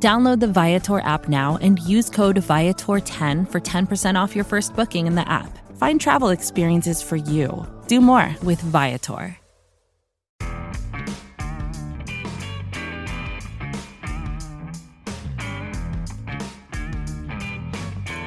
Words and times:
Download 0.00 0.38
the 0.38 0.46
Viator 0.46 1.00
app 1.00 1.28
now 1.28 1.58
and 1.60 1.80
use 1.80 2.08
code 2.08 2.36
Viator10 2.36 3.50
for 3.50 3.60
10% 3.60 4.14
off 4.14 4.36
your 4.36 4.44
first 4.44 4.76
booking 4.76 5.08
in 5.08 5.16
the 5.16 5.28
app. 5.28 5.58
Find 5.76 6.00
travel 6.00 6.28
experiences 6.28 7.02
for 7.02 7.16
you. 7.16 7.66
Do 7.88 8.00
more 8.00 8.32
with 8.44 8.60
Viator. 8.60 9.36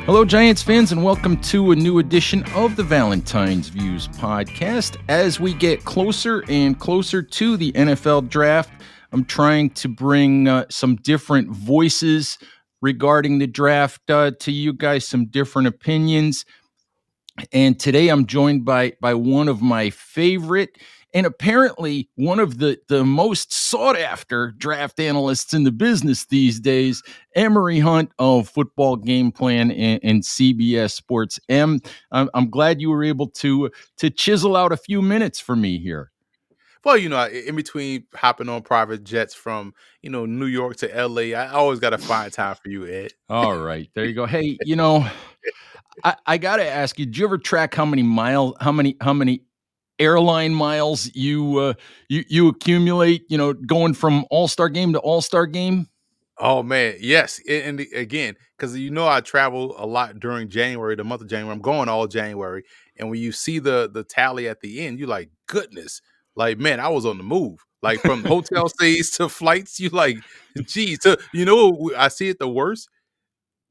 Hello, 0.06 0.26
Giants 0.26 0.62
fans, 0.62 0.92
and 0.92 1.06
welcome 1.06 1.40
to 1.44 1.72
a 1.72 1.76
new 1.76 2.00
edition 2.00 2.44
of 2.54 2.76
the 2.76 2.84
Valentine's 2.84 3.70
Views 3.70 4.10
podcast. 4.10 4.98
As 5.08 5.40
we 5.40 5.54
get 5.54 5.86
closer 5.86 6.44
and 6.50 6.78
closer 6.78 7.22
to 7.22 7.56
the 7.56 7.72
NFL 7.72 8.28
draft, 8.28 8.81
I'm 9.12 9.26
trying 9.26 9.72
to 9.72 9.88
bring 9.88 10.48
uh, 10.48 10.66
some 10.70 10.96
different 10.96 11.50
voices 11.50 12.38
regarding 12.82 13.40
the 13.40 13.48
draft 13.48 14.10
uh, 14.10 14.32
to 14.40 14.52
you 14.52 14.74
guys, 14.74 15.08
some 15.08 15.26
different 15.26 15.68
opinions. 15.68 16.46
And 17.52 17.80
today 17.80 18.10
I'm 18.10 18.26
joined 18.26 18.66
by 18.66 18.94
by 19.02 19.14
one 19.14 19.48
of 19.48 19.62
my 19.62 19.90
favorite 19.90 20.78
and 21.14 21.26
apparently 21.26 22.10
one 22.16 22.40
of 22.40 22.60
the 22.60 22.78
the 22.88 23.04
most 23.04 23.54
sought 23.54 23.98
after 23.98 24.52
draft 24.58 25.00
analysts 25.00 25.54
in 25.54 25.64
the 25.64 25.72
business 25.72 26.26
these 26.26 26.60
days, 26.60 27.02
Emory 27.36 27.80
Hunt 27.80 28.12
of 28.20 28.50
Football 28.50 28.98
Game 28.98 29.32
Plan 29.32 29.72
and, 29.72 30.00
and 30.04 30.24
CBS 30.24 30.92
Sports. 30.92 31.40
M, 31.50 31.80
I'm, 32.12 32.30
I'm 32.34 32.50
glad 32.50 32.82
you 32.82 32.90
were 32.90 33.04
able 33.04 33.28
to 33.28 33.70
to 33.98 34.10
chisel 34.10 34.56
out 34.56 34.72
a 34.72 34.78
few 34.78 35.02
minutes 35.02 35.40
for 35.40 35.56
me 35.56 35.80
here. 35.80 36.12
Well, 36.84 36.98
you 36.98 37.10
know, 37.10 37.28
in 37.28 37.56
between 37.56 38.06
hopping 38.14 38.50
on 38.50 38.64
private 38.64 39.04
jets 39.04 39.36
from 39.36 39.74
you 40.02 40.10
know 40.10 40.26
New 40.26 40.48
York 40.48 40.78
to 40.78 41.08
LA, 41.08 41.38
I 41.38 41.50
always 41.50 41.80
got 41.80 41.92
to 41.92 41.98
find 41.98 42.32
time 42.34 42.56
for 42.56 42.70
you, 42.70 42.88
Ed. 42.88 43.14
All 43.30 43.58
right, 43.58 43.90
there 43.94 44.06
you 44.06 44.14
go. 44.14 44.26
Hey, 44.26 44.58
you 44.66 44.76
know, 44.76 45.08
I, 46.04 46.16
I 46.26 46.38
got 46.38 46.58
to 46.58 46.68
ask 46.68 46.98
you: 46.98 47.06
Did 47.06 47.18
you 47.18 47.26
ever 47.26 47.38
track 47.38 47.76
how 47.76 47.86
many 47.86 48.02
miles, 48.02 48.56
how 48.60 48.72
many, 48.72 48.98
how 49.00 49.14
many 49.14 49.44
airline 50.00 50.56
miles 50.56 51.14
you 51.14 51.58
uh, 51.58 51.74
you 52.10 52.24
you 52.28 52.48
accumulate? 52.48 53.26
You 53.30 53.38
know, 53.38 53.54
going 53.54 53.94
from 53.94 54.26
All 54.32 54.48
Star 54.48 54.68
game 54.68 54.94
to 54.94 55.00
All 55.00 55.22
Star 55.22 55.46
game. 55.46 55.88
Oh 56.40 56.64
man, 56.64 56.96
yes, 57.00 57.40
and, 57.48 57.80
again, 57.94 58.36
because 58.58 58.76
you 58.76 58.90
know 58.90 59.08
I 59.08 59.22
travel 59.22 59.76
a 59.78 59.86
lot 59.86 60.20
during 60.20 60.50
January, 60.50 60.96
the 60.96 61.04
month 61.04 61.22
of 61.22 61.28
January. 61.28 61.54
I'm 61.54 61.62
going 61.62 61.88
all 61.88 62.08
January, 62.08 62.64
and 62.98 63.12
when 63.12 63.20
you 63.20 63.32
see 63.32 63.60
the 63.60 63.88
the 63.94 64.04
tally 64.04 64.48
at 64.48 64.60
the 64.62 64.84
end, 64.88 64.98
you're 64.98 65.08
like, 65.08 65.30
goodness, 65.46 66.02
like 66.36 66.58
man, 66.58 66.80
I 66.80 66.90
was 66.90 67.06
on 67.06 67.18
the 67.18 67.24
move. 67.24 67.60
Like 67.82 68.00
from 68.02 68.24
hotel 68.26 68.70
stays 68.70 69.12
to 69.12 69.30
flights, 69.30 69.80
you 69.80 69.90
like, 69.90 70.18
geez, 70.66 71.00
to, 71.00 71.18
you 71.34 71.46
know, 71.46 71.92
I 71.98 72.10
see 72.10 72.30
it 72.30 72.40
the 72.40 72.48
worst, 72.48 72.90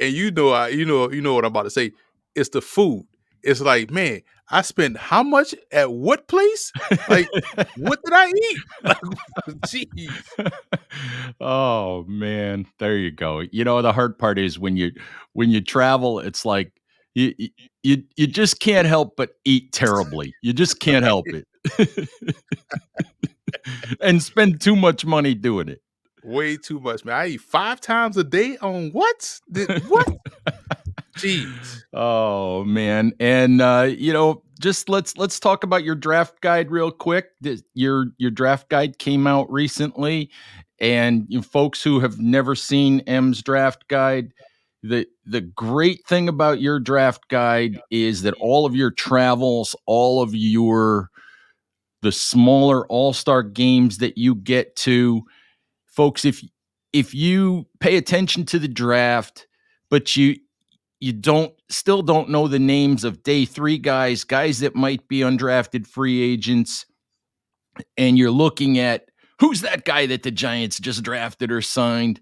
and 0.00 0.12
you 0.12 0.30
know, 0.30 0.50
I 0.50 0.68
you 0.68 0.84
know, 0.84 1.10
you 1.10 1.20
know 1.20 1.34
what 1.34 1.44
I'm 1.44 1.50
about 1.52 1.64
to 1.64 1.70
say. 1.70 1.92
It's 2.34 2.50
the 2.50 2.62
food. 2.62 3.06
It's 3.42 3.60
like, 3.60 3.90
man, 3.90 4.20
I 4.50 4.62
spent 4.62 4.96
how 4.96 5.22
much 5.22 5.54
at 5.72 5.90
what 5.92 6.28
place? 6.28 6.72
Like, 7.08 7.28
what 7.76 8.00
did 8.04 8.12
I 8.12 8.28
eat? 8.28 8.58
Jeez. 9.66 10.52
oh 11.40 12.04
man, 12.08 12.66
there 12.78 12.96
you 12.96 13.10
go. 13.12 13.42
You 13.52 13.64
know, 13.64 13.80
the 13.80 13.92
hard 13.92 14.18
part 14.18 14.38
is 14.38 14.58
when 14.58 14.76
you 14.76 14.92
when 15.32 15.50
you 15.50 15.60
travel, 15.60 16.18
it's 16.18 16.44
like 16.44 16.72
you 17.14 17.32
you 17.82 18.02
you 18.16 18.26
just 18.26 18.60
can't 18.60 18.86
help 18.86 19.14
but 19.16 19.30
eat 19.44 19.72
terribly. 19.72 20.32
You 20.42 20.52
just 20.52 20.80
can't 20.80 21.04
help 21.04 21.26
it. 21.32 21.46
and 24.00 24.22
spend 24.22 24.60
too 24.60 24.76
much 24.76 25.04
money 25.04 25.34
doing 25.34 25.68
it. 25.68 25.82
Way 26.22 26.56
too 26.56 26.80
much, 26.80 27.04
man. 27.04 27.14
I 27.14 27.26
eat 27.28 27.40
five 27.40 27.80
times 27.80 28.16
a 28.16 28.24
day 28.24 28.58
on 28.58 28.90
what? 28.90 29.40
Did, 29.50 29.82
what? 29.88 30.08
Jeez. 31.16 31.82
Oh 31.92 32.64
man, 32.64 33.12
and 33.18 33.60
uh, 33.60 33.88
you 33.90 34.12
know, 34.12 34.42
just 34.60 34.88
let's 34.88 35.16
let's 35.16 35.40
talk 35.40 35.64
about 35.64 35.84
your 35.84 35.94
draft 35.94 36.40
guide 36.40 36.70
real 36.70 36.90
quick. 36.90 37.30
Your 37.74 38.06
your 38.18 38.30
draft 38.30 38.68
guide 38.68 38.98
came 38.98 39.26
out 39.26 39.50
recently, 39.50 40.30
and 40.78 41.24
you 41.28 41.42
folks 41.42 41.82
who 41.82 42.00
have 42.00 42.18
never 42.18 42.54
seen 42.54 43.00
M's 43.00 43.42
draft 43.42 43.88
guide, 43.88 44.32
the 44.82 45.06
the 45.26 45.40
great 45.40 46.06
thing 46.06 46.28
about 46.28 46.60
your 46.60 46.80
draft 46.80 47.28
guide 47.28 47.80
is 47.90 48.22
that 48.22 48.34
all 48.34 48.64
of 48.64 48.74
your 48.74 48.90
travels, 48.90 49.76
all 49.86 50.22
of 50.22 50.34
your 50.34 51.09
the 52.02 52.12
smaller 52.12 52.86
all-star 52.86 53.42
games 53.42 53.98
that 53.98 54.16
you 54.16 54.34
get 54.34 54.76
to. 54.76 55.22
Folks 55.86 56.24
if 56.24 56.42
if 56.92 57.14
you 57.14 57.66
pay 57.78 57.96
attention 57.96 58.44
to 58.44 58.58
the 58.58 58.68
draft 58.68 59.46
but 59.90 60.16
you 60.16 60.36
you 60.98 61.12
don't 61.12 61.52
still 61.68 62.02
don't 62.02 62.30
know 62.30 62.48
the 62.48 62.58
names 62.58 63.04
of 63.04 63.22
day 63.22 63.44
3 63.44 63.78
guys 63.78 64.24
guys 64.24 64.60
that 64.60 64.74
might 64.74 65.06
be 65.08 65.20
undrafted 65.20 65.86
free 65.86 66.20
agents 66.22 66.86
and 67.96 68.16
you're 68.18 68.30
looking 68.30 68.78
at 68.78 69.10
who's 69.40 69.62
that 69.62 69.84
guy 69.84 70.06
that 70.06 70.22
the 70.22 70.30
Giants 70.30 70.78
just 70.78 71.02
drafted 71.02 71.50
or 71.50 71.62
signed? 71.62 72.20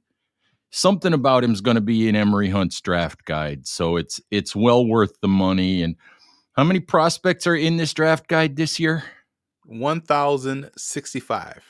Something 0.71 1.13
about 1.13 1.45
him 1.45 1.53
is 1.53 1.61
going 1.61 1.75
to 1.75 1.81
be 1.81 2.09
in 2.09 2.17
Emory 2.17 2.49
Hunt's 2.49 2.81
draft 2.81 3.25
guide. 3.25 3.67
So 3.67 3.97
it's 3.97 4.21
it's 4.31 4.55
well 4.55 4.87
worth 4.87 5.13
the 5.21 5.29
money. 5.29 5.83
And 5.83 5.97
how 6.57 6.65
many 6.65 6.81
prospects 6.81 7.47
are 7.47 7.57
in 7.57 7.77
this 7.77 7.93
draft 7.93 8.29
guide 8.29 8.57
this 8.57 8.79
year 8.79 9.05
1065 9.69 11.63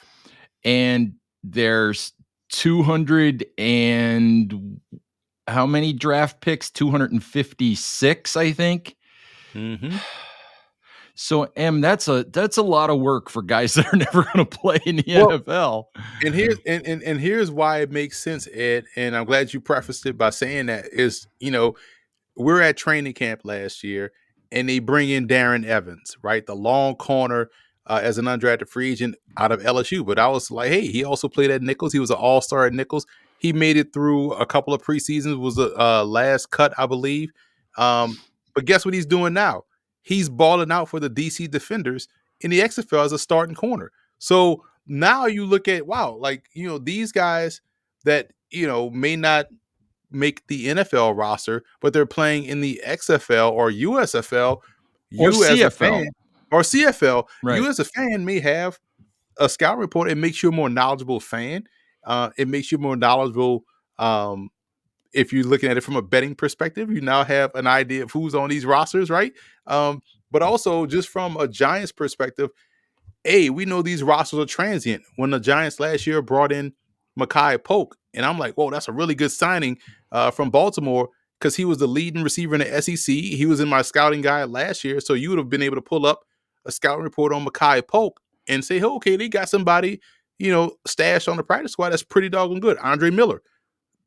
and 0.65 1.15
there's 1.43 2.13
200 2.51 3.45
and 3.59 4.81
how 5.47 5.67
many 5.67 5.93
draft 5.93 6.41
picks? 6.41 6.71
256 6.71 8.37
i 8.37 8.53
think. 8.53 8.97
Mm-hmm. 9.55 9.97
so 11.15 11.51
m 11.57 11.81
that's 11.81 12.07
a 12.07 12.25
that's 12.31 12.57
a 12.57 12.63
lot 12.63 12.91
of 12.91 13.01
work 13.01 13.29
for 13.29 13.43
guys 13.43 13.75
that 13.75 13.93
are 13.93 13.97
never 13.97 14.23
going 14.23 14.37
to 14.37 14.45
play 14.45 14.79
in 14.87 14.97
the 14.97 15.05
well, 15.09 15.39
nfl 15.41 15.85
and 16.25 16.33
here's 16.33 16.59
and, 16.65 16.87
and 16.87 17.03
and 17.03 17.19
here's 17.21 17.51
why 17.51 17.81
it 17.81 17.91
makes 17.91 18.23
sense 18.23 18.47
ed 18.53 18.85
and 18.95 19.17
i'm 19.17 19.25
glad 19.25 19.53
you 19.53 19.61
prefaced 19.61 20.07
it 20.07 20.17
by 20.17 20.31
saying 20.31 20.67
that 20.67 20.87
is 20.93 21.27
you 21.41 21.51
know 21.51 21.75
we're 22.37 22.63
at 22.63 22.77
training 22.77 23.15
camp 23.15 23.41
last 23.43 23.83
year 23.83 24.13
and 24.53 24.69
they 24.69 24.79
bring 24.79 25.11
in 25.11 25.27
darren 25.27 25.65
evans 25.65 26.17
right? 26.23 26.47
The 26.47 26.55
long 26.55 26.95
corner 26.95 27.51
uh, 27.89 28.01
as 28.03 28.19
an 28.19 28.27
undrafted 28.27 28.69
free 28.69 28.93
agent 28.93 29.17
out 29.37 29.51
of 29.51 29.61
LSU. 29.61 30.05
But 30.05 30.19
I 30.19 30.29
was 30.29 30.51
like, 30.51 30.71
hey, 30.71 30.87
he 30.87 31.05
also 31.05 31.29
played 31.29 31.51
at 31.51 31.63
Nicholls. 31.63 31.93
He 31.93 31.99
was 31.99 32.11
an 32.11 32.17
All 32.17 32.41
Star 32.41 32.67
at 32.67 32.73
Nicholls. 32.73 33.07
He 33.39 33.53
made 33.53 33.77
it 33.77 33.93
through 33.93 34.33
a 34.35 34.47
couple 34.47 34.75
of 34.75 34.83
preseasons. 34.83 35.39
Was 35.39 35.59
a 35.59 35.75
uh, 35.81 36.05
last 36.05 36.51
cut, 36.51 36.73
I 36.77 36.87
believe. 36.87 37.31
Um, 37.77 38.19
but 38.55 38.65
guess 38.65 38.85
what 38.85 38.95
he's 38.95 39.07
doing 39.07 39.33
now? 39.33 39.65
He's 40.03 40.29
balling 40.29 40.73
out 40.73 40.89
for 40.89 41.01
the 41.01 41.11
DC 41.11 41.51
Defenders 41.51 42.09
in 42.41 42.51
the 42.51 42.61
XFL 42.61 43.05
as 43.05 43.13
a 43.13 43.19
starting 43.19 43.55
corner. 43.55 43.93
So 44.19 44.65
now 44.87 45.27
you 45.27 45.45
look 45.45 45.69
at 45.69 45.87
wow, 45.87 46.13
like 46.15 46.47
you 46.53 46.67
know 46.67 46.79
these 46.79 47.13
guys 47.13 47.61
that 48.05 48.33
you 48.51 48.67
know 48.67 48.91
may 48.91 49.17
not 49.17 49.47
make 50.11 50.47
the 50.47 50.69
NFL 50.69 51.17
roster, 51.17 51.65
but 51.81 51.93
they're 51.93 52.07
playing 52.07 52.45
in 52.45 52.61
the 52.61 52.81
XFL 52.87 53.53
or 53.53 53.71
USFL. 53.71 54.57
Or 55.19 55.31
you 55.31 55.31
CFL. 55.31 56.07
Or 56.51 56.63
CFL, 56.63 57.25
right. 57.43 57.61
you 57.61 57.69
as 57.69 57.79
a 57.79 57.85
fan 57.85 58.25
may 58.25 58.41
have 58.41 58.79
a 59.39 59.49
scout 59.49 59.79
report. 59.79 60.11
It 60.11 60.17
makes 60.17 60.43
you 60.43 60.49
a 60.49 60.53
more 60.53 60.69
knowledgeable 60.69 61.21
fan. 61.21 61.65
Uh, 62.05 62.31
it 62.37 62.49
makes 62.49 62.73
you 62.73 62.79
more 62.79 62.97
knowledgeable. 62.97 63.65
Um, 63.99 64.51
if 65.13 65.33
you're 65.33 65.45
looking 65.45 65.71
at 65.71 65.77
it 65.77 65.83
from 65.83 65.97
a 65.97 66.03
betting 66.03 66.35
perspective, 66.35 66.91
you 66.91 67.01
now 67.01 67.25
have 67.25 67.55
an 67.55 67.67
idea 67.67 68.03
of 68.03 68.11
who's 68.11 68.35
on 68.35 68.51
these 68.51 68.67
rosters, 68.67 69.11
right? 69.11 69.33
Um, 69.67 70.03
but 70.31 70.43
also 70.43 70.87
just 70.87 71.09
from 71.09 71.37
a 71.37 71.49
Giants 71.49 71.93
perspective, 71.93 72.51
a 73.25 73.51
we 73.51 73.65
know 73.65 73.83
these 73.83 74.03
rosters 74.03 74.39
are 74.39 74.47
transient. 74.47 75.03
When 75.17 75.31
the 75.31 75.41
Giants 75.41 75.81
last 75.81 76.07
year 76.07 76.23
brought 76.23 76.53
in 76.53 76.73
Makai 77.19 77.63
Polk, 77.63 77.97
and 78.15 78.25
I'm 78.25 78.39
like, 78.39 78.55
whoa, 78.55 78.71
that's 78.71 78.89
a 78.89 78.93
really 78.93 79.15
good 79.15 79.33
signing 79.33 79.79
uh, 80.13 80.31
from 80.31 80.51
Baltimore 80.51 81.09
because 81.39 81.57
he 81.57 81.65
was 81.65 81.79
the 81.79 81.87
leading 81.87 82.23
receiver 82.23 82.55
in 82.55 82.61
the 82.61 82.83
SEC. 82.83 83.15
He 83.15 83.47
was 83.47 83.61
in 83.61 83.69
my 83.69 83.83
scouting 83.83 84.23
guide 84.23 84.51
last 84.51 84.85
year, 84.85 85.01
so 85.01 85.15
you 85.15 85.31
would 85.31 85.39
have 85.39 85.49
been 85.49 85.63
able 85.63 85.77
to 85.77 85.83
pull 85.83 86.07
up 86.07 86.21
a 86.69 86.73
scouting 86.73 87.05
report 87.05 87.33
on 87.33 87.45
Makai 87.45 87.87
Polk 87.87 88.21
and 88.47 88.65
say, 88.65 88.79
hey, 88.79 88.85
okay, 88.85 89.17
they 89.17 89.29
got 89.29 89.49
somebody, 89.49 90.01
you 90.39 90.53
know, 90.53 90.73
stashed 90.87 91.29
on 91.29 91.37
the 91.37 91.43
practice 91.43 91.73
squad 91.73 91.91
that's 91.91 92.05
pretty 92.05 92.29
doggone 92.29 92.61
good. 92.61 92.79
Andre 92.79 93.11
Miller, 93.11 93.43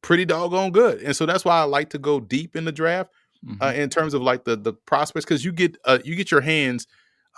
pretty 0.01 0.23
doggone 0.25 0.71
good. 0.71 1.01
And 1.01 1.15
so 1.15 1.25
that's 1.25 1.43
why 1.43 1.59
I 1.59 1.63
like 1.63 1.89
to 1.89 1.97
go 1.97 2.19
deep 2.19 2.55
in 2.55 2.65
the 2.65 2.71
draft. 2.71 3.11
mm-hmm. 3.45 3.61
uh, 3.61 3.71
in 3.73 3.89
terms 3.89 4.13
of 4.13 4.21
like 4.21 4.43
the 4.43 4.55
the 4.55 4.73
prospects 4.73 5.25
because 5.25 5.43
you 5.43 5.51
get 5.51 5.77
uh, 5.85 5.99
you 6.03 6.15
get 6.15 6.31
your 6.31 6.41
hands 6.41 6.87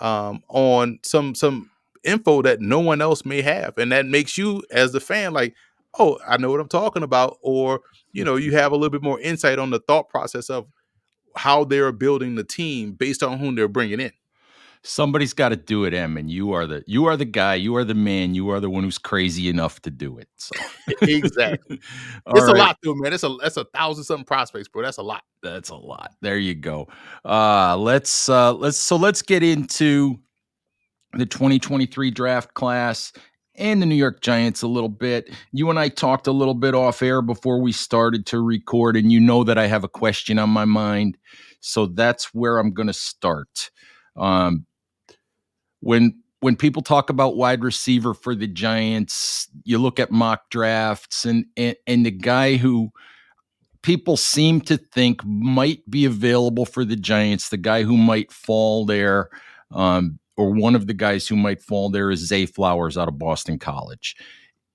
um, 0.00 0.42
on 0.48 0.98
some 1.02 1.34
some 1.34 1.70
info 2.02 2.42
that 2.42 2.60
no 2.60 2.80
one 2.80 3.00
else 3.00 3.24
may 3.24 3.42
have, 3.42 3.78
and 3.78 3.92
that 3.92 4.06
makes 4.06 4.36
you 4.36 4.62
as 4.70 4.92
the 4.92 5.00
fan 5.00 5.32
like, 5.32 5.54
oh, 5.98 6.18
I 6.26 6.36
know 6.36 6.50
what 6.50 6.60
I'm 6.60 6.68
talking 6.68 7.02
about, 7.02 7.38
or 7.40 7.80
you 8.12 8.24
know, 8.24 8.36
you 8.36 8.52
have 8.52 8.72
a 8.72 8.76
little 8.76 8.90
bit 8.90 9.02
more 9.02 9.20
insight 9.20 9.58
on 9.58 9.70
the 9.70 9.80
thought 9.80 10.08
process 10.08 10.50
of 10.50 10.66
how 11.36 11.64
they're 11.64 11.92
building 11.92 12.36
the 12.36 12.44
team 12.44 12.92
based 12.92 13.22
on 13.22 13.38
whom 13.38 13.56
they're 13.56 13.68
bringing 13.68 14.00
in 14.00 14.12
somebody's 14.84 15.32
got 15.32 15.48
to 15.48 15.56
do 15.56 15.84
it 15.84 15.94
em 15.94 16.16
and 16.16 16.30
you 16.30 16.52
are 16.52 16.66
the 16.66 16.84
you 16.86 17.06
are 17.06 17.16
the 17.16 17.24
guy 17.24 17.54
you 17.54 17.74
are 17.74 17.84
the 17.84 17.94
man 17.94 18.34
you 18.34 18.50
are 18.50 18.60
the 18.60 18.68
one 18.68 18.84
who's 18.84 18.98
crazy 18.98 19.48
enough 19.48 19.80
to 19.80 19.90
do 19.90 20.18
it 20.18 20.28
so 20.36 20.54
exactly 21.02 21.80
it's 22.26 22.46
right. 22.46 22.54
a 22.54 22.58
lot 22.58 22.76
too 22.84 22.94
man 23.00 23.12
it's 23.12 23.24
a 23.24 23.36
that's 23.40 23.56
a 23.56 23.64
thousand 23.74 24.04
something 24.04 24.26
prospects 24.26 24.68
bro 24.68 24.82
that's 24.82 24.98
a 24.98 25.02
lot 25.02 25.22
that's 25.42 25.70
a 25.70 25.74
lot 25.74 26.12
there 26.20 26.36
you 26.36 26.54
go 26.54 26.86
uh 27.24 27.76
let's 27.76 28.28
uh 28.28 28.52
let's 28.52 28.76
so 28.76 28.96
let's 28.96 29.22
get 29.22 29.42
into 29.42 30.18
the 31.14 31.26
2023 31.26 32.10
draft 32.10 32.52
class 32.54 33.12
and 33.56 33.80
the 33.80 33.86
New 33.86 33.94
York 33.94 34.20
Giants 34.20 34.62
a 34.62 34.66
little 34.66 34.88
bit. 34.88 35.30
You 35.52 35.70
and 35.70 35.78
I 35.78 35.88
talked 35.88 36.26
a 36.26 36.32
little 36.32 36.54
bit 36.54 36.74
off 36.74 37.02
air 37.02 37.22
before 37.22 37.60
we 37.60 37.70
started 37.70 38.26
to 38.26 38.40
record, 38.40 38.96
and 38.96 39.12
you 39.12 39.20
know 39.20 39.44
that 39.44 39.58
I 39.58 39.68
have 39.68 39.84
a 39.84 39.88
question 39.88 40.40
on 40.40 40.50
my 40.50 40.64
mind. 40.64 41.16
So 41.60 41.86
that's 41.86 42.34
where 42.34 42.58
I'm 42.58 42.72
going 42.72 42.88
to 42.88 42.92
start. 42.92 43.70
Um, 44.16 44.66
when 45.84 46.18
when 46.40 46.56
people 46.56 46.82
talk 46.82 47.08
about 47.10 47.36
wide 47.36 47.62
receiver 47.62 48.12
for 48.12 48.34
the 48.34 48.46
Giants, 48.46 49.48
you 49.64 49.78
look 49.78 50.00
at 50.00 50.10
mock 50.10 50.50
drafts 50.50 51.24
and 51.24 51.46
and, 51.56 51.76
and 51.86 52.06
the 52.06 52.10
guy 52.10 52.56
who 52.56 52.90
people 53.82 54.16
seem 54.16 54.62
to 54.62 54.78
think 54.78 55.22
might 55.24 55.88
be 55.90 56.06
available 56.06 56.64
for 56.64 56.84
the 56.84 56.96
Giants, 56.96 57.50
the 57.50 57.58
guy 57.58 57.82
who 57.82 57.98
might 57.98 58.32
fall 58.32 58.86
there, 58.86 59.28
um, 59.72 60.18
or 60.38 60.50
one 60.50 60.74
of 60.74 60.86
the 60.86 60.94
guys 60.94 61.28
who 61.28 61.36
might 61.36 61.62
fall 61.62 61.90
there 61.90 62.10
is 62.10 62.26
Zay 62.26 62.46
Flowers 62.46 62.96
out 62.96 63.08
of 63.08 63.18
Boston 63.18 63.58
College. 63.58 64.16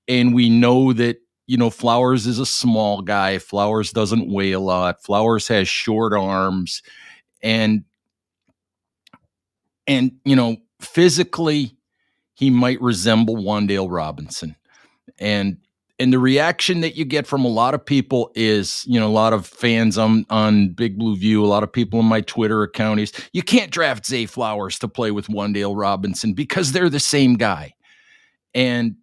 And 0.07 0.33
we 0.33 0.47
know 0.47 0.93
that, 0.93 1.17
you 1.47 1.57
know, 1.57 1.71
Flowers 1.71 2.27
is 2.27 2.37
a 2.37 2.45
small 2.45 3.01
guy. 3.01 3.39
Flowers 3.39 3.91
doesn't 3.91 4.31
weigh 4.31 4.51
a 4.51 4.59
lot. 4.59 5.03
Flowers 5.03 5.47
has 5.47 5.67
short 5.67 6.13
arms. 6.13 6.83
And 7.41 7.83
and 9.89 10.11
you 10.23 10.35
know 10.35 10.55
physically 10.81 11.75
he 12.33 12.49
might 12.49 12.81
resemble 12.81 13.35
Wan'Dale 13.35 13.91
Robinson. 13.91 14.55
And 15.19 15.57
and 16.01 16.13
the 16.13 16.19
reaction 16.19 16.79
that 16.79 16.95
you 16.95 17.03
get 17.03 17.27
from 17.27 17.43
a 17.43 17.49
lot 17.49 17.73
of 17.73 17.85
people 17.85 18.31
is, 18.33 18.85
you 18.87 18.97
know, 18.97 19.07
a 19.07 19.11
lot 19.11 19.33
of 19.33 19.45
fans 19.45 19.97
on 19.97 20.25
on 20.29 20.69
Big 20.69 20.97
Blue 20.97 21.17
View, 21.17 21.43
a 21.43 21.47
lot 21.47 21.63
of 21.63 21.73
people 21.73 21.99
in 21.99 22.05
my 22.05 22.21
Twitter 22.21 22.63
account 22.63 23.01
is, 23.01 23.11
you 23.33 23.43
can't 23.43 23.71
draft 23.71 24.05
Zay 24.05 24.25
Flowers 24.25 24.79
to 24.79 24.87
play 24.87 25.11
with 25.11 25.27
Wan'Dale 25.27 25.77
Robinson 25.77 26.33
because 26.33 26.71
they're 26.71 26.89
the 26.89 26.99
same 26.99 27.35
guy. 27.35 27.73
And 28.53 28.95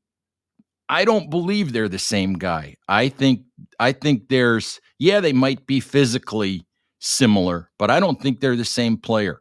I 0.88 1.04
don't 1.04 1.28
believe 1.28 1.72
they're 1.72 1.88
the 1.88 1.98
same 1.98 2.34
guy. 2.34 2.76
I 2.88 3.10
think 3.10 3.42
I 3.78 3.92
think 3.92 4.28
there's 4.28 4.80
yeah, 4.98 5.20
they 5.20 5.34
might 5.34 5.66
be 5.66 5.80
physically 5.80 6.64
similar, 7.00 7.70
but 7.78 7.90
I 7.90 8.00
don't 8.00 8.20
think 8.20 8.40
they're 8.40 8.56
the 8.56 8.64
same 8.64 8.96
player. 8.96 9.40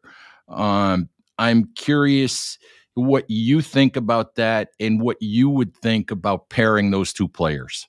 Um, 0.50 1.10
I'm 1.38 1.70
curious 1.76 2.58
what 2.96 3.26
you 3.30 3.62
think 3.62 3.96
about 3.96 4.36
that 4.36 4.70
and 4.80 5.02
what 5.02 5.18
you 5.22 5.50
would 5.50 5.76
think 5.78 6.12
about 6.12 6.50
pairing 6.50 6.92
those 6.92 7.12
two 7.12 7.28
players. 7.28 7.88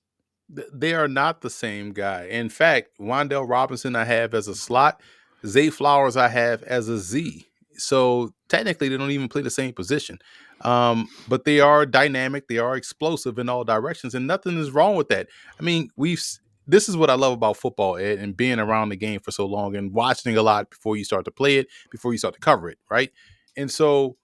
They 0.48 0.94
are 0.94 1.08
not 1.08 1.40
the 1.40 1.50
same 1.50 1.93
guy. 1.93 2.26
In 2.26 2.48
fact, 2.48 2.98
Wan'Dale 3.00 3.48
Robinson 3.48 3.96
I 3.96 4.04
have 4.04 4.34
as 4.34 4.48
a 4.48 4.54
slot, 4.54 5.00
Zay 5.44 5.70
Flowers 5.70 6.16
I 6.16 6.28
have 6.28 6.62
as 6.64 6.88
a 6.88 6.98
Z. 6.98 7.46
So 7.75 8.32
technically, 8.48 8.88
they 8.88 8.96
don't 8.96 9.10
even 9.10 9.28
play 9.28 9.43
the 9.43 9.50
same 9.50 9.72
position. 9.72 10.19
Um, 10.62 11.08
but 11.28 11.44
they 11.44 11.60
are 11.60 11.84
dynamic, 11.84 12.49
they 12.49 12.58
are 12.58 12.76
explosive 12.76 13.38
in 13.38 13.49
all 13.49 13.64
directions, 13.64 14.14
and 14.14 14.26
nothing 14.26 14.58
is 14.58 14.70
wrong 14.70 14.96
with 14.96 15.08
that. 15.08 15.28
I 15.60 15.62
mean, 15.62 15.90
we've 15.96 16.22
this 16.66 16.88
is 16.88 16.96
what 16.96 17.10
I 17.10 17.14
love 17.14 17.32
about 17.32 17.56
football, 17.56 17.96
Ed, 17.96 18.19
and 18.19 18.37
being 18.37 18.58
around 18.58 18.88
the 18.88 18.96
game 18.96 19.20
for 19.20 19.31
so 19.31 19.46
long 19.46 19.76
and 19.76 19.92
watching 19.92 20.37
a 20.37 20.42
lot 20.42 20.70
before 20.70 20.96
you 20.96 21.04
start 21.04 21.25
to 21.26 21.31
play 21.31 21.58
it, 21.58 21.69
before 21.90 22.12
you 22.12 22.19
start 22.19 22.34
to 22.34 22.40
cover 22.40 22.69
it, 22.69 22.78
right? 22.90 23.12
And 23.56 23.70
so 23.70 24.16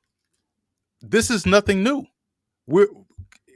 this 1.01 1.31
is 1.31 1.47
nothing 1.47 1.83
new. 1.83 2.07
We're 2.67 2.89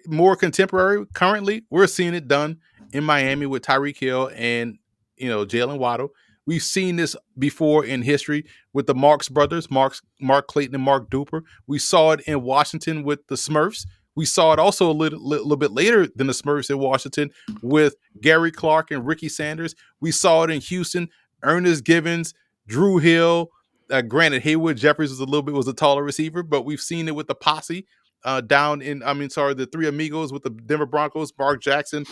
more 0.06 0.36
contemporary. 0.36 1.06
Currently, 1.14 1.64
we're 1.70 1.86
seeing 1.86 2.14
it 2.14 2.28
done 2.28 2.58
in 2.92 3.04
Miami 3.04 3.46
with 3.46 3.62
Tyreek 3.62 3.98
Hill 3.98 4.30
and 4.34 4.78
you 5.16 5.28
know 5.28 5.44
Jaylen 5.44 5.78
Waddle. 5.78 6.10
We've 6.46 6.62
seen 6.62 6.96
this 6.96 7.16
before 7.36 7.84
in 7.84 8.02
history 8.02 8.44
with 8.72 8.86
the 8.86 8.94
Marx 8.94 9.28
brothers, 9.28 9.68
Marks, 9.68 10.00
Mark 10.20 10.46
Clayton 10.46 10.76
and 10.76 10.84
Mark 10.84 11.10
Duper. 11.10 11.42
We 11.66 11.78
saw 11.80 12.12
it 12.12 12.20
in 12.20 12.42
Washington 12.42 13.02
with 13.02 13.26
the 13.26 13.34
Smurfs. 13.34 13.84
We 14.14 14.24
saw 14.24 14.52
it 14.52 14.58
also 14.60 14.88
a 14.90 14.92
little, 14.92 15.20
little 15.20 15.56
bit 15.56 15.72
later 15.72 16.06
than 16.06 16.28
the 16.28 16.32
Smurfs 16.32 16.70
in 16.70 16.78
Washington 16.78 17.30
with 17.62 17.96
Gary 18.22 18.52
Clark 18.52 18.92
and 18.92 19.04
Ricky 19.04 19.28
Sanders. 19.28 19.74
We 20.00 20.12
saw 20.12 20.44
it 20.44 20.50
in 20.50 20.60
Houston, 20.60 21.08
Ernest 21.42 21.84
Givens, 21.84 22.32
Drew 22.66 22.98
Hill, 22.98 23.50
uh, 23.90 24.02
granted, 24.02 24.42
Haywood 24.42 24.76
Jeffires 24.76 24.98
was 25.10 25.20
a 25.20 25.24
little 25.24 25.42
bit 25.42 25.54
was 25.54 25.68
a 25.68 25.74
taller 25.74 26.02
receiver, 26.02 26.42
but 26.42 26.62
we've 26.62 26.80
seen 26.80 27.08
it 27.08 27.14
with 27.14 27.28
the 27.28 27.34
posse 27.34 27.86
uh, 28.24 28.40
down 28.40 28.82
in. 28.82 29.02
I 29.02 29.12
mean, 29.12 29.30
sorry, 29.30 29.54
the 29.54 29.66
three 29.66 29.86
amigos 29.86 30.32
with 30.32 30.42
the 30.42 30.50
Denver 30.50 30.86
Broncos, 30.86 31.32
Mark 31.38 31.62
Jackson, 31.62 32.04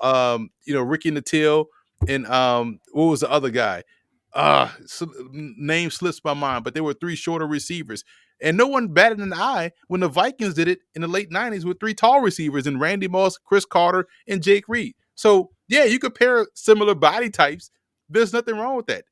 um, 0.00 0.50
you 0.66 0.74
know, 0.74 0.82
Ricky 0.82 1.10
Nattiel, 1.10 1.66
and 2.08 2.26
um, 2.26 2.80
what 2.92 3.04
was 3.04 3.20
the 3.20 3.30
other 3.30 3.50
guy? 3.50 3.82
Uh, 4.32 4.70
name 5.32 5.90
slips 5.90 6.20
my 6.22 6.34
mind, 6.34 6.62
but 6.62 6.74
there 6.74 6.84
were 6.84 6.94
three 6.94 7.16
shorter 7.16 7.46
receivers. 7.46 8.04
And 8.42 8.58
no 8.58 8.66
one 8.66 8.88
batted 8.88 9.18
an 9.18 9.32
eye 9.32 9.72
when 9.88 10.00
the 10.00 10.08
Vikings 10.08 10.52
did 10.52 10.68
it 10.68 10.80
in 10.94 11.00
the 11.00 11.08
late 11.08 11.30
90s 11.30 11.64
with 11.64 11.80
three 11.80 11.94
tall 11.94 12.20
receivers 12.20 12.66
and 12.66 12.78
Randy 12.78 13.08
Moss, 13.08 13.38
Cris 13.38 13.64
Carter, 13.64 14.06
and 14.28 14.42
Jake 14.42 14.68
Reed. 14.68 14.94
So, 15.14 15.52
yeah, 15.68 15.84
you 15.84 15.98
compare 15.98 16.46
similar 16.52 16.94
body 16.94 17.30
types. 17.30 17.70
There's 18.10 18.34
nothing 18.34 18.56
wrong 18.56 18.76
with 18.76 18.86
that 18.86 19.04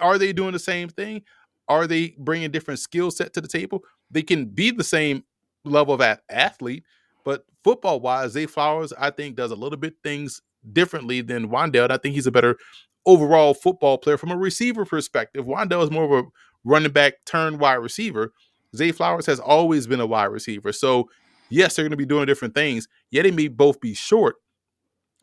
are 0.00 0.18
they 0.18 0.32
doing 0.32 0.52
the 0.52 0.58
same 0.58 0.88
thing? 0.88 1.22
Are 1.68 1.86
they 1.86 2.14
bringing 2.18 2.50
different 2.50 2.80
skill 2.80 3.10
set 3.10 3.32
to 3.34 3.40
the 3.40 3.48
table? 3.48 3.82
They 4.10 4.22
can 4.22 4.46
be 4.46 4.70
the 4.70 4.84
same 4.84 5.24
level 5.64 5.94
of 5.94 6.18
athlete, 6.30 6.84
but 7.24 7.44
football 7.62 8.00
wise, 8.00 8.32
Zay 8.32 8.46
Flowers, 8.46 8.92
I 8.98 9.10
think, 9.10 9.36
does 9.36 9.50
a 9.50 9.56
little 9.56 9.78
bit 9.78 9.94
things 10.02 10.40
differently 10.72 11.20
than 11.20 11.50
Wan'Dale. 11.50 11.90
I 11.90 11.98
think 11.98 12.14
he's 12.14 12.26
a 12.26 12.32
better 12.32 12.56
overall 13.04 13.54
football 13.54 13.98
player 13.98 14.16
from 14.16 14.30
a 14.30 14.36
receiver 14.36 14.84
perspective. 14.84 15.44
Wan'Dale 15.44 15.82
is 15.82 15.90
more 15.90 16.04
of 16.04 16.24
a 16.24 16.28
running 16.64 16.92
back 16.92 17.14
turn 17.26 17.58
wide 17.58 17.74
receiver. 17.74 18.32
Zay 18.76 18.92
Flowers 18.92 19.26
has 19.26 19.40
always 19.40 19.86
been 19.86 20.00
a 20.00 20.06
wide 20.06 20.26
receiver. 20.26 20.72
So, 20.72 21.08
yes, 21.50 21.74
they're 21.74 21.84
going 21.84 21.90
to 21.90 21.96
be 21.96 22.06
doing 22.06 22.26
different 22.26 22.54
things. 22.54 22.88
Yet 23.10 23.22
they 23.22 23.30
may 23.30 23.48
both 23.48 23.80
be 23.80 23.94
short, 23.94 24.36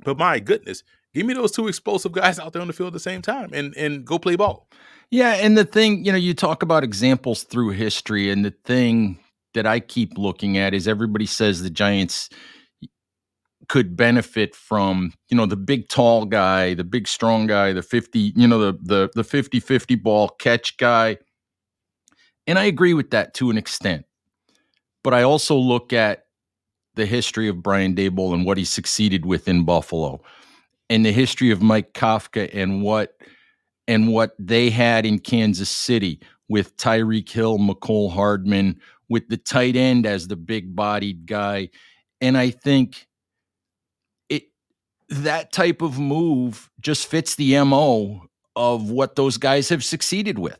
but 0.04 0.18
my 0.18 0.40
goodness, 0.40 0.84
Give 1.16 1.26
me 1.26 1.34
those 1.34 1.54
two 1.54 1.70
explosive 1.70 2.12
guys 2.12 2.40
out 2.40 2.52
there 2.52 2.62
on 2.62 2.68
the 2.68 2.74
field 2.74 2.88
at 2.88 2.94
the 2.94 3.00
same 3.00 3.22
time 3.22 3.50
and 3.54 3.76
and 3.78 4.04
go 4.06 4.20
play 4.20 4.36
ball. 4.36 4.68
Yeah, 5.10 5.36
and 5.36 5.58
the 5.58 5.64
thing, 5.64 6.04
you 6.04 6.12
know, 6.12 6.18
you 6.18 6.34
talk 6.34 6.62
about 6.62 6.84
examples 6.84 7.44
through 7.44 7.70
history, 7.70 8.30
and 8.30 8.44
the 8.44 8.54
thing 8.66 9.18
that 9.54 9.66
I 9.66 9.80
keep 9.80 10.18
looking 10.18 10.58
at 10.58 10.74
is 10.74 10.90
everybody 10.90 11.26
says 11.26 11.62
the 11.62 11.70
Giants 11.70 12.30
could 13.70 13.96
benefit 13.96 14.54
from, 14.54 15.14
you 15.30 15.38
know, 15.38 15.46
the 15.46 15.56
big 15.56 15.88
tall 15.88 16.26
guy, 16.26 16.74
the 16.74 16.84
big 16.84 17.08
strong 17.08 17.48
guy, 17.48 17.72
the 17.72 17.82
50, 17.82 18.34
you 18.36 18.48
know, 18.48 18.60
the 18.60 18.78
the 18.82 19.10
the 19.16 19.24
50-50 19.24 20.04
ball 20.04 20.28
catch 20.28 20.76
guy. 20.76 21.18
And 22.46 22.60
I 22.60 22.66
agree 22.66 22.94
with 22.94 23.12
that 23.12 23.34
to 23.36 23.50
an 23.50 23.58
extent. 23.58 24.06
But 25.02 25.14
I 25.14 25.24
also 25.24 25.56
look 25.56 25.94
at 25.94 26.26
the 26.96 27.06
history 27.06 27.48
of 27.48 27.64
Brian 27.64 27.96
Daboll 27.96 28.34
and 28.34 28.46
what 28.46 28.58
he 28.58 28.66
succeeded 28.66 29.26
with 29.26 29.48
in 29.48 29.64
Buffalo 29.64 30.22
and 30.90 31.06
the 31.06 31.12
history 31.12 31.52
of 31.52 31.62
Mike 31.62 31.94
Kafka 31.94 32.50
and 32.54 32.82
what 32.82 33.16
and 33.88 34.12
what 34.12 34.36
they 34.40 34.70
had 34.70 35.06
in 35.06 35.20
Kansas 35.20 35.70
City 35.70 36.20
with 36.50 36.76
Tyreek 36.78 37.30
Hill, 37.30 37.58
Mecole 37.58 38.12
Hardman, 38.12 38.80
with 39.10 39.28
the 39.30 39.38
tight 39.38 39.76
end 39.76 40.06
as 40.06 40.28
the 40.28 40.36
big 40.36 40.76
bodied 40.76 41.26
guy. 41.26 41.70
And 42.22 42.38
I 42.38 42.50
think 42.50 43.08
it 44.30 44.44
that 45.10 45.52
type 45.52 45.82
of 45.82 46.00
move 46.00 46.70
just 46.80 47.08
fits 47.08 47.36
the 47.36 47.64
MO 47.64 48.28
of 48.56 48.90
what 48.90 49.16
those 49.16 49.38
guys 49.38 49.70
have 49.70 49.84
succeeded 49.84 50.40
with. 50.40 50.60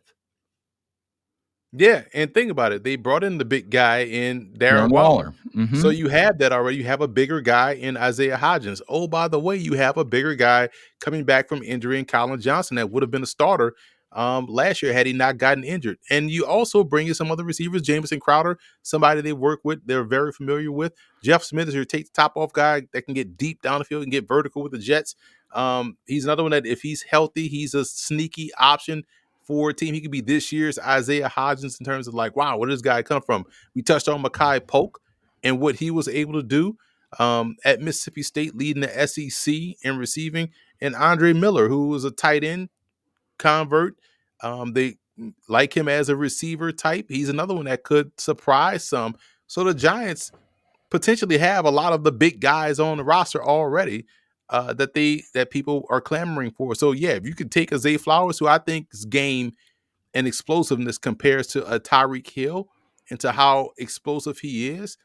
Yeah, 1.78 2.04
and 2.14 2.34
think 2.34 2.52
about 2.52 2.72
it. 2.72 2.84
They 2.84 2.96
brought 2.96 3.24
in 3.24 3.38
the 3.38 3.46
big 3.46 3.70
guy 3.70 4.04
in 4.04 4.54
Darren, 4.58 4.90
Waller. 4.90 5.26
Waller. 5.26 5.34
Mm-hmm. 5.56 5.82
So 5.82 5.90
you 5.90 6.08
have 6.08 6.38
that 6.38 6.54
already. 6.54 6.78
You 6.78 6.86
have 6.86 7.02
a 7.02 7.08
bigger 7.08 7.42
guy 7.42 7.74
in 7.74 7.98
Isaiah 7.98 8.38
Hodgins. 8.38 8.82
Oh, 8.88 9.08
by 9.08 9.28
the 9.28 9.40
way, 9.40 9.58
you 9.58 9.74
have 9.74 9.98
a 9.98 10.06
bigger 10.06 10.36
guy 10.36 10.70
coming 11.02 11.26
back 11.26 11.50
from 11.50 11.62
injury 11.64 12.00
in 12.00 12.06
Collin 12.06 12.40
Johnson 12.40 12.76
that 12.76 12.92
would 12.92 13.04
have 13.04 13.12
been 13.12 13.24
a 13.24 13.28
starter 13.28 13.76
um, 14.14 14.46
last 14.46 14.82
year 14.82 14.94
had 14.94 15.06
he 15.06 15.14
not 15.14 15.38
gotten 15.38 15.64
injured. 15.64 15.98
And 16.10 16.32
you 16.32 16.46
also 16.46 16.84
bring 16.84 17.08
in 17.08 17.14
some 17.14 17.30
other 17.30 17.44
receivers, 17.44 17.82
Jamison 17.82 18.20
Crowder, 18.20 18.58
somebody 18.82 19.20
they 19.22 19.34
work 19.34 19.60
with, 19.64 19.86
they're 19.86 20.06
very 20.06 20.32
familiar 20.32 20.72
with. 20.72 20.94
Jeff 21.22 21.44
Smith 21.44 21.68
is 21.68 21.76
your 21.76 21.86
take 21.86 22.12
top 22.14 22.38
off 22.38 22.54
guy 22.54 22.84
that 22.94 23.02
can 23.02 23.14
get 23.14 23.36
deep 23.36 23.62
down 23.62 23.80
the 23.80 23.86
field 23.86 24.04
and 24.04 24.12
get 24.12 24.28
vertical 24.28 24.64
with 24.64 24.72
the 24.72 24.80
Jets. 24.80 25.16
Um, 25.54 25.98
he's 26.06 26.24
another 26.24 26.44
one 26.44 26.52
that 26.52 26.66
if 26.66 26.82
he's 26.82 27.02
healthy, 27.02 27.50
he's 27.50 27.74
a 27.74 27.84
sneaky 27.84 28.52
option 28.58 29.04
for 29.46 29.70
a 29.70 29.74
team. 29.74 29.94
He 29.94 30.02
could 30.02 30.12
be 30.12 30.22
this 30.22 30.52
year's 30.52 30.80
Isaiah 30.80 31.30
Hodgins 31.30 31.80
in 31.80 31.86
terms 31.86 32.08
of 32.08 32.14
like, 32.14 32.36
wow, 32.36 32.58
where 32.58 32.70
does 32.70 32.82
this 32.82 32.90
guy 32.90 33.02
come 33.04 33.22
from? 33.22 33.46
We 33.74 33.82
touched 33.82 34.08
on 34.08 34.24
Makai 34.24 34.66
Polk 34.66 35.00
and 35.44 35.60
what 35.60 35.76
he 35.76 35.92
was 35.92 36.08
able 36.08 36.34
to 36.34 36.44
do 36.44 36.78
um, 37.20 37.56
at 37.64 37.82
Mississippi 37.82 38.24
State, 38.24 38.56
leading 38.56 38.82
the 38.82 39.08
SEC 39.08 39.54
in 39.84 39.98
receiving, 39.98 40.50
and 40.82 40.96
Andre 40.96 41.34
Miller, 41.34 41.70
who 41.70 41.88
was 41.88 42.04
a 42.04 42.12
tight 42.12 42.44
end 42.44 42.70
convert. 43.38 43.96
Um, 44.42 44.74
they 44.74 44.98
like 45.48 45.76
him 45.76 45.88
as 45.88 46.10
a 46.10 46.16
receiver 46.16 46.72
type. 46.72 47.06
He's 47.10 47.30
another 47.30 47.54
one 47.54 47.66
that 47.66 47.84
could 47.84 48.20
surprise 48.20 48.88
some. 48.88 49.16
So 49.48 49.64
the 49.64 49.74
Giants 49.74 50.32
potentially 50.90 51.38
have 51.38 51.66
a 51.66 51.72
lot 51.72 51.94
of 51.94 52.04
the 52.04 52.12
big 52.12 52.40
guys 52.40 52.80
on 52.80 52.98
the 52.98 53.04
roster 53.04 53.44
already 53.44 54.06
uh, 54.50 54.74
that 54.74 54.94
they 54.94 55.24
that 55.34 55.50
people 55.50 55.86
are 55.90 56.02
clamoring 56.02 56.52
for. 56.52 56.76
So 56.76 56.92
yeah, 56.92 57.12
if 57.12 57.26
you 57.26 57.34
could 57.34 57.52
take 57.52 57.72
a 57.72 57.80
Zay 57.80 57.98
Flowers, 57.98 58.40
who 58.40 58.48
I 58.48 58.58
think 58.58 58.92
think's 58.92 59.06
game 59.06 59.54
and 60.14 60.28
explosiveness 60.28 60.98
compares 60.98 61.48
to 61.48 61.66
a 61.72 61.80
Tyreek 61.80 62.30
Hill 62.30 62.70
and 63.10 63.20
to 63.20 63.32
how 63.32 63.72
explosive 63.78 64.40
he 64.40 64.70
is, 64.70 64.98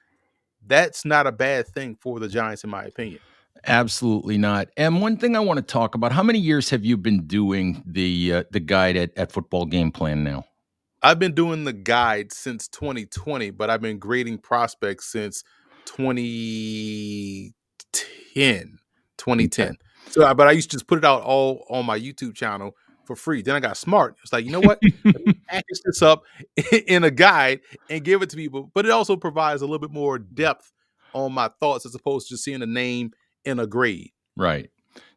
that's 0.67 1.05
not 1.05 1.27
a 1.27 1.33
bad 1.33 1.69
thing 1.69 1.97
for 2.01 2.21
the 2.21 2.29
Giants, 2.29 2.65
in 2.65 2.71
my 2.71 2.85
opinion. 2.85 3.21
Absolutely 3.67 4.39
not. 4.39 4.69
And 4.77 5.03
one 5.03 5.19
thing 5.19 5.37
I 5.37 5.41
want 5.41 5.59
to 5.59 5.63
talk 5.63 5.95
about: 5.95 6.13
How 6.13 6.23
many 6.23 6.39
years 6.39 6.71
have 6.71 6.83
you 6.85 6.97
been 6.97 7.27
doing 7.27 7.83
the 7.87 8.35
uh, 8.35 8.45
the 8.51 8.61
guide 8.61 8.97
at, 8.97 9.11
at 9.17 9.33
Football 9.33 9.67
Game 9.67 9.93
Plan 9.93 10.25
now? 10.25 10.45
I've 11.03 11.19
been 11.19 11.35
doing 11.35 11.65
the 11.65 11.73
guide 11.73 12.31
since 12.31 12.69
2020, 12.69 13.51
but 13.51 13.71
I've 13.71 13.81
been 13.81 13.99
grading 13.99 14.39
prospects 14.39 15.07
since 15.07 15.43
2010. 15.87 18.80
2010. 19.21 19.69
Okay. 19.69 19.77
So, 20.11 20.35
but 20.35 20.49
I 20.49 20.53
used 20.53 20.71
to 20.71 20.77
just 20.77 20.87
put 20.87 20.99
it 20.99 21.05
out 21.05 21.23
all 21.23 21.65
on 21.71 21.87
my 21.87 21.99
YouTube 21.99 22.35
channel 22.35 22.75
for 23.05 23.15
free. 23.17 23.43
Then 23.43 23.55
I 23.55 23.61
got 23.61 23.77
smart. 23.77 24.17
It's 24.23 24.33
like, 24.33 24.45
you 24.45 24.51
know 24.51 24.61
what? 24.61 24.81
package 25.49 25.81
this 25.85 26.03
up 26.03 26.25
in 26.87 27.05
a 27.05 27.11
guide 27.11 27.61
and 27.89 28.05
give 28.05 28.23
it 28.23 28.31
to 28.31 28.37
people. 28.37 28.71
But 28.75 28.87
it 28.87 28.91
also 28.91 29.17
provides 29.17 29.63
a 29.63 29.67
little 29.67 29.79
bit 29.79 29.91
more 29.91 30.19
depth 30.19 30.73
on 31.13 31.33
my 31.33 31.51
thoughts 31.61 31.87
as 31.87 31.95
opposed 31.95 32.29
to 32.29 32.35
just 32.35 32.45
seeing 32.45 32.63
a 32.63 32.67
name 32.67 33.13
in 33.45 33.59
a 33.59 33.67
grade. 33.67 34.13
Right. 34.37 34.71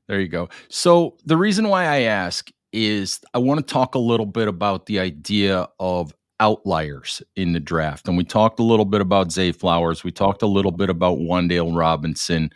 There 0.07 0.19
you 0.19 0.27
go. 0.27 0.49
So 0.69 1.17
the 1.25 1.37
reason 1.37 1.69
why 1.69 1.85
I 1.85 2.01
ask 2.01 2.49
is 2.71 3.21
I 3.33 3.37
want 3.37 3.65
to 3.65 3.73
talk 3.73 3.95
a 3.95 3.99
little 3.99 4.25
bit 4.25 4.47
about 4.47 4.87
the 4.87 4.99
idea 4.99 5.67
of 5.79 6.13
outliers 6.39 7.21
in 7.35 7.53
the 7.53 7.59
draft. 7.59 8.07
And 8.07 8.17
we 8.17 8.23
talked 8.23 8.59
a 8.59 8.63
little 8.63 8.85
bit 8.85 9.01
about 9.01 9.31
Zay 9.31 9.51
Flowers. 9.51 10.03
We 10.03 10.11
talked 10.11 10.41
a 10.41 10.47
little 10.47 10.71
bit 10.71 10.89
about 10.89 11.19
Wan'Dale 11.19 11.77
Robinson. 11.77 12.51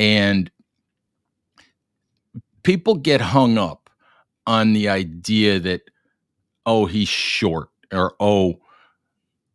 And 0.00 0.50
people 2.62 2.94
get 2.94 3.20
hung 3.20 3.58
up 3.58 3.90
on 4.46 4.72
the 4.72 4.88
idea 4.88 5.60
that, 5.60 5.82
oh, 6.64 6.86
he's 6.86 7.08
short 7.08 7.68
or, 7.92 8.14
oh, 8.18 8.54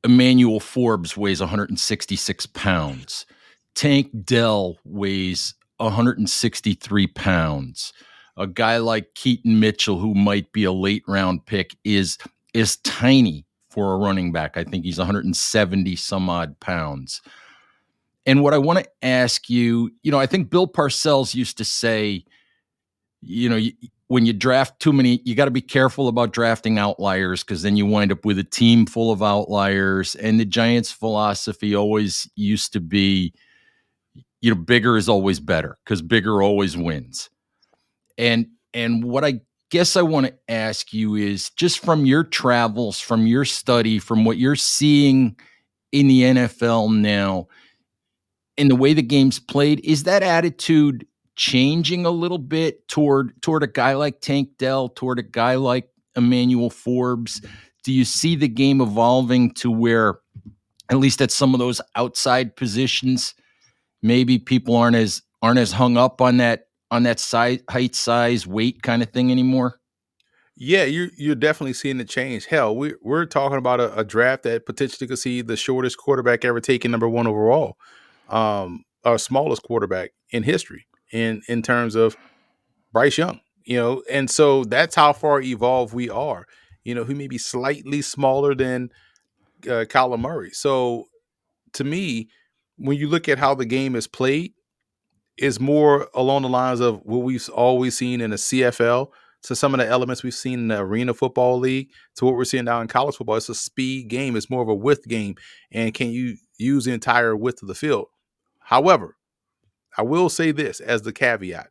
Emmanuel 0.04 0.60
Forbes 0.60 1.18
weighs 1.18 1.40
166 1.40 2.46
pounds. 2.46 3.26
Tank 3.74 4.12
Dell 4.24 4.78
weighs 4.86 5.56
163 5.78 7.08
pounds. 7.08 7.92
A 8.38 8.46
guy 8.46 8.78
like 8.78 9.16
Keaton 9.16 9.60
Mitchell, 9.60 9.98
who 9.98 10.14
might 10.14 10.52
be 10.52 10.64
a 10.64 10.72
late 10.72 11.04
round 11.08 11.44
pick, 11.48 11.76
is 11.84 12.20
is 12.54 12.78
tiny 12.78 13.46
for 13.72 13.94
a 13.94 13.98
running 13.98 14.32
back. 14.32 14.58
I 14.58 14.64
think 14.64 14.86
he's 14.86 15.00
170 15.00 15.96
some 15.96 16.30
odd 16.30 16.60
pounds. 16.60 17.22
And 18.26 18.42
what 18.42 18.54
I 18.54 18.58
want 18.58 18.80
to 18.80 18.90
ask 19.02 19.50
you, 19.50 19.92
you 20.02 20.12
know, 20.12 20.20
I 20.20 20.26
think 20.26 20.50
Bill 20.50 20.68
Parcells 20.68 21.36
used 21.36 21.58
to 21.60 21.66
say, 21.66 22.26
you 23.22 23.50
know, 23.50 23.60
when 24.08 24.26
you 24.26 24.34
draft 24.34 24.80
too 24.80 24.94
many, 24.94 25.22
you 25.26 25.36
got 25.36 25.46
to 25.46 25.52
be 25.52 25.62
careful 25.62 26.08
about 26.08 26.32
drafting 26.32 26.78
outliers 26.78 27.44
because 27.44 27.64
then 27.64 27.76
you 27.76 27.86
wind 27.86 28.12
up 28.12 28.24
with 28.26 28.38
a 28.38 28.44
team 28.44 28.86
full 28.86 29.12
of 29.12 29.24
outliers. 29.24 30.16
And 30.16 30.40
the 30.40 30.46
Giants' 30.46 30.92
philosophy 30.92 31.76
always 31.76 32.30
used 32.36 32.74
to 32.74 32.80
be, 32.80 33.34
you 34.42 34.54
know, 34.54 34.60
bigger 34.60 34.98
is 34.98 35.10
always 35.10 35.40
better 35.40 35.78
because 35.84 36.02
bigger 36.02 36.42
always 36.42 36.78
wins. 36.78 37.30
And 38.18 38.48
and 38.74 39.04
what 39.04 39.26
I 39.26 39.42
guess 39.72 39.96
I 39.96 40.04
want 40.04 40.28
to 40.28 40.34
ask 40.48 40.94
you 40.94 41.16
is 41.16 41.50
just 41.52 41.80
from 41.80 42.06
your 42.06 42.24
travels, 42.24 43.00
from 43.00 43.26
your 43.26 43.46
study, 43.46 43.98
from 44.00 44.24
what 44.24 44.38
you're 44.38 44.56
seeing 44.56 45.36
in 45.92 46.08
the 46.08 46.22
NFL 46.22 46.96
now, 46.96 47.48
in 48.58 48.68
the 48.68 48.76
way 48.76 48.94
the 48.94 49.02
game's 49.02 49.40
played, 49.40 49.82
is 49.84 50.04
that 50.04 50.24
attitude 50.24 51.06
changing 51.36 52.06
a 52.06 52.12
little 52.12 52.38
bit 52.38 52.88
toward 52.88 53.42
toward 53.42 53.64
a 53.64 53.68
guy 53.68 53.94
like 53.94 54.22
Tank 54.22 54.50
Dell, 54.58 54.90
toward 54.90 55.20
a 55.20 55.24
guy 55.24 55.56
like 55.56 55.90
Emmanuel 56.16 56.70
Forbes? 56.70 57.42
Do 57.84 57.92
you 57.92 58.06
see 58.06 58.36
the 58.36 58.48
game 58.48 58.82
evolving 58.82 59.52
to 59.56 59.70
where, 59.70 60.20
at 60.90 60.98
least 60.98 61.22
at 61.22 61.32
some 61.32 61.54
of 61.54 61.60
those 61.60 61.82
outside 61.96 62.56
positions, 62.56 63.36
maybe 64.02 64.40
people 64.40 64.76
aren't 64.76 64.96
as 64.96 65.22
aren't 65.42 65.60
as 65.60 65.72
hung 65.72 65.98
up 65.98 66.22
on 66.22 66.38
that 66.38 66.68
on 66.92 67.04
that 67.04 67.20
size, 67.20 67.60
height, 67.70 67.96
size, 67.96 68.48
weight 68.48 68.82
kind 68.82 69.04
of 69.04 69.10
thing 69.10 69.32
anymore? 69.32 69.80
Yeah, 70.58 70.86
you're 70.86 71.10
you're 71.18 71.36
definitely 71.36 71.74
seeing 71.74 71.98
the 71.98 72.06
change. 72.06 72.46
Hell, 72.46 72.76
we 72.76 72.94
we're 73.02 73.26
talking 73.26 73.58
about 73.58 73.82
a, 73.82 74.00
a, 74.00 74.04
draft 74.06 74.44
that 74.44 74.66
potentially 74.66 75.06
could 75.06 75.20
see 75.20 75.42
the 75.42 75.58
shortest 75.58 75.98
quarterback 75.98 76.46
ever 76.46 76.62
taken 76.62 76.92
number 76.92 77.10
one 77.10 77.28
overall, 77.28 77.78
um, 78.30 78.84
our 79.04 79.18
smallest 79.18 79.64
quarterback 79.64 80.12
in 80.32 80.44
history 80.44 80.88
in 81.12 81.42
in 81.48 81.62
terms 81.62 81.96
of 81.96 82.18
Bryce 82.92 83.18
Young. 83.18 83.40
You 83.64 83.78
know, 83.78 84.04
and 84.12 84.30
so 84.30 84.64
that's 84.64 84.96
how 84.96 85.12
far 85.14 85.42
evolved 85.42 85.94
we 85.94 86.10
are. 86.10 86.46
You 86.84 86.94
know, 86.94 87.04
he 87.04 87.16
may 87.16 87.28
be 87.28 87.40
slightly 87.40 88.04
smaller 88.04 88.54
than 88.54 88.92
uh, 89.64 89.86
Kyler 89.86 90.20
Murray. 90.20 90.52
So 90.52 91.06
to 91.74 91.84
me, 91.84 92.30
when 92.78 92.98
you 92.98 93.08
look 93.08 93.28
at 93.28 93.40
how 93.40 93.56
the 93.56 93.66
game 93.66 93.96
is 93.96 94.06
played, 94.08 94.54
is 95.38 95.60
more 95.60 96.08
along 96.14 96.44
the 96.44 96.50
lines 96.50 96.80
of 96.80 97.02
what 97.04 97.24
we've 97.24 97.50
always 97.50 97.98
seen 97.98 98.22
in 98.22 98.30
the 98.30 98.38
CFL 98.38 99.10
to 99.44 99.56
some 99.56 99.74
of 99.74 99.80
the 99.80 99.88
elements 99.88 100.24
we've 100.24 100.34
seen 100.34 100.60
in 100.60 100.68
the 100.70 100.80
Arena 100.80 101.14
Football 101.14 101.60
League 101.60 101.90
to 102.16 102.26
what 102.26 102.36
we're 102.36 102.46
seeing 102.46 102.66
now 102.66 102.82
in 102.82 102.88
college 102.88 103.16
football. 103.16 103.36
It's 103.36 103.50
a 103.50 103.56
speed 103.56 104.08
game. 104.08 104.36
It's 104.36 104.50
more 104.50 104.62
of 104.62 104.70
a 104.70 104.76
width 104.76 105.08
game, 105.08 105.36
and 105.72 105.94
can 105.94 106.10
you 106.10 106.38
use 106.58 106.86
the 106.86 106.94
entire 106.94 107.36
width 107.36 107.62
of 107.62 107.68
the 107.68 107.76
field? 107.76 108.08
However, 108.66 109.18
I 109.98 110.04
will 110.04 110.30
say 110.30 110.52
this 110.52 110.80
as 110.80 111.04
the 111.04 111.14
caveat: 111.14 111.70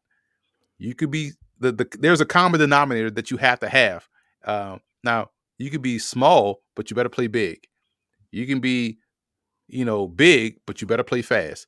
you 0.78 0.94
could 0.94 1.10
be 1.10 1.32
the, 1.60 1.72
the 1.72 1.88
there's 2.00 2.20
a 2.20 2.26
common 2.26 2.60
denominator 2.60 3.10
that 3.12 3.30
you 3.30 3.36
have 3.38 3.60
to 3.60 3.68
have. 3.68 4.08
Uh, 4.44 4.78
now 5.04 5.30
you 5.58 5.70
could 5.70 5.82
be 5.82 5.98
small, 5.98 6.62
but 6.74 6.90
you 6.90 6.96
better 6.96 7.08
play 7.08 7.26
big. 7.26 7.66
You 8.30 8.46
can 8.46 8.60
be, 8.60 8.98
you 9.68 9.84
know, 9.84 10.08
big, 10.08 10.60
but 10.66 10.80
you 10.80 10.86
better 10.88 11.04
play 11.04 11.22
fast 11.22 11.66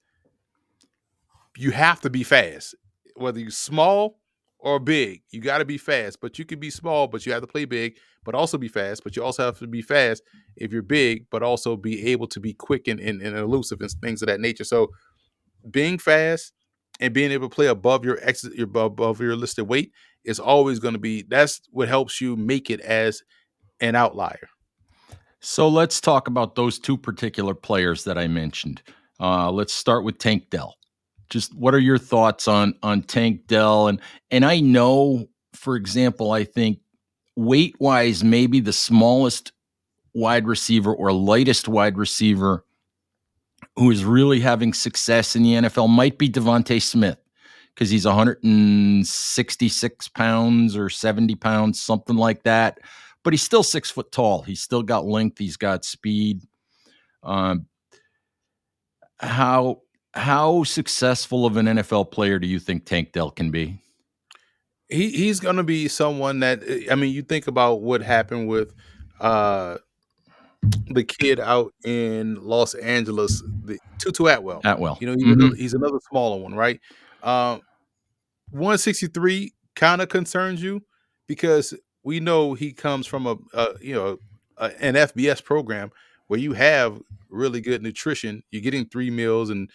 you 1.56 1.70
have 1.70 2.00
to 2.02 2.10
be 2.10 2.22
fast, 2.22 2.74
whether 3.16 3.40
you're 3.40 3.50
small 3.50 4.18
or 4.58 4.78
big. 4.78 5.22
You 5.30 5.40
got 5.40 5.58
to 5.58 5.64
be 5.64 5.78
fast, 5.78 6.20
but 6.20 6.38
you 6.38 6.44
can 6.44 6.60
be 6.60 6.70
small, 6.70 7.06
but 7.06 7.24
you 7.26 7.32
have 7.32 7.42
to 7.42 7.46
play 7.46 7.64
big, 7.64 7.96
but 8.24 8.34
also 8.34 8.58
be 8.58 8.68
fast. 8.68 9.04
But 9.04 9.16
you 9.16 9.24
also 9.24 9.44
have 9.44 9.58
to 9.60 9.66
be 9.66 9.82
fast 9.82 10.22
if 10.56 10.72
you're 10.72 10.82
big, 10.82 11.26
but 11.30 11.42
also 11.42 11.76
be 11.76 12.06
able 12.08 12.26
to 12.28 12.40
be 12.40 12.52
quick 12.52 12.88
and, 12.88 13.00
and, 13.00 13.22
and 13.22 13.36
elusive 13.36 13.80
and 13.80 13.90
things 13.90 14.22
of 14.22 14.28
that 14.28 14.40
nature. 14.40 14.64
So, 14.64 14.90
being 15.70 15.98
fast 15.98 16.52
and 17.00 17.12
being 17.12 17.30
able 17.30 17.48
to 17.48 17.54
play 17.54 17.66
above 17.66 18.04
your 18.04 18.18
exit, 18.22 18.54
your 18.54 18.68
above 18.78 19.20
your 19.20 19.36
listed 19.36 19.68
weight 19.68 19.92
is 20.24 20.40
always 20.40 20.78
going 20.78 20.94
to 20.94 21.00
be 21.00 21.22
that's 21.22 21.60
what 21.70 21.88
helps 21.88 22.20
you 22.20 22.36
make 22.36 22.70
it 22.70 22.80
as 22.80 23.22
an 23.80 23.94
outlier. 23.94 24.48
So 25.40 25.68
let's 25.68 26.00
talk 26.00 26.28
about 26.28 26.54
those 26.54 26.78
two 26.78 26.96
particular 26.96 27.54
players 27.54 28.04
that 28.04 28.18
I 28.18 28.26
mentioned. 28.26 28.82
Uh, 29.20 29.50
let's 29.50 29.72
start 29.72 30.04
with 30.04 30.18
Tank 30.18 30.50
Dell 30.50 30.76
just 31.30 31.54
what 31.54 31.74
are 31.74 31.80
your 31.80 31.98
thoughts 31.98 32.48
on 32.48 32.74
on 32.82 33.02
Tank 33.02 33.46
Dell 33.46 33.88
and 33.88 34.00
and 34.30 34.44
I 34.44 34.60
know 34.60 35.28
for 35.52 35.76
example 35.76 36.32
I 36.32 36.44
think 36.44 36.78
weight 37.36 37.76
wise 37.78 38.22
maybe 38.24 38.60
the 38.60 38.72
smallest 38.72 39.52
wide 40.14 40.46
receiver 40.46 40.94
or 40.94 41.12
lightest 41.12 41.68
wide 41.68 41.98
receiver 41.98 42.64
who 43.76 43.90
is 43.90 44.04
really 44.04 44.40
having 44.40 44.72
success 44.72 45.36
in 45.36 45.42
the 45.42 45.52
NFL 45.52 45.88
might 45.88 46.18
be 46.18 46.28
DeVonta 46.28 46.82
Smith 46.82 47.18
because 47.74 47.90
he's 47.90 48.06
166 48.06 50.08
pounds 50.08 50.76
or 50.76 50.88
70 50.88 51.34
pounds, 51.34 51.82
something 51.82 52.16
like 52.16 52.44
that. 52.44 52.78
But 53.22 53.34
he's 53.34 53.42
still 53.42 53.62
six 53.62 53.90
foot 53.90 54.10
tall. 54.10 54.40
He's 54.42 54.62
still 54.62 54.82
got 54.82 55.04
length. 55.04 55.36
He's 55.38 55.58
got 55.58 55.84
speed. 55.84 56.40
Um, 57.22 57.66
how 59.18 59.82
how 60.14 60.64
successful 60.64 61.44
of 61.44 61.56
an 61.56 61.66
NFL 61.66 62.10
player 62.10 62.38
do 62.38 62.46
you 62.46 62.58
think 62.58 62.86
Tank 62.86 63.12
Dell 63.12 63.30
can 63.30 63.50
be? 63.50 63.78
He 64.88 65.10
he's 65.10 65.40
going 65.40 65.56
to 65.56 65.64
be 65.64 65.88
someone 65.88 66.40
that 66.40 66.62
I 66.90 66.94
mean, 66.94 67.12
you 67.12 67.22
think 67.22 67.46
about 67.46 67.82
what 67.82 68.02
happened 68.02 68.48
with 68.48 68.74
uh 69.20 69.76
the 70.90 71.04
kid 71.04 71.40
out 71.40 71.72
in 71.84 72.36
Los 72.42 72.74
Angeles, 72.74 73.42
the 73.64 73.78
Tutu 73.98 74.26
Atwell. 74.26 74.60
Atwell, 74.64 74.98
you 75.00 75.06
know, 75.06 75.14
he's, 75.14 75.24
mm-hmm. 75.24 75.40
another, 75.40 75.56
he's 75.56 75.74
another 75.74 75.98
smaller 76.08 76.42
one, 76.42 76.54
right? 76.54 76.80
Um, 77.22 77.60
163 78.50 79.52
kind 79.74 80.00
of 80.00 80.08
concerns 80.08 80.62
you 80.62 80.82
because 81.26 81.74
we 82.02 82.20
know 82.20 82.54
he 82.54 82.72
comes 82.72 83.06
from 83.06 83.26
a, 83.26 83.36
a 83.52 83.74
you 83.80 83.94
know 83.94 84.18
a, 84.58 84.70
an 84.82 84.94
FBS 84.94 85.44
program 85.44 85.90
where 86.28 86.40
you 86.40 86.52
have 86.52 87.00
really 87.28 87.60
good 87.60 87.82
nutrition. 87.82 88.42
You're 88.50 88.62
getting 88.62 88.86
three 88.86 89.10
meals 89.10 89.50
and 89.50 89.70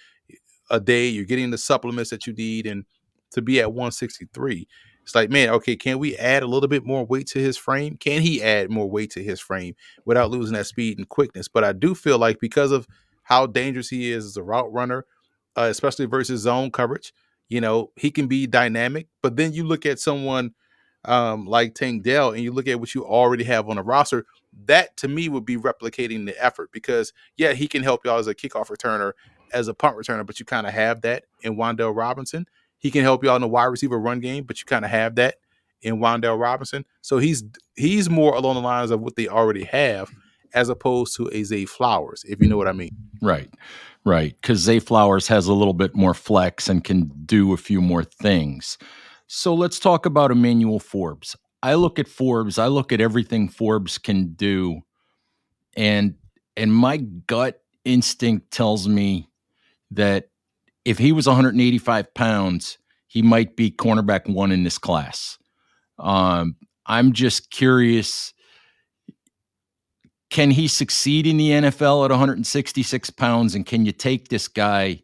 a 0.69 0.79
day. 0.79 1.07
You're 1.07 1.25
getting 1.25 1.51
the 1.51 1.57
supplements 1.57 2.09
that 2.09 2.25
you 2.25 2.33
need, 2.33 2.65
and 2.65 2.85
to 3.31 3.41
be 3.41 3.59
at 3.59 3.73
163, 3.73 4.67
it's 5.03 5.15
like, 5.15 5.29
man, 5.29 5.49
okay, 5.49 5.75
can 5.75 5.99
we 5.99 6.15
add 6.17 6.43
a 6.43 6.47
little 6.47 6.69
bit 6.69 6.85
more 6.85 7.05
weight 7.05 7.27
to 7.27 7.39
his 7.39 7.57
frame? 7.57 7.97
Can 7.97 8.21
he 8.21 8.41
add 8.41 8.69
more 8.69 8.89
weight 8.89 9.11
to 9.11 9.23
his 9.23 9.39
frame 9.39 9.75
without 10.05 10.31
losing 10.31 10.53
that 10.53 10.67
speed 10.67 10.97
and 10.97 11.09
quickness? 11.09 11.47
But 11.47 11.63
I 11.63 11.73
do 11.73 11.95
feel 11.95 12.19
like 12.19 12.39
because 12.39 12.71
of 12.71 12.87
how 13.23 13.47
dangerous 13.47 13.89
he 13.89 14.11
is 14.11 14.25
as 14.25 14.37
a 14.37 14.43
route 14.43 14.71
runner, 14.71 15.05
uh, 15.57 15.63
especially 15.63 16.05
versus 16.05 16.41
zone 16.41 16.71
coverage, 16.71 17.13
you 17.49 17.61
know, 17.61 17.91
he 17.95 18.11
can 18.11 18.27
be 18.27 18.47
dynamic. 18.47 19.07
But 19.21 19.35
then 19.35 19.53
you 19.53 19.63
look 19.65 19.85
at 19.85 19.99
someone 19.99 20.53
um, 21.05 21.45
like 21.45 21.73
Tank 21.73 22.03
Dell 22.03 22.31
and 22.31 22.43
you 22.43 22.51
look 22.51 22.67
at 22.67 22.79
what 22.79 22.93
you 22.93 23.05
already 23.05 23.43
have 23.45 23.69
on 23.69 23.77
the 23.77 23.83
roster, 23.83 24.25
that 24.65 24.95
to 24.97 25.07
me 25.07 25.29
would 25.29 25.45
be 25.45 25.57
replicating 25.57 26.25
the 26.25 26.43
effort 26.43 26.71
because, 26.71 27.11
yeah, 27.37 27.53
he 27.53 27.67
can 27.67 27.83
help 27.83 28.05
y'all 28.05 28.19
as 28.19 28.27
a 28.27 28.35
kickoff 28.35 28.67
returner, 28.67 29.13
as 29.53 29.67
a 29.67 29.73
punt 29.73 29.97
returner, 29.97 30.25
but 30.25 30.39
you 30.39 30.45
kind 30.45 30.67
of 30.67 30.73
have 30.73 31.01
that 31.01 31.25
in 31.41 31.55
Wan'Dale 31.55 31.95
Robinson. 31.95 32.45
He 32.81 32.89
can 32.89 33.03
help 33.03 33.23
you 33.23 33.29
out 33.29 33.35
in 33.35 33.41
the 33.41 33.47
wide 33.47 33.65
receiver 33.65 33.99
run 33.99 34.19
game, 34.19 34.43
but 34.43 34.59
you 34.59 34.65
kind 34.65 34.83
of 34.83 34.89
have 34.89 35.15
that 35.15 35.35
in 35.83 35.99
Wan'Dale 35.99 36.39
Robinson. 36.39 36.83
So 37.01 37.19
he's 37.19 37.43
he's 37.75 38.09
more 38.09 38.33
along 38.35 38.55
the 38.55 38.61
lines 38.61 38.89
of 38.89 39.01
what 39.01 39.15
they 39.15 39.27
already 39.27 39.63
have, 39.65 40.09
as 40.55 40.67
opposed 40.67 41.15
to 41.17 41.29
a 41.31 41.43
Zay 41.43 41.65
Flowers, 41.65 42.25
if 42.27 42.41
you 42.41 42.49
know 42.49 42.57
what 42.57 42.67
I 42.67 42.71
mean. 42.73 42.89
Right, 43.21 43.53
right. 44.03 44.35
Because 44.41 44.59
Zay 44.59 44.79
Flowers 44.79 45.27
has 45.27 45.45
a 45.45 45.53
little 45.53 45.75
bit 45.75 45.95
more 45.95 46.15
flex 46.15 46.67
and 46.67 46.83
can 46.83 47.11
do 47.25 47.53
a 47.53 47.57
few 47.57 47.81
more 47.81 48.03
things. 48.03 48.79
So 49.27 49.53
let's 49.53 49.79
talk 49.79 50.07
about 50.07 50.31
Emmanuel 50.31 50.79
Forbes. 50.79 51.35
I 51.63 51.75
look 51.75 51.99
at 51.99 52.07
Forbes. 52.07 52.57
I 52.57 52.65
look 52.65 52.91
at 52.91 52.99
everything 52.99 53.47
Forbes 53.47 53.99
can 53.99 54.33
do, 54.33 54.81
and 55.77 56.15
and 56.57 56.73
my 56.73 56.97
gut 56.97 57.61
instinct 57.85 58.49
tells 58.49 58.87
me 58.87 59.29
that 59.91 60.30
if 60.85 60.97
he 60.97 61.11
was 61.11 61.27
185 61.27 62.13
pounds, 62.13 62.77
he 63.07 63.21
might 63.21 63.55
be 63.55 63.71
cornerback 63.71 64.29
one 64.29 64.51
in 64.51 64.63
this 64.63 64.77
class. 64.77 65.37
Um, 65.99 66.55
I'm 66.85 67.13
just 67.13 67.51
curious 67.51 68.33
can 70.31 70.49
he 70.49 70.69
succeed 70.69 71.27
in 71.27 71.35
the 71.35 71.49
NFL 71.49 72.05
at 72.05 72.11
166 72.11 73.09
pounds? 73.11 73.53
And 73.53 73.65
can 73.65 73.85
you 73.85 73.91
take 73.91 74.29
this 74.29 74.47
guy 74.47 75.03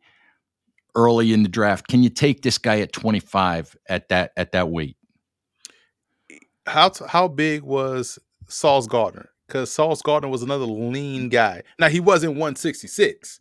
early 0.95 1.33
in 1.33 1.43
the 1.43 1.49
draft? 1.49 1.89
Can 1.89 2.01
you 2.01 2.09
take 2.09 2.41
this 2.41 2.57
guy 2.57 2.79
at 2.79 2.93
25 2.93 3.75
at 3.89 4.07
that 4.09 4.31
at 4.37 4.53
that 4.53 4.69
weight? 4.69 4.95
How 6.65 6.91
how 7.07 7.27
big 7.27 7.63
was 7.63 8.17
Sauce 8.47 8.87
Gardner? 8.87 9.29
Because 9.47 9.71
Sauce 9.71 10.01
Gardner 10.01 10.29
was 10.29 10.43
another 10.43 10.65
lean 10.65 11.27
guy. 11.27 11.61
Now 11.77 11.89
he 11.89 11.99
wasn't 11.99 12.33
166, 12.33 13.39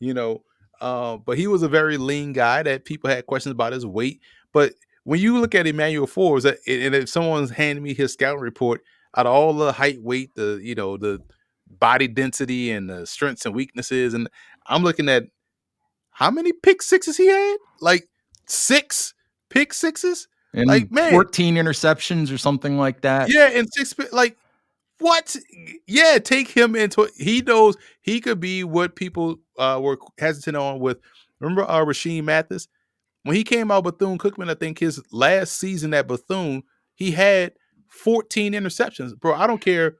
you 0.00 0.12
know, 0.14 0.44
uh, 0.82 1.16
but 1.16 1.38
he 1.38 1.46
was 1.46 1.62
a 1.62 1.68
very 1.68 1.96
lean 1.96 2.32
guy 2.32 2.62
that 2.64 2.84
people 2.84 3.08
had 3.08 3.24
questions 3.26 3.52
about 3.52 3.72
his 3.72 3.86
weight. 3.86 4.20
But 4.52 4.74
when 5.04 5.20
you 5.20 5.38
look 5.38 5.54
at 5.54 5.66
Emmanuel 5.66 6.08
Forbes, 6.08 6.44
and 6.44 6.58
if 6.66 7.08
someone's 7.08 7.50
handing 7.50 7.84
me 7.84 7.94
his 7.94 8.12
scouting 8.12 8.40
report, 8.40 8.82
out 9.16 9.26
of 9.26 9.32
all 9.32 9.52
the 9.52 9.72
height, 9.72 10.02
weight, 10.02 10.34
the 10.34 10.58
you 10.60 10.74
know 10.74 10.96
the 10.96 11.20
body 11.68 12.08
density 12.08 12.72
and 12.72 12.90
the 12.90 13.06
strengths 13.06 13.46
and 13.46 13.54
weaknesses, 13.54 14.12
and 14.12 14.28
I'm 14.66 14.82
looking 14.82 15.08
at 15.08 15.24
how 16.10 16.32
many 16.32 16.52
pick 16.52 16.82
sixes 16.82 17.16
he 17.16 17.28
had, 17.28 17.56
like 17.80 18.08
six 18.48 19.14
pick 19.50 19.72
sixes, 19.72 20.26
and 20.52 20.66
like 20.66 20.90
man, 20.90 21.12
14 21.12 21.54
interceptions 21.54 22.34
or 22.34 22.38
something 22.38 22.76
like 22.76 23.02
that. 23.02 23.32
Yeah, 23.32 23.50
and 23.52 23.68
six 23.72 23.94
like 24.12 24.36
what? 25.02 25.36
Yeah, 25.86 26.18
take 26.18 26.48
him 26.48 26.74
into 26.74 27.10
he 27.16 27.42
knows 27.42 27.76
he 28.00 28.20
could 28.20 28.40
be 28.40 28.64
what 28.64 28.96
people 28.96 29.38
uh, 29.58 29.78
were 29.82 29.98
hesitant 30.18 30.56
on 30.56 30.80
with. 30.80 30.98
Remember 31.40 31.68
uh, 31.68 31.84
Rashean 31.84 32.24
Mathis 32.24 32.68
when 33.24 33.36
he 33.36 33.44
came 33.44 33.70
out 33.70 33.84
Bethune 33.84 34.18
Cookman? 34.18 34.50
I 34.50 34.54
think 34.54 34.78
his 34.78 35.02
last 35.10 35.58
season 35.58 35.92
at 35.92 36.06
Bethune, 36.06 36.62
he 36.94 37.10
had 37.10 37.52
14 37.88 38.52
interceptions, 38.52 39.18
bro. 39.18 39.34
I 39.34 39.46
don't 39.46 39.60
care 39.60 39.96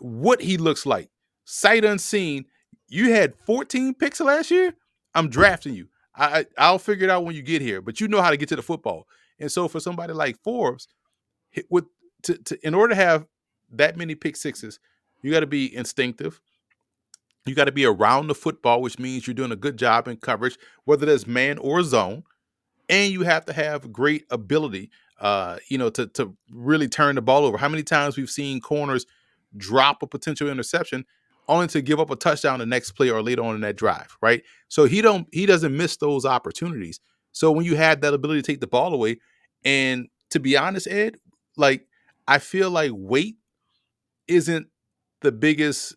what 0.00 0.40
he 0.40 0.56
looks 0.56 0.86
like, 0.86 1.10
sight 1.44 1.84
unseen. 1.84 2.46
You 2.88 3.12
had 3.12 3.34
14 3.46 3.94
picks 3.94 4.20
last 4.20 4.50
year. 4.50 4.74
I'm 5.14 5.28
drafting 5.28 5.74
you. 5.74 5.88
I 6.16 6.46
I'll 6.58 6.78
figure 6.78 7.04
it 7.04 7.10
out 7.10 7.24
when 7.24 7.34
you 7.34 7.42
get 7.42 7.62
here, 7.62 7.80
but 7.80 8.00
you 8.00 8.08
know 8.08 8.20
how 8.22 8.30
to 8.30 8.36
get 8.36 8.48
to 8.50 8.56
the 8.56 8.62
football. 8.62 9.06
And 9.38 9.50
so 9.50 9.68
for 9.68 9.80
somebody 9.80 10.12
like 10.12 10.42
Forbes, 10.42 10.88
with 11.70 11.84
to, 12.22 12.38
to 12.38 12.66
in 12.66 12.74
order 12.74 12.94
to 12.94 13.00
have 13.00 13.26
that 13.72 13.96
many 13.96 14.14
pick 14.14 14.36
sixes, 14.36 14.78
you 15.22 15.30
got 15.30 15.40
to 15.40 15.46
be 15.46 15.74
instinctive. 15.74 16.40
You 17.44 17.54
got 17.54 17.64
to 17.64 17.72
be 17.72 17.84
around 17.84 18.28
the 18.28 18.34
football, 18.34 18.82
which 18.82 18.98
means 18.98 19.26
you're 19.26 19.34
doing 19.34 19.52
a 19.52 19.56
good 19.56 19.76
job 19.76 20.06
in 20.06 20.16
coverage, 20.16 20.56
whether 20.84 21.06
that's 21.06 21.26
man 21.26 21.58
or 21.58 21.82
zone. 21.82 22.22
And 22.88 23.12
you 23.12 23.22
have 23.22 23.44
to 23.46 23.52
have 23.52 23.92
great 23.92 24.26
ability, 24.30 24.90
uh, 25.20 25.58
you 25.68 25.78
know, 25.78 25.90
to 25.90 26.06
to 26.08 26.36
really 26.50 26.88
turn 26.88 27.14
the 27.16 27.22
ball 27.22 27.44
over. 27.44 27.56
How 27.56 27.68
many 27.68 27.82
times 27.82 28.16
we've 28.16 28.30
seen 28.30 28.60
corners 28.60 29.06
drop 29.56 30.02
a 30.02 30.06
potential 30.06 30.48
interception 30.48 31.04
only 31.48 31.66
to 31.68 31.82
give 31.82 32.00
up 32.00 32.10
a 32.10 32.16
touchdown 32.16 32.58
the 32.60 32.66
next 32.66 32.92
play 32.92 33.10
or 33.10 33.22
later 33.22 33.42
on 33.42 33.54
in 33.54 33.60
that 33.62 33.76
drive, 33.76 34.16
right? 34.20 34.42
So 34.68 34.84
he 34.84 35.02
don't 35.02 35.26
he 35.32 35.46
doesn't 35.46 35.76
miss 35.76 35.96
those 35.96 36.24
opportunities. 36.24 37.00
So 37.32 37.50
when 37.50 37.64
you 37.64 37.76
have 37.76 38.00
that 38.02 38.14
ability 38.14 38.42
to 38.42 38.46
take 38.46 38.60
the 38.60 38.66
ball 38.66 38.92
away, 38.94 39.18
and 39.64 40.08
to 40.30 40.40
be 40.40 40.56
honest, 40.56 40.86
Ed, 40.86 41.16
like 41.56 41.86
I 42.28 42.38
feel 42.38 42.70
like 42.70 42.92
weight 42.94 43.36
isn't 44.28 44.68
the 45.20 45.32
biggest, 45.32 45.96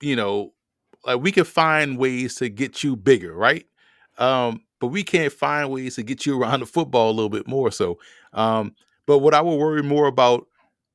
you 0.00 0.16
know, 0.16 0.52
like 1.04 1.20
we 1.20 1.32
can 1.32 1.44
find 1.44 1.98
ways 1.98 2.36
to 2.36 2.48
get 2.48 2.82
you 2.82 2.96
bigger, 2.96 3.34
right? 3.34 3.66
Um, 4.18 4.62
but 4.80 4.88
we 4.88 5.02
can't 5.02 5.32
find 5.32 5.70
ways 5.70 5.96
to 5.96 6.02
get 6.02 6.26
you 6.26 6.40
around 6.40 6.60
the 6.60 6.66
football 6.66 7.10
a 7.10 7.12
little 7.12 7.28
bit 7.28 7.46
more. 7.46 7.70
So, 7.70 7.98
um, 8.32 8.74
but 9.06 9.18
what 9.18 9.34
I 9.34 9.40
would 9.40 9.56
worry 9.56 9.82
more 9.82 10.06
about 10.06 10.46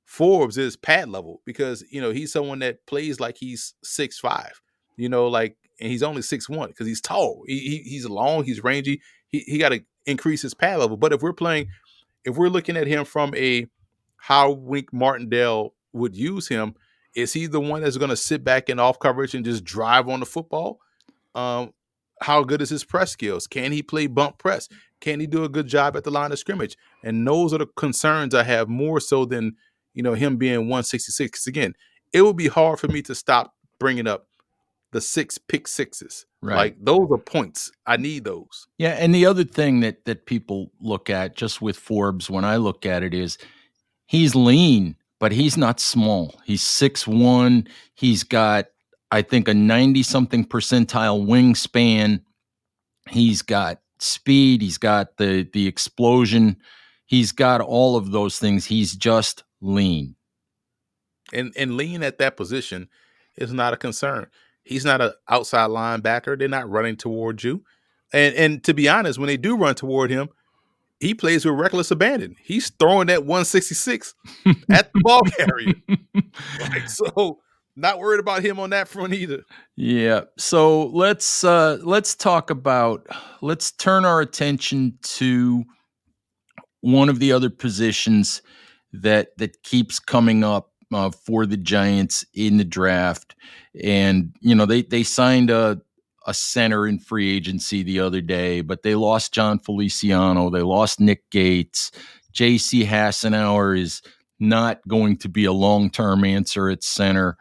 Forbes 0.05 0.57
is 0.57 0.75
pad 0.75 1.09
level 1.09 1.41
because 1.45 1.83
you 1.89 2.01
know 2.01 2.11
he's 2.11 2.31
someone 2.31 2.59
that 2.59 2.85
plays 2.85 3.19
like 3.19 3.37
he's 3.37 3.73
six 3.83 4.19
five, 4.19 4.61
you 4.97 5.09
know, 5.09 5.27
like 5.27 5.57
and 5.79 5.89
he's 5.89 6.03
only 6.03 6.21
six 6.21 6.47
one 6.47 6.69
because 6.69 6.85
he's 6.85 7.01
tall. 7.01 7.43
He, 7.47 7.59
he, 7.59 7.77
he's 7.79 8.07
long, 8.07 8.43
he's 8.43 8.63
rangy. 8.63 9.01
He 9.27 9.39
he 9.39 9.57
got 9.57 9.69
to 9.69 9.83
increase 10.05 10.41
his 10.41 10.53
pad 10.53 10.79
level. 10.79 10.97
But 10.97 11.13
if 11.13 11.21
we're 11.21 11.33
playing, 11.33 11.69
if 12.25 12.37
we're 12.37 12.49
looking 12.49 12.77
at 12.77 12.87
him 12.87 13.05
from 13.05 13.33
a 13.35 13.65
how 14.17 14.51
Wink 14.51 14.93
Martindale 14.93 15.73
would 15.93 16.15
use 16.15 16.47
him. 16.47 16.75
Is 17.15 17.31
he 17.33 17.45
the 17.45 17.59
one 17.59 17.81
that's 17.81 17.97
going 17.97 18.09
to 18.09 18.17
sit 18.17 18.43
back 18.43 18.69
in 18.69 18.79
off 18.79 18.99
coverage 18.99 19.35
and 19.35 19.45
just 19.45 19.63
drive 19.63 20.09
on 20.09 20.19
the 20.19 20.25
football? 20.25 20.79
Um, 21.35 21.73
how 22.21 22.43
good 22.43 22.61
is 22.61 22.69
his 22.69 22.83
press 22.83 23.11
skills? 23.11 23.47
Can 23.47 23.71
he 23.71 23.83
play 23.83 24.07
bump 24.07 24.37
press? 24.37 24.67
Can 24.99 25.19
he 25.19 25.27
do 25.27 25.43
a 25.43 25.49
good 25.49 25.67
job 25.67 25.95
at 25.95 26.03
the 26.03 26.11
line 26.11 26.31
of 26.31 26.39
scrimmage? 26.39 26.77
And 27.03 27.27
those 27.27 27.53
are 27.53 27.57
the 27.57 27.67
concerns 27.67 28.33
I 28.33 28.43
have 28.43 28.69
more 28.69 28.99
so 28.99 29.25
than 29.25 29.55
you 29.93 30.01
know 30.01 30.13
him 30.13 30.37
being 30.37 30.61
166. 30.61 31.45
Again, 31.45 31.73
it 32.13 32.21
would 32.21 32.37
be 32.37 32.47
hard 32.47 32.79
for 32.79 32.87
me 32.87 33.01
to 33.03 33.13
stop 33.15 33.53
bringing 33.79 34.07
up 34.07 34.27
the 34.91 35.01
six 35.01 35.37
pick 35.37 35.67
sixes. 35.67 36.25
Right. 36.41 36.55
Like 36.55 36.77
those 36.79 37.09
are 37.11 37.17
points. 37.17 37.71
I 37.85 37.97
need 37.97 38.23
those. 38.23 38.67
Yeah, 38.77 38.91
and 38.91 39.13
the 39.13 39.25
other 39.25 39.43
thing 39.43 39.81
that 39.81 40.05
that 40.05 40.25
people 40.25 40.71
look 40.79 41.09
at 41.09 41.35
just 41.35 41.61
with 41.61 41.77
Forbes 41.77 42.29
when 42.29 42.45
I 42.45 42.57
look 42.57 42.85
at 42.85 43.03
it 43.03 43.13
is 43.13 43.37
he's 44.05 44.35
lean, 44.35 44.95
but 45.23 45.31
he's 45.31 45.55
not 45.55 45.79
small. 45.79 46.35
He's 46.43 46.61
six 46.61 47.07
one. 47.07 47.65
He's 47.95 48.23
got, 48.23 48.65
I 49.09 49.21
think, 49.21 49.47
a 49.47 49.53
90 49.53 50.03
something 50.03 50.43
percentile 50.43 51.25
wingspan. 51.25 52.19
He's 53.09 53.41
got 53.41 53.79
speed. 53.99 54.61
He's 54.61 54.77
got 54.77 55.15
the 55.15 55.47
the 55.53 55.65
explosion. 55.65 56.57
He's 57.05 57.31
got 57.31 57.61
all 57.61 57.95
of 57.95 58.11
those 58.11 58.37
things. 58.37 58.65
He's 58.65 58.97
just 58.97 59.45
lean. 59.61 60.17
And 61.31 61.53
and 61.55 61.77
lean 61.77 62.03
at 62.03 62.17
that 62.17 62.35
position 62.35 62.89
is 63.37 63.53
not 63.53 63.71
a 63.71 63.77
concern. 63.77 64.27
He's 64.65 64.83
not 64.83 64.99
an 64.99 65.13
outside 65.29 65.69
linebacker. 65.69 66.37
They're 66.37 66.49
not 66.49 66.69
running 66.69 66.97
towards 66.97 67.45
you. 67.45 67.63
And 68.11 68.35
and 68.35 68.63
to 68.65 68.73
be 68.73 68.89
honest, 68.89 69.19
when 69.19 69.27
they 69.27 69.37
do 69.37 69.55
run 69.55 69.75
toward 69.75 70.11
him, 70.11 70.27
he 71.03 71.13
plays 71.13 71.45
with 71.45 71.55
reckless 71.55 71.91
abandon. 71.91 72.35
He's 72.41 72.69
throwing 72.69 73.07
that 73.07 73.25
166 73.25 74.13
at 74.71 74.91
the 74.93 74.99
ball 75.01 75.21
carrier. 75.37 75.75
like, 76.59 76.89
so 76.89 77.39
not 77.75 77.99
worried 77.99 78.19
about 78.19 78.43
him 78.43 78.59
on 78.59 78.69
that 78.69 78.87
front 78.87 79.13
either. 79.13 79.43
Yeah. 79.75 80.21
So 80.37 80.87
let's 80.87 81.43
uh 81.43 81.79
let's 81.81 82.15
talk 82.15 82.49
about 82.49 83.07
let's 83.41 83.71
turn 83.71 84.05
our 84.05 84.21
attention 84.21 84.97
to 85.03 85.63
one 86.81 87.09
of 87.09 87.19
the 87.19 87.31
other 87.31 87.49
positions 87.49 88.41
that 88.93 89.37
that 89.37 89.61
keeps 89.63 89.99
coming 89.99 90.43
up 90.43 90.71
uh, 90.93 91.09
for 91.09 91.45
the 91.45 91.57
Giants 91.57 92.23
in 92.33 92.57
the 92.57 92.63
draft. 92.63 93.35
And 93.83 94.33
you 94.39 94.55
know, 94.55 94.65
they 94.65 94.83
they 94.83 95.03
signed 95.03 95.49
a 95.49 95.81
a 96.25 96.33
center 96.33 96.87
in 96.87 96.99
free 96.99 97.35
agency 97.35 97.83
the 97.83 97.99
other 97.99 98.21
day, 98.21 98.61
but 98.61 98.83
they 98.83 98.95
lost 98.95 99.33
Jon 99.33 99.59
Feliciano. 99.59 100.49
They 100.49 100.61
lost 100.61 100.99
Nick 100.99 101.29
Gates. 101.29 101.91
J.C. 102.31 102.85
Hassenauer 102.85 103.79
is 103.79 104.01
not 104.39 104.85
going 104.87 105.17
to 105.17 105.29
be 105.29 105.45
a 105.45 105.53
long 105.53 105.89
term 105.89 106.23
answer 106.23 106.69
at 106.69 106.83
center. 106.83 107.37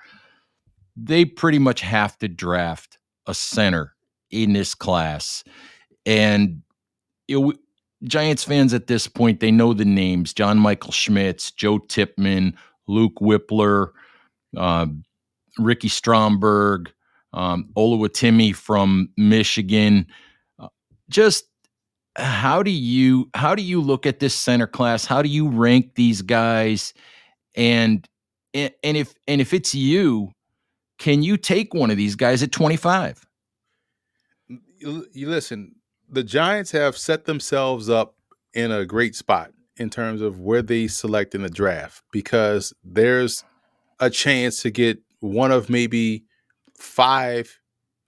They 0.97 1.25
pretty 1.25 1.59
much 1.59 1.81
have 1.81 2.19
to 2.19 2.29
draft 2.29 2.99
a 3.27 3.35
center 3.35 3.95
in 4.31 4.53
this 4.53 4.75
class. 4.75 5.45
And 6.05 6.63
know, 7.29 7.53
Giants 8.05 8.45
fans 8.45 8.75
at 8.75 8.89
this 8.89 9.07
point, 9.07 9.41
they 9.41 9.51
know 9.51 9.73
the 9.73 9.85
names 9.85 10.33
John 10.33 10.59
Michael 10.59 10.93
Schmitz, 10.93 11.51
Joe 11.53 11.79
Tippmann, 11.79 12.55
Luke 12.89 13.17
Wypler, 13.21 13.91
uh, 14.57 14.87
Ricky 15.59 15.89
Stromberg, 15.89 16.93
um, 17.33 17.71
from 18.55 19.09
Michigan. 19.17 20.07
Uh, 20.59 20.69
just 21.09 21.47
how 22.17 22.63
do 22.63 22.71
you 22.71 23.31
how 23.35 23.55
do 23.55 23.63
you 23.63 23.81
look 23.81 24.07
at 24.07 24.21
this 24.21 24.35
center 24.35 24.67
class? 24.67 25.05
How 25.05 25.23
do 25.23 25.29
you 25.29 25.49
rank 25.49 25.95
these 25.95 26.23
guys? 26.23 26.93
And 27.57 28.07
and 28.55 28.73
if 28.83 29.15
and 29.27 29.41
if 29.41 29.55
it's 29.55 29.75
you, 29.75 30.33
can 30.99 31.23
you 31.23 31.37
take 31.37 31.75
one 31.75 31.91
of 31.91 31.97
these 31.97 32.17
guys 32.17 32.43
at 32.43 32.53
25? 32.53 33.27
You, 34.79 35.07
you 35.13 35.29
listen, 35.29 35.77
the 36.09 36.23
Giants 36.23 36.73
have 36.73 36.97
set 36.97 37.25
themselves 37.25 37.89
up 37.89 38.17
in 38.53 38.71
a 38.71 38.85
great 38.85 39.17
spot 39.17 39.53
in 39.77 39.89
terms 39.89 40.21
of 40.21 40.39
where 40.39 40.63
they 40.63 40.87
select 40.87 41.35
in 41.35 41.43
the 41.43 41.49
draft 41.49 42.03
because 42.13 42.75
there's 42.85 43.45
a 44.01 44.11
chance 44.11 44.61
to 44.63 44.71
get 44.71 44.99
one 45.21 45.51
of 45.51 45.71
maybe 45.71 46.25
five 46.83 47.59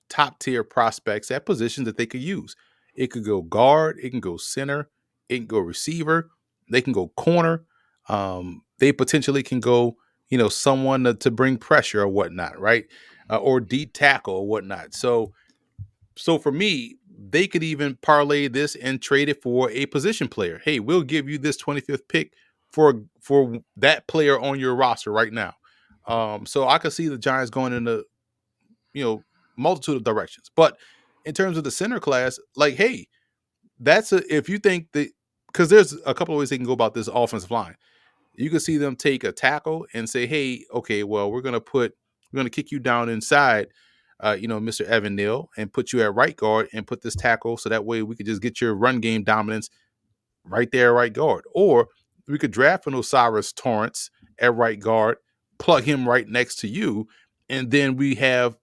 top 0.09 0.39
tier 0.41 0.65
prospects 0.65 1.31
at 1.31 1.47
positions 1.47 1.87
that 1.87 1.97
they 1.97 2.07
could 2.07 2.23
use. 2.23 2.57
It 2.95 3.09
could 3.09 3.25
go 3.25 3.43
guard, 3.43 3.99
it 4.03 4.11
can 4.11 4.21
go 4.21 4.39
center, 4.39 4.91
it 5.29 5.39
can 5.39 5.47
go 5.47 5.61
receiver, 5.61 6.31
they 6.71 6.83
can 6.83 6.95
go 6.95 7.09
corner. 7.17 7.65
Um, 8.09 8.63
they 8.79 8.93
potentially 8.93 9.43
can 9.43 9.61
go, 9.61 9.97
you 10.29 10.39
know, 10.39 10.49
someone 10.49 11.05
to, 11.05 11.15
to 11.15 11.31
bring 11.31 11.59
pressure 11.59 12.03
or 12.03 12.09
whatnot, 12.09 12.61
right? 12.61 12.87
Uh, 13.31 13.39
or 13.39 13.61
deep 13.61 13.93
tackle 13.95 14.37
or 14.37 14.47
whatnot. 14.47 14.95
So, 14.95 15.33
so 16.17 16.39
for 16.39 16.53
me, 16.53 16.97
they 17.31 17.47
could 17.47 17.63
even 17.63 17.99
parlay 18.03 18.49
this 18.49 18.77
and 18.77 19.03
trade 19.03 19.29
it 19.29 19.43
for 19.43 19.71
a 19.71 19.87
position 19.87 20.29
player. 20.29 20.61
Hey, 20.65 20.81
we'll 20.81 21.03
give 21.03 21.29
you 21.29 21.39
this 21.39 21.61
25th 21.63 22.09
pick 22.09 22.35
for 22.73 23.03
for 23.21 23.59
that 23.77 24.07
player 24.09 24.39
on 24.41 24.61
your 24.61 24.75
roster 24.75 25.13
right 25.13 25.33
now. 25.33 25.55
Um, 26.07 26.47
so 26.47 26.69
I 26.69 26.79
could 26.79 26.93
see 26.93 27.09
the 27.09 27.19
Giants 27.19 27.51
going 27.51 27.73
in 27.73 27.89
a, 27.89 28.03
you 28.95 29.05
know, 29.05 29.23
multitude 29.57 29.97
of 29.97 30.05
directions. 30.05 30.51
But 30.55 30.79
in 31.25 31.35
terms 31.35 31.59
of 31.59 31.65
the 31.65 31.71
center 31.71 32.01
class, 32.01 32.39
like, 32.57 32.75
hey, 32.75 33.09
that's 33.81 34.13
a 34.13 34.23
if 34.35 34.49
you 34.49 34.59
think 34.59 34.93
that 34.93 35.11
because 35.49 35.69
there's 35.69 35.95
a 36.07 36.15
couple 36.15 36.35
of 36.35 36.39
ways 36.39 36.51
they 36.51 36.57
can 36.57 36.67
go 36.67 36.73
about 36.73 36.95
this 36.95 37.09
offensive 37.09 37.51
line. 37.51 37.77
You 38.37 38.51
can 38.51 38.59
see 38.59 38.77
them 38.79 38.97
take 38.97 39.23
a 39.23 39.31
tackle 39.31 39.87
and 39.95 40.11
say, 40.11 40.27
hey, 40.27 40.65
okay, 40.73 41.05
well, 41.05 41.31
we're 41.31 41.43
gonna 41.43 41.61
put 41.61 41.95
we're 42.33 42.39
gonna 42.39 42.51
kick 42.51 42.73
you 42.73 42.81
down 42.81 43.09
inside, 43.09 43.69
uh, 44.21 44.37
you 44.39 44.49
know, 44.49 44.59
Mr. 44.59 44.85
Evan 44.87 45.15
Neal, 45.15 45.51
and 45.57 45.73
put 45.73 45.93
you 45.93 46.03
at 46.03 46.15
right 46.15 46.37
guard 46.37 46.69
and 46.73 46.87
put 46.87 47.03
this 47.03 47.15
tackle 47.15 47.57
so 47.57 47.69
that 47.69 47.85
way 47.85 48.03
we 48.03 48.17
could 48.17 48.27
just 48.27 48.43
get 48.43 48.61
your 48.61 48.75
run 48.75 49.01
game 49.01 49.23
dominance 49.23 49.71
right 50.45 50.71
there, 50.73 50.93
right 50.93 51.13
guard. 51.13 51.45
Or 51.55 51.89
we 52.27 52.39
could 52.39 52.51
draft 52.51 52.87
an 52.87 52.95
O'Cyrus 52.95 53.53
Torrence 53.53 54.11
at 54.41 54.55
right 54.55 54.81
guard, 54.81 55.19
plug 55.59 55.85
him 55.85 56.09
right 56.09 56.29
next 56.29 56.57
to 56.57 56.69
you, 56.69 57.07
and 57.49 57.71
then 57.71 57.97
we 57.97 58.17
have 58.17 58.57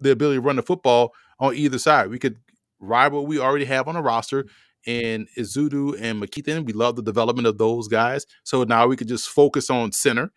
the 0.00 0.10
ability 0.10 0.36
to 0.36 0.42
run 0.42 0.56
the 0.56 0.62
football 0.62 1.12
on 1.40 1.54
either 1.54 1.78
side. 1.78 2.10
We 2.10 2.18
could 2.18 2.36
ride 2.80 3.12
what 3.12 3.26
we 3.26 3.38
already 3.38 3.64
have 3.64 3.88
on 3.88 3.94
the 3.94 4.02
roster 4.02 4.46
and 4.86 5.28
Ezeudu 5.38 6.00
and 6.00 6.22
McKethan. 6.22 6.66
We 6.66 6.72
love 6.72 6.96
the 6.96 7.02
development 7.02 7.46
of 7.46 7.58
those 7.58 7.88
guys. 7.88 8.26
So 8.44 8.64
now 8.64 8.86
we 8.86 8.96
could 8.96 9.08
just 9.08 9.28
focus 9.28 9.70
on 9.70 9.92
center 9.92 10.30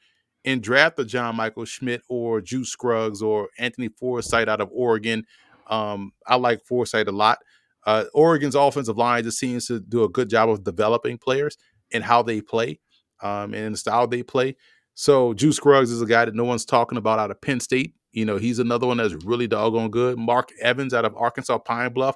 and 0.46 0.62
draft 0.62 1.00
a 1.00 1.06
John 1.06 1.36
Michael 1.36 1.66
Schmitz 1.66 2.06
or 2.10 2.42
Juice 2.42 2.70
Scruggs 2.70 3.22
or 3.22 3.50
Anthony 3.60 3.90
Forsyth 3.90 4.48
out 4.48 4.62
of 4.62 4.70
Oregon. 4.72 5.26
Um, 5.70 6.14
I 6.26 6.36
like 6.36 6.64
Forsyth 6.64 7.08
a 7.08 7.12
lot. 7.12 7.40
Uh, 7.86 8.06
Oregon's 8.14 8.56
offensive 8.56 8.98
line 8.98 9.24
just 9.24 9.40
seems 9.40 9.68
to 9.68 9.80
do 9.80 10.04
a 10.04 10.10
good 10.10 10.30
job 10.30 10.50
of 10.50 10.64
developing 10.64 11.18
players 11.18 11.58
and 11.94 12.04
how 12.04 12.22
they 12.22 12.42
play 12.42 12.80
um, 13.22 13.54
and 13.54 13.74
the 13.74 13.78
style 13.78 14.08
they 14.08 14.24
play. 14.24 14.56
So 14.94 15.34
Juice 15.34 15.58
Scruggs 15.58 15.92
is 15.92 16.02
a 16.02 16.06
guy 16.06 16.26
that 16.26 16.36
no 16.36 16.44
one's 16.44 16.66
talking 16.66 16.98
about 16.98 17.20
out 17.20 17.32
of 17.32 17.40
Penn 17.42 17.60
State. 17.60 17.94
You 18.18 18.26
know, 18.26 18.38
he's 18.38 18.58
another 18.58 18.88
one 18.88 18.98
that's 18.98 19.14
really 19.26 19.46
doggone 19.46 19.92
good. 19.92 20.18
Mark 20.18 20.50
Evans 20.60 20.92
out 20.92 21.06
of 21.06 21.16
Arkansas 21.16 21.60
Pine 21.60 21.94
Bluff. 21.94 22.16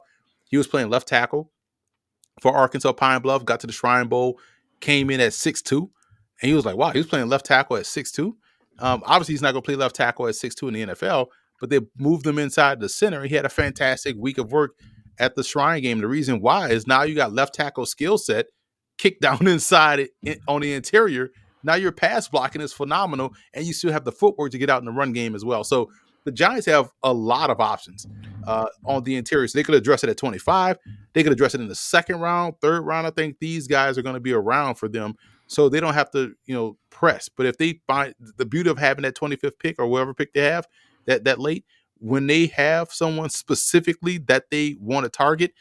He 0.50 0.58
was 0.58 0.66
playing 0.66 0.90
left 0.90 1.08
tackle 1.08 1.52
for 2.42 2.52
Arkansas 2.52 2.94
Pine 2.94 3.22
Bluff, 3.22 3.46
got 3.46 3.60
to 3.60 3.68
the 3.68 3.74
Shrine 3.74 4.08
Bowl, 4.08 4.40
came 4.80 5.12
in 5.12 5.20
at 5.20 5.32
six 5.32 5.62
two, 5.62 5.92
and 6.42 6.50
he 6.50 6.56
was 6.56 6.66
like, 6.66 6.76
wow, 6.76 6.90
he 6.90 6.98
was 6.98 7.06
playing 7.06 7.30
left 7.30 7.46
tackle 7.46 7.78
at 7.78 7.86
six 7.86 8.12
two. 8.12 8.36
Um, 8.80 9.04
obviously, 9.06 9.34
he's 9.34 9.44
not 9.44 9.52
going 9.52 9.62
to 9.62 9.66
play 9.68 9.76
left 9.76 9.96
tackle 9.96 10.28
at 10.28 10.34
six 10.34 10.56
two 10.56 10.68
in 10.70 10.74
the 10.74 10.88
NFL, 10.88 11.28
but 11.60 11.70
they 11.70 11.82
moved 12.00 12.26
him 12.26 12.40
inside 12.40 12.80
the 12.80 12.90
center. 12.90 13.24
He 13.26 13.36
had 13.36 13.46
a 13.46 13.50
fantastic 13.50 14.16
week 14.18 14.40
of 14.40 14.52
work 14.52 14.72
at 15.20 15.36
the 15.36 15.44
Shrine 15.44 15.84
game. 15.84 16.02
The 16.02 16.08
reason 16.08 16.42
why 16.42 16.70
is 16.70 16.88
now 16.88 17.04
you 17.04 17.14
got 17.14 17.32
left 17.32 17.54
tackle 17.54 17.86
skill 17.86 18.18
set, 18.18 18.48
kick 18.98 19.20
down 19.22 19.46
inside 19.46 20.00
it 20.24 20.40
on 20.48 20.62
the 20.62 20.74
interior, 20.74 21.30
now 21.64 21.76
your 21.76 21.92
pass 21.92 22.28
blocking 22.28 22.62
is 22.62 22.74
phenomenal, 22.74 23.34
and 23.54 23.66
you 23.66 23.74
still 23.74 23.92
have 23.92 24.06
the 24.06 24.12
footwork 24.12 24.52
to 24.52 24.58
get 24.58 24.70
out 24.70 24.82
in 24.82 24.86
the 24.86 24.92
run 24.92 25.14
game 25.14 25.36
as 25.36 25.46
well. 25.46 25.64
So 25.64 25.92
the 26.24 26.32
Giants 26.32 26.66
have 26.68 26.92
a 27.04 27.12
lot 27.12 27.50
of 27.50 27.60
options 27.60 28.08
uh, 28.46 28.68
on 28.86 29.04
the 29.04 29.16
interior. 29.16 29.48
So 29.48 29.58
they 29.58 29.64
could 29.64 29.76
address 29.76 30.04
it 30.04 30.10
at 30.10 30.18
25. 30.18 30.78
They 31.14 31.24
could 31.24 31.32
address 31.32 31.56
it 31.56 31.62
in 31.62 31.68
the 31.68 31.76
second 31.76 32.20
round, 32.20 32.56
third 32.62 32.82
round. 32.82 33.08
I 33.08 33.12
think 33.12 33.38
these 33.40 33.68
guys 33.68 33.98
are 33.98 34.02
going 34.02 34.14
to 34.16 34.20
be 34.20 34.34
around 34.34 34.76
for 34.76 34.88
them. 34.88 35.16
So 35.48 35.68
they 35.68 35.80
don't 35.80 35.94
have 35.94 36.12
to, 36.12 36.34
you 36.46 36.56
know, 36.56 36.78
press. 36.90 37.28
But 37.28 37.46
if 37.46 37.58
they 37.58 37.82
find 37.88 38.14
the 38.38 38.46
beauty 38.46 38.70
of 38.70 38.78
having 38.78 39.04
that 39.04 39.16
25th 39.16 39.60
pick 39.60 39.80
or 39.80 39.88
whatever 39.88 40.14
pick 40.14 40.34
they 40.34 40.44
have 40.44 40.68
that 41.06 41.26
that 41.26 41.40
late, 41.40 41.66
when 41.98 42.28
they 42.28 42.48
have 42.48 42.92
someone 42.92 43.30
specifically 43.30 44.18
that 44.18 44.46
they 44.50 44.76
want 44.80 45.04
to 45.04 45.10
target, 45.10 45.54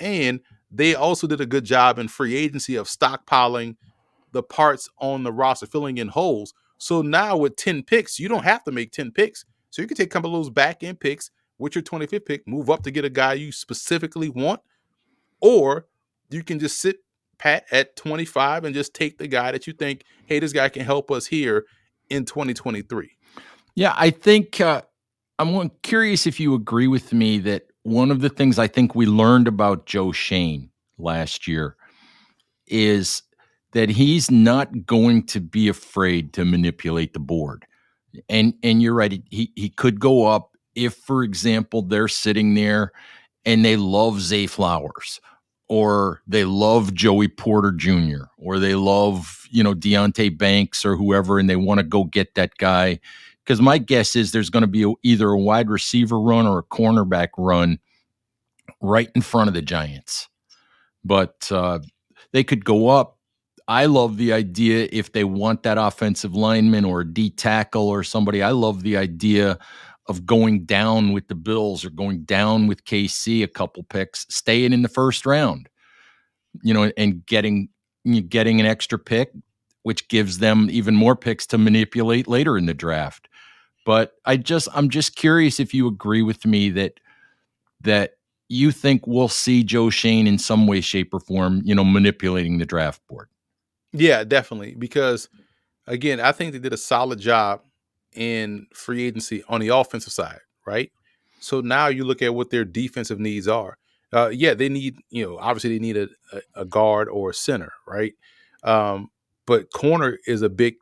and 0.00 0.40
they 0.70 0.94
also 0.94 1.26
did 1.26 1.40
a 1.40 1.46
good 1.46 1.64
job 1.64 1.98
in 1.98 2.08
free 2.08 2.34
agency 2.34 2.76
of 2.76 2.88
stockpiling 2.88 3.76
the 4.38 4.42
parts 4.44 4.88
on 4.98 5.24
the 5.24 5.32
roster, 5.32 5.66
filling 5.66 5.98
in 5.98 6.06
holes. 6.06 6.54
So 6.78 7.02
now 7.02 7.36
with 7.36 7.56
10 7.56 7.82
picks, 7.82 8.20
you 8.20 8.28
don't 8.28 8.44
have 8.44 8.62
to 8.64 8.70
make 8.70 8.92
10 8.92 9.10
picks. 9.10 9.44
So 9.70 9.82
you 9.82 9.88
can 9.88 9.96
take 9.96 10.06
a 10.06 10.10
couple 10.10 10.32
of 10.32 10.38
those 10.38 10.50
back 10.50 10.84
end 10.84 11.00
picks 11.00 11.32
with 11.58 11.74
your 11.74 11.82
25th 11.82 12.24
pick, 12.24 12.46
move 12.46 12.70
up 12.70 12.84
to 12.84 12.92
get 12.92 13.04
a 13.04 13.10
guy 13.10 13.32
you 13.32 13.50
specifically 13.50 14.28
want, 14.28 14.60
or 15.40 15.86
you 16.30 16.44
can 16.44 16.60
just 16.60 16.80
sit 16.80 16.98
pat 17.38 17.64
at 17.72 17.96
25 17.96 18.64
and 18.64 18.74
just 18.74 18.94
take 18.94 19.18
the 19.18 19.26
guy 19.26 19.50
that 19.50 19.66
you 19.66 19.72
think, 19.72 20.04
hey, 20.26 20.38
this 20.38 20.52
guy 20.52 20.68
can 20.68 20.84
help 20.84 21.10
us 21.10 21.26
here 21.26 21.66
in 22.08 22.24
2023. 22.24 23.10
Yeah, 23.74 23.94
I 23.96 24.10
think 24.10 24.60
uh, 24.60 24.82
I'm 25.40 25.70
curious 25.82 26.28
if 26.28 26.38
you 26.38 26.54
agree 26.54 26.86
with 26.86 27.12
me 27.12 27.38
that 27.40 27.64
one 27.82 28.12
of 28.12 28.20
the 28.20 28.28
things 28.28 28.56
I 28.56 28.68
think 28.68 28.94
we 28.94 29.06
learned 29.06 29.48
about 29.48 29.86
Joe 29.86 30.12
Schoen 30.12 30.70
last 30.96 31.48
year 31.48 31.76
is 32.68 33.22
that 33.72 33.88
he's 33.90 34.30
not 34.30 34.86
going 34.86 35.26
to 35.26 35.40
be 35.40 35.68
afraid 35.68 36.32
to 36.34 36.44
manipulate 36.44 37.12
the 37.12 37.20
board. 37.20 37.66
And 38.28 38.54
and 38.62 38.82
you're 38.82 38.94
right, 38.94 39.22
he 39.30 39.52
he 39.54 39.68
could 39.68 40.00
go 40.00 40.26
up 40.26 40.56
if, 40.74 40.94
for 40.94 41.22
example, 41.22 41.82
they're 41.82 42.08
sitting 42.08 42.54
there 42.54 42.92
and 43.44 43.64
they 43.64 43.76
love 43.76 44.20
Zay 44.20 44.46
Flowers 44.46 45.20
or 45.68 46.22
they 46.26 46.44
love 46.44 46.94
Joey 46.94 47.28
Porter 47.28 47.72
Jr. 47.72 48.24
or 48.38 48.58
they 48.58 48.74
love, 48.74 49.46
you 49.50 49.62
know, 49.62 49.74
Deonte 49.74 50.36
Banks 50.36 50.84
or 50.84 50.96
whoever, 50.96 51.38
and 51.38 51.48
they 51.48 51.56
want 51.56 51.78
to 51.78 51.84
go 51.84 52.04
get 52.04 52.34
that 52.34 52.56
guy. 52.58 53.00
Because 53.44 53.60
my 53.60 53.78
guess 53.78 54.14
is 54.14 54.32
there's 54.32 54.50
going 54.50 54.62
to 54.62 54.66
be 54.66 54.84
a, 54.84 54.92
either 55.02 55.30
a 55.30 55.38
wide 55.38 55.70
receiver 55.70 56.20
run 56.20 56.46
or 56.46 56.58
a 56.58 56.62
cornerback 56.62 57.28
run 57.36 57.78
right 58.80 59.10
in 59.14 59.22
front 59.22 59.48
of 59.48 59.54
the 59.54 59.62
Giants. 59.62 60.28
But 61.04 61.50
uh, 61.50 61.80
they 62.32 62.44
could 62.44 62.64
go 62.64 62.88
up, 62.88 63.17
I 63.68 63.84
love 63.84 64.16
the 64.16 64.32
idea 64.32 64.88
if 64.90 65.12
they 65.12 65.24
want 65.24 65.62
that 65.62 65.76
offensive 65.76 66.34
lineman 66.34 66.86
or 66.86 67.02
a 67.02 67.06
D 67.06 67.28
tackle 67.28 67.86
or 67.86 68.02
somebody. 68.02 68.42
I 68.42 68.50
love 68.50 68.82
the 68.82 68.96
idea 68.96 69.58
of 70.06 70.24
going 70.24 70.64
down 70.64 71.12
with 71.12 71.28
the 71.28 71.34
Bills 71.34 71.84
or 71.84 71.90
going 71.90 72.22
down 72.22 72.66
with 72.66 72.86
KC 72.86 73.44
a 73.44 73.48
couple 73.48 73.82
picks, 73.82 74.24
staying 74.30 74.72
in 74.72 74.80
the 74.80 74.88
first 74.88 75.26
round, 75.26 75.68
you 76.62 76.72
know, 76.72 76.90
and 76.96 77.24
getting 77.26 77.68
getting 78.28 78.58
an 78.58 78.64
extra 78.64 78.98
pick, 78.98 79.32
which 79.82 80.08
gives 80.08 80.38
them 80.38 80.68
even 80.70 80.94
more 80.96 81.14
picks 81.14 81.46
to 81.48 81.58
manipulate 81.58 82.26
later 82.26 82.56
in 82.56 82.64
the 82.64 82.72
draft. 82.72 83.28
But 83.84 84.14
I 84.24 84.38
just 84.38 84.68
I'm 84.74 84.88
just 84.88 85.14
curious 85.14 85.60
if 85.60 85.74
you 85.74 85.86
agree 85.88 86.22
with 86.22 86.46
me 86.46 86.70
that 86.70 87.00
that 87.82 88.12
you 88.48 88.72
think 88.72 89.06
we'll 89.06 89.28
see 89.28 89.62
Joe 89.62 89.90
Schoen 89.90 90.26
in 90.26 90.38
some 90.38 90.66
way, 90.66 90.80
shape, 90.80 91.12
or 91.12 91.20
form, 91.20 91.60
you 91.66 91.74
know, 91.74 91.84
manipulating 91.84 92.56
the 92.56 92.64
draft 92.64 93.06
board. 93.08 93.28
Yeah, 93.92 94.24
definitely. 94.24 94.74
Because 94.74 95.28
again, 95.86 96.20
I 96.20 96.32
think 96.32 96.52
they 96.52 96.58
did 96.58 96.72
a 96.72 96.78
solid 96.78 97.18
job 97.18 97.62
in 98.14 98.66
free 98.74 99.04
agency 99.06 99.42
on 99.48 99.60
the 99.60 99.68
offensive 99.68 100.12
side, 100.12 100.40
right? 100.66 100.90
So 101.40 101.60
now 101.60 101.86
you 101.88 102.04
look 102.04 102.22
at 102.22 102.34
what 102.34 102.50
their 102.50 102.64
defensive 102.64 103.20
needs 103.20 103.48
are. 103.48 103.78
Uh, 104.12 104.28
yeah, 104.32 104.54
they 104.54 104.68
need, 104.68 104.96
you 105.10 105.24
know, 105.24 105.38
obviously 105.38 105.70
they 105.70 105.78
need 105.78 105.96
a, 105.96 106.08
a 106.54 106.64
guard 106.64 107.08
or 107.08 107.30
a 107.30 107.34
center, 107.34 107.72
right? 107.86 108.14
Um, 108.64 109.10
but 109.46 109.70
corner 109.72 110.18
is 110.26 110.42
a 110.42 110.48
big 110.48 110.76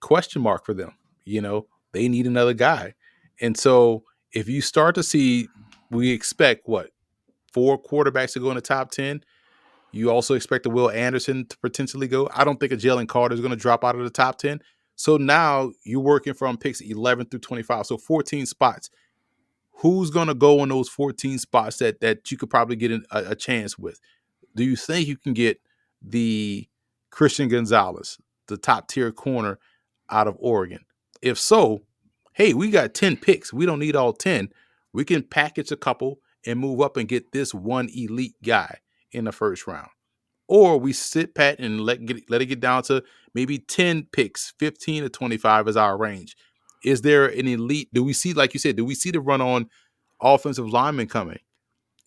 question 0.00 0.42
mark 0.42 0.64
for 0.66 0.74
them. 0.74 0.94
You 1.24 1.40
know, 1.40 1.66
they 1.92 2.08
need 2.08 2.26
another 2.26 2.54
guy. 2.54 2.94
And 3.40 3.56
so 3.56 4.04
if 4.32 4.48
you 4.48 4.60
start 4.60 4.94
to 4.96 5.02
see, 5.02 5.48
we 5.90 6.10
expect 6.10 6.68
what, 6.68 6.90
four 7.52 7.80
quarterbacks 7.82 8.34
to 8.34 8.40
go 8.40 8.50
in 8.50 8.56
the 8.56 8.60
top 8.60 8.90
10. 8.90 9.22
You 9.92 10.10
also 10.10 10.34
expect 10.34 10.64
the 10.64 10.70
Will 10.70 10.90
Anderson 10.90 11.46
to 11.46 11.58
potentially 11.58 12.08
go. 12.08 12.28
I 12.34 12.44
don't 12.44 12.60
think 12.60 12.72
a 12.72 12.76
Jalen 12.76 13.08
Carter 13.08 13.34
is 13.34 13.40
going 13.40 13.50
to 13.50 13.56
drop 13.56 13.84
out 13.84 13.96
of 13.96 14.04
the 14.04 14.10
top 14.10 14.38
10. 14.38 14.60
So 14.96 15.16
now 15.16 15.72
you're 15.84 16.00
working 16.00 16.34
from 16.34 16.58
picks 16.58 16.80
11 16.80 17.26
through 17.26 17.40
25. 17.40 17.86
So 17.86 17.96
14 17.96 18.46
spots 18.46 18.90
who's 19.78 20.10
going 20.10 20.26
to 20.26 20.34
go 20.34 20.62
in 20.62 20.68
those 20.68 20.88
14 20.88 21.38
spots 21.38 21.78
that 21.78 22.00
that 22.00 22.30
you 22.30 22.36
could 22.36 22.50
probably 22.50 22.76
get 22.76 22.90
a, 22.90 23.02
a, 23.10 23.34
chance 23.34 23.78
with? 23.78 24.00
Do 24.54 24.64
you 24.64 24.76
think 24.76 25.06
you 25.06 25.16
can 25.16 25.34
get 25.34 25.60
the 26.02 26.68
Christian 27.10 27.48
Gonzalez, 27.48 28.18
the 28.48 28.56
top 28.56 28.88
tier 28.88 29.12
corner 29.12 29.58
out 30.10 30.26
of 30.26 30.36
Oregon? 30.40 30.80
If 31.22 31.38
so, 31.38 31.82
hey, 32.32 32.54
we 32.54 32.70
got 32.70 32.94
10 32.94 33.16
picks. 33.18 33.52
We 33.52 33.66
don't 33.66 33.78
need 33.78 33.96
all 33.96 34.12
10. 34.12 34.50
We 34.92 35.04
can 35.04 35.22
package 35.22 35.70
a 35.70 35.76
couple 35.76 36.18
and 36.44 36.58
move 36.58 36.80
up 36.80 36.96
and 36.96 37.08
get 37.08 37.32
this 37.32 37.54
one 37.54 37.88
elite 37.94 38.34
guy 38.42 38.78
in 39.12 39.24
the 39.24 39.32
first 39.32 39.66
round. 39.66 39.88
Or 40.48 40.78
we 40.78 40.92
sit 40.92 41.34
pat 41.34 41.58
and 41.58 41.80
let 41.82 42.04
get, 42.04 42.30
let 42.30 42.40
it 42.40 42.46
get 42.46 42.60
down 42.60 42.82
to 42.84 43.02
maybe 43.34 43.58
10 43.58 44.08
picks, 44.12 44.54
15 44.58 45.02
to 45.02 45.08
25 45.08 45.68
is 45.68 45.76
our 45.76 45.96
range 45.96 46.36
is 46.84 47.02
there 47.02 47.26
an 47.26 47.46
elite? 47.46 47.88
Do 47.92 48.04
we 48.04 48.12
see, 48.12 48.32
like 48.32 48.54
you 48.54 48.60
said, 48.60 48.76
do 48.76 48.84
we 48.84 48.94
see 48.94 49.10
the 49.10 49.20
run 49.20 49.40
on 49.40 49.68
offensive 50.20 50.68
lineman 50.68 51.08
coming? 51.08 51.38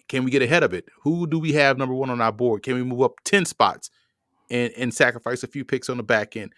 Can 0.08 0.24
we 0.24 0.32
get 0.32 0.42
ahead 0.42 0.64
of 0.64 0.74
it? 0.74 0.86
Who 1.04 1.28
do 1.28 1.40
we 1.40 1.54
have 1.54 1.78
number 1.78 1.96
one 1.96 2.10
on 2.10 2.22
our 2.22 2.32
board? 2.32 2.64
Can 2.64 2.76
we 2.76 2.84
move 2.84 3.02
up 3.02 3.14
10 3.26 3.46
spots 3.46 3.90
and, 4.50 4.72
and 4.78 4.94
sacrifice 4.94 5.44
a 5.44 5.48
few 5.48 5.64
picks 5.64 5.90
on 5.90 5.98
the 5.98 6.04
back 6.04 6.36
end? 6.36 6.54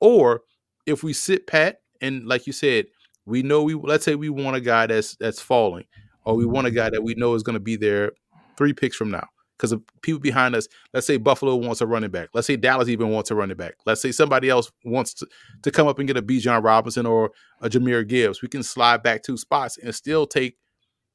Or 0.00 0.42
if 0.86 1.02
we 1.02 1.12
sit 1.12 1.46
pat 1.46 1.80
and 2.00 2.26
like 2.26 2.46
you 2.46 2.52
said, 2.52 2.86
we 3.26 3.42
know 3.42 3.62
we 3.62 3.74
let's 3.74 4.04
say 4.04 4.14
we 4.14 4.28
want 4.28 4.56
a 4.56 4.60
guy 4.60 4.86
that's 4.86 5.16
that's 5.16 5.40
falling, 5.40 5.84
or 6.26 6.34
we 6.34 6.44
want 6.44 6.66
a 6.66 6.70
guy 6.70 6.90
that 6.90 7.02
we 7.02 7.14
know 7.14 7.34
is 7.34 7.42
going 7.42 7.54
to 7.54 7.60
be 7.60 7.76
there 7.76 8.12
three 8.58 8.74
picks 8.74 8.96
from 8.96 9.10
now 9.10 9.26
because 9.64 9.72
of 9.72 9.82
people 10.02 10.20
behind 10.20 10.54
us. 10.54 10.68
Let's 10.92 11.06
say 11.06 11.16
Buffalo 11.16 11.56
wants 11.56 11.80
a 11.80 11.86
running 11.86 12.10
back. 12.10 12.28
Let's 12.34 12.46
say 12.46 12.56
Dallas 12.56 12.88
even 12.90 13.08
wants 13.08 13.30
a 13.30 13.34
running 13.34 13.56
back. 13.56 13.76
Let's 13.86 14.02
say 14.02 14.12
somebody 14.12 14.50
else 14.50 14.70
wants 14.84 15.14
to, 15.14 15.26
to 15.62 15.70
come 15.70 15.88
up 15.88 15.98
and 15.98 16.06
get 16.06 16.18
a 16.18 16.22
Bijan 16.22 16.62
Robinson 16.62 17.06
or 17.06 17.30
a 17.62 17.70
Jahmyr 17.70 18.06
Gibbs. 18.06 18.42
We 18.42 18.48
can 18.48 18.62
slide 18.62 19.02
back 19.02 19.22
two 19.22 19.38
spots 19.38 19.78
and 19.78 19.94
still 19.94 20.26
take, 20.26 20.58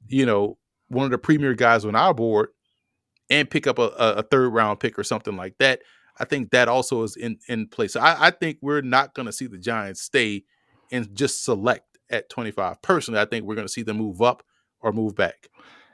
you 0.08 0.26
know, 0.26 0.58
one 0.88 1.06
of 1.06 1.12
the 1.12 1.20
premier 1.20 1.54
guys 1.54 1.86
on 1.86 1.96
our 1.96 2.12
board 2.12 2.50
and 3.30 3.48
pick 3.48 3.68
up 3.68 3.78
a, 3.78 3.90
a 4.00 4.24
third 4.24 4.50
round 4.50 4.80
pick 4.80 4.98
or 4.98 5.04
something 5.04 5.36
like 5.36 5.56
that. 5.60 5.82
I 6.18 6.26
think 6.26 6.50
that 6.50 6.68
also 6.68 7.04
is 7.04 7.16
in 7.16 7.38
in 7.48 7.68
place. 7.68 7.94
So 7.94 8.00
I, 8.00 8.28
I 8.28 8.32
think 8.32 8.58
we're 8.62 8.82
not 8.82 9.14
going 9.14 9.28
to 9.28 9.32
see 9.32 9.46
the 9.46 9.60
Giants 9.60 10.02
stay 10.02 10.44
and 10.92 11.16
just 11.16 11.46
select 11.46 12.00
at 12.10 12.30
25. 12.30 12.82
Personally, 12.82 13.20
I 13.20 13.26
think 13.26 13.46
we're 13.46 13.56
going 13.56 13.68
to 13.68 13.72
see 13.72 13.84
them 13.84 13.98
move 13.98 14.24
up 14.24 14.44
or 14.82 14.92
move 14.92 15.16
back. 15.16 15.50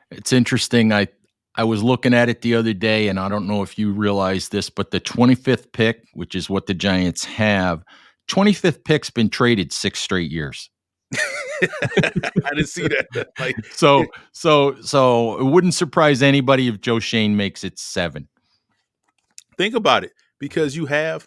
It's 0.10 0.32
interesting. 0.32 0.94
I 0.94 1.10
I 1.58 1.64
was 1.64 1.82
looking 1.82 2.14
at 2.14 2.28
it 2.28 2.42
the 2.42 2.56
other 2.56 2.74
day, 2.74 3.08
and 3.08 3.20
I 3.20 3.30
don't 3.30 3.48
know 3.48 3.64
if 3.64 3.80
you 3.80 3.92
realize 3.92 4.50
this, 4.50 4.70
but 4.70 4.92
the 4.92 5.00
25th 5.00 5.72
pick, 5.72 6.06
which 6.14 6.36
is 6.36 6.50
what 6.50 6.66
the 6.68 6.74
Giants 6.74 7.24
have, 7.24 7.84
25th 8.28 8.84
pick's 8.84 9.10
been 9.10 9.30
traded 9.30 9.72
six 9.72 10.00
straight 10.00 10.32
years. 10.32 10.70
I 11.16 12.50
didn't 12.54 12.68
see 12.68 12.88
that. 12.88 13.30
Like, 13.40 13.56
so, 13.72 14.06
so, 14.34 14.76
so 14.82 15.40
it 15.40 15.46
wouldn't 15.46 15.74
surprise 15.74 16.22
anybody 16.22 16.68
if 16.68 16.82
Joe 16.82 17.00
Schoen 17.00 17.38
makes 17.38 17.64
it 17.64 17.80
seven. 17.80 18.28
Think 19.58 19.76
about 19.76 20.04
it, 20.04 20.12
because 20.40 20.76
you 20.76 20.86
have 20.88 21.26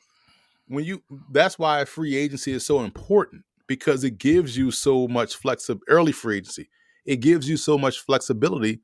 when 0.67 0.85
you. 0.85 1.03
That's 1.31 1.59
why 1.59 1.85
free 1.87 2.15
agency 2.15 2.53
is 2.53 2.67
so 2.67 2.81
important 2.81 3.45
because 3.67 4.05
it 4.05 4.19
gives 4.19 4.57
you 4.57 4.71
so 4.71 5.09
much 5.09 5.37
flexibility. 5.37 5.85
Early 5.89 6.13
free 6.13 6.37
agency, 6.39 6.69
it 7.07 7.17
gives 7.17 7.49
you 7.49 7.57
so 7.57 7.79
much 7.79 8.01
flexibility 8.01 8.81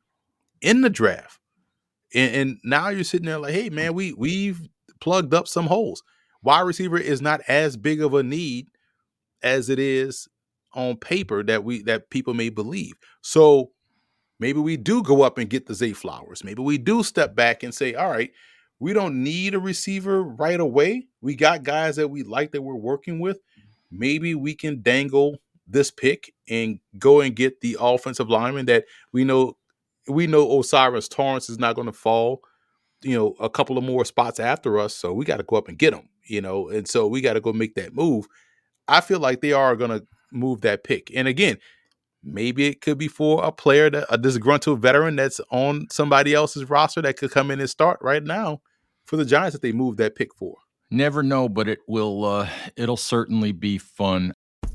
in 0.64 0.80
the 0.80 0.90
draft. 0.90 1.38
And, 2.14 2.34
and 2.34 2.58
now 2.64 2.88
you're 2.88 3.04
sitting 3.04 3.26
there 3.26 3.38
like, 3.38 3.54
hey 3.54 3.68
man, 3.70 3.94
we 3.94 4.12
we've 4.14 4.60
plugged 5.00 5.34
up 5.34 5.46
some 5.46 5.66
holes. 5.66 6.02
Wide 6.42 6.62
receiver 6.62 6.98
is 6.98 7.22
not 7.22 7.40
as 7.46 7.76
big 7.76 8.02
of 8.02 8.14
a 8.14 8.22
need 8.22 8.68
as 9.42 9.68
it 9.68 9.78
is 9.78 10.26
on 10.74 10.96
paper 10.96 11.42
that 11.44 11.62
we 11.64 11.82
that 11.82 12.10
people 12.10 12.34
may 12.34 12.48
believe. 12.48 12.94
So 13.20 13.70
maybe 14.40 14.58
we 14.58 14.76
do 14.76 15.02
go 15.02 15.22
up 15.22 15.38
and 15.38 15.50
get 15.50 15.66
the 15.66 15.74
Zay 15.74 15.92
Flowers. 15.92 16.42
Maybe 16.42 16.62
we 16.62 16.78
do 16.78 17.02
step 17.02 17.34
back 17.36 17.62
and 17.62 17.74
say, 17.74 17.94
all 17.94 18.10
right, 18.10 18.30
we 18.80 18.92
don't 18.92 19.22
need 19.22 19.54
a 19.54 19.60
receiver 19.60 20.22
right 20.22 20.60
away. 20.60 21.06
We 21.20 21.36
got 21.36 21.62
guys 21.62 21.96
that 21.96 22.08
we 22.08 22.22
like 22.22 22.52
that 22.52 22.62
we're 22.62 22.74
working 22.74 23.20
with. 23.20 23.40
Maybe 23.90 24.34
we 24.34 24.54
can 24.54 24.82
dangle 24.82 25.38
this 25.66 25.90
pick 25.90 26.34
and 26.48 26.78
go 26.98 27.20
and 27.20 27.34
get 27.36 27.60
the 27.60 27.76
offensive 27.80 28.28
lineman 28.28 28.66
that 28.66 28.84
we 29.12 29.24
know 29.24 29.56
we 30.08 30.26
know 30.26 30.50
O'Cyrus 30.50 31.08
Torrence 31.08 31.48
is 31.48 31.58
not 31.58 31.74
going 31.74 31.86
to 31.86 31.92
fall, 31.92 32.42
you 33.02 33.16
know, 33.16 33.34
a 33.40 33.50
couple 33.50 33.78
of 33.78 33.84
more 33.84 34.04
spots 34.04 34.40
after 34.40 34.78
us. 34.78 34.94
So 34.94 35.12
we 35.12 35.24
got 35.24 35.38
to 35.38 35.42
go 35.42 35.56
up 35.56 35.68
and 35.68 35.78
get 35.78 35.94
him, 35.94 36.08
you 36.24 36.40
know, 36.40 36.68
and 36.68 36.86
so 36.88 37.06
we 37.06 37.20
got 37.20 37.34
to 37.34 37.40
go 37.40 37.52
make 37.52 37.74
that 37.74 37.94
move. 37.94 38.26
I 38.88 39.00
feel 39.00 39.18
like 39.18 39.40
they 39.40 39.52
are 39.52 39.76
going 39.76 39.90
to 39.90 40.06
move 40.32 40.60
that 40.62 40.84
pick. 40.84 41.10
And 41.14 41.28
again, 41.28 41.58
maybe 42.22 42.66
it 42.66 42.80
could 42.80 42.98
be 42.98 43.08
for 43.08 43.44
a 43.44 43.52
player 43.52 43.90
that 43.90 44.06
a 44.10 44.18
disgruntled 44.18 44.80
veteran 44.80 45.16
that's 45.16 45.40
on 45.50 45.86
somebody 45.90 46.34
else's 46.34 46.68
roster 46.68 47.02
that 47.02 47.16
could 47.16 47.30
come 47.30 47.50
in 47.50 47.60
and 47.60 47.70
start 47.70 47.98
right 48.02 48.22
now 48.22 48.60
for 49.04 49.16
the 49.16 49.24
Giants 49.24 49.52
that 49.52 49.62
they 49.62 49.72
move 49.72 49.96
that 49.98 50.16
pick 50.16 50.34
for. 50.34 50.56
Never 50.90 51.22
know, 51.22 51.48
but 51.48 51.68
it 51.68 51.80
will. 51.88 52.24
Uh, 52.24 52.48
it'll 52.76 52.96
certainly 52.96 53.52
be 53.52 53.78
fun. 53.78 54.32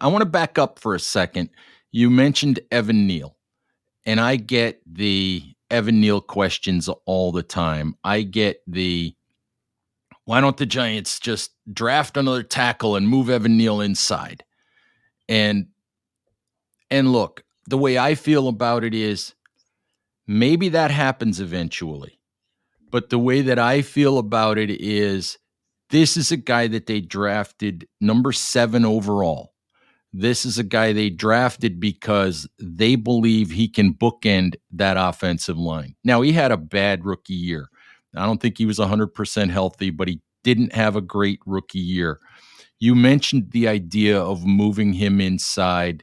I 0.00 0.08
want 0.08 0.22
to 0.22 0.26
back 0.26 0.58
up 0.58 0.78
for 0.78 0.94
a 0.94 1.00
second. 1.00 1.50
You 1.92 2.10
mentioned 2.10 2.60
Evan 2.70 3.06
Neal, 3.06 3.36
and 4.06 4.20
I 4.20 4.36
get 4.36 4.80
the 4.86 5.42
Evan 5.70 6.00
Neal 6.00 6.20
questions 6.20 6.88
all 7.06 7.32
the 7.32 7.42
time. 7.42 7.94
I 8.02 8.22
get 8.22 8.62
the 8.66 9.14
why 10.24 10.40
don't 10.40 10.56
the 10.56 10.66
Giants 10.66 11.18
just 11.18 11.50
draft 11.72 12.16
another 12.16 12.42
tackle 12.42 12.94
and 12.94 13.08
move 13.08 13.28
Evan 13.28 13.56
Neal 13.56 13.80
inside? 13.80 14.44
And 15.28 15.66
and 16.90 17.12
look, 17.12 17.44
the 17.66 17.78
way 17.78 17.98
I 17.98 18.14
feel 18.14 18.48
about 18.48 18.84
it 18.84 18.94
is 18.94 19.34
maybe 20.26 20.68
that 20.70 20.90
happens 20.90 21.40
eventually. 21.40 22.20
But 22.90 23.10
the 23.10 23.18
way 23.18 23.42
that 23.42 23.58
I 23.58 23.82
feel 23.82 24.18
about 24.18 24.58
it 24.58 24.70
is 24.70 25.38
this 25.90 26.16
is 26.16 26.32
a 26.32 26.36
guy 26.36 26.66
that 26.68 26.86
they 26.86 27.00
drafted 27.00 27.86
number 28.00 28.32
7 28.32 28.84
overall. 28.84 29.52
This 30.12 30.44
is 30.44 30.58
a 30.58 30.64
guy 30.64 30.92
they 30.92 31.08
drafted 31.08 31.78
because 31.78 32.48
they 32.58 32.96
believe 32.96 33.50
he 33.50 33.68
can 33.68 33.94
bookend 33.94 34.56
that 34.72 34.96
offensive 34.96 35.56
line. 35.56 35.94
Now, 36.02 36.20
he 36.22 36.32
had 36.32 36.50
a 36.50 36.56
bad 36.56 37.04
rookie 37.04 37.34
year. 37.34 37.68
I 38.16 38.26
don't 38.26 38.40
think 38.40 38.58
he 38.58 38.66
was 38.66 38.78
100% 38.78 39.50
healthy, 39.50 39.90
but 39.90 40.08
he 40.08 40.20
didn't 40.42 40.72
have 40.72 40.96
a 40.96 41.00
great 41.00 41.38
rookie 41.46 41.78
year. 41.78 42.18
You 42.80 42.94
mentioned 42.94 43.52
the 43.52 43.68
idea 43.68 44.20
of 44.20 44.44
moving 44.44 44.92
him 44.94 45.20
inside. 45.20 46.02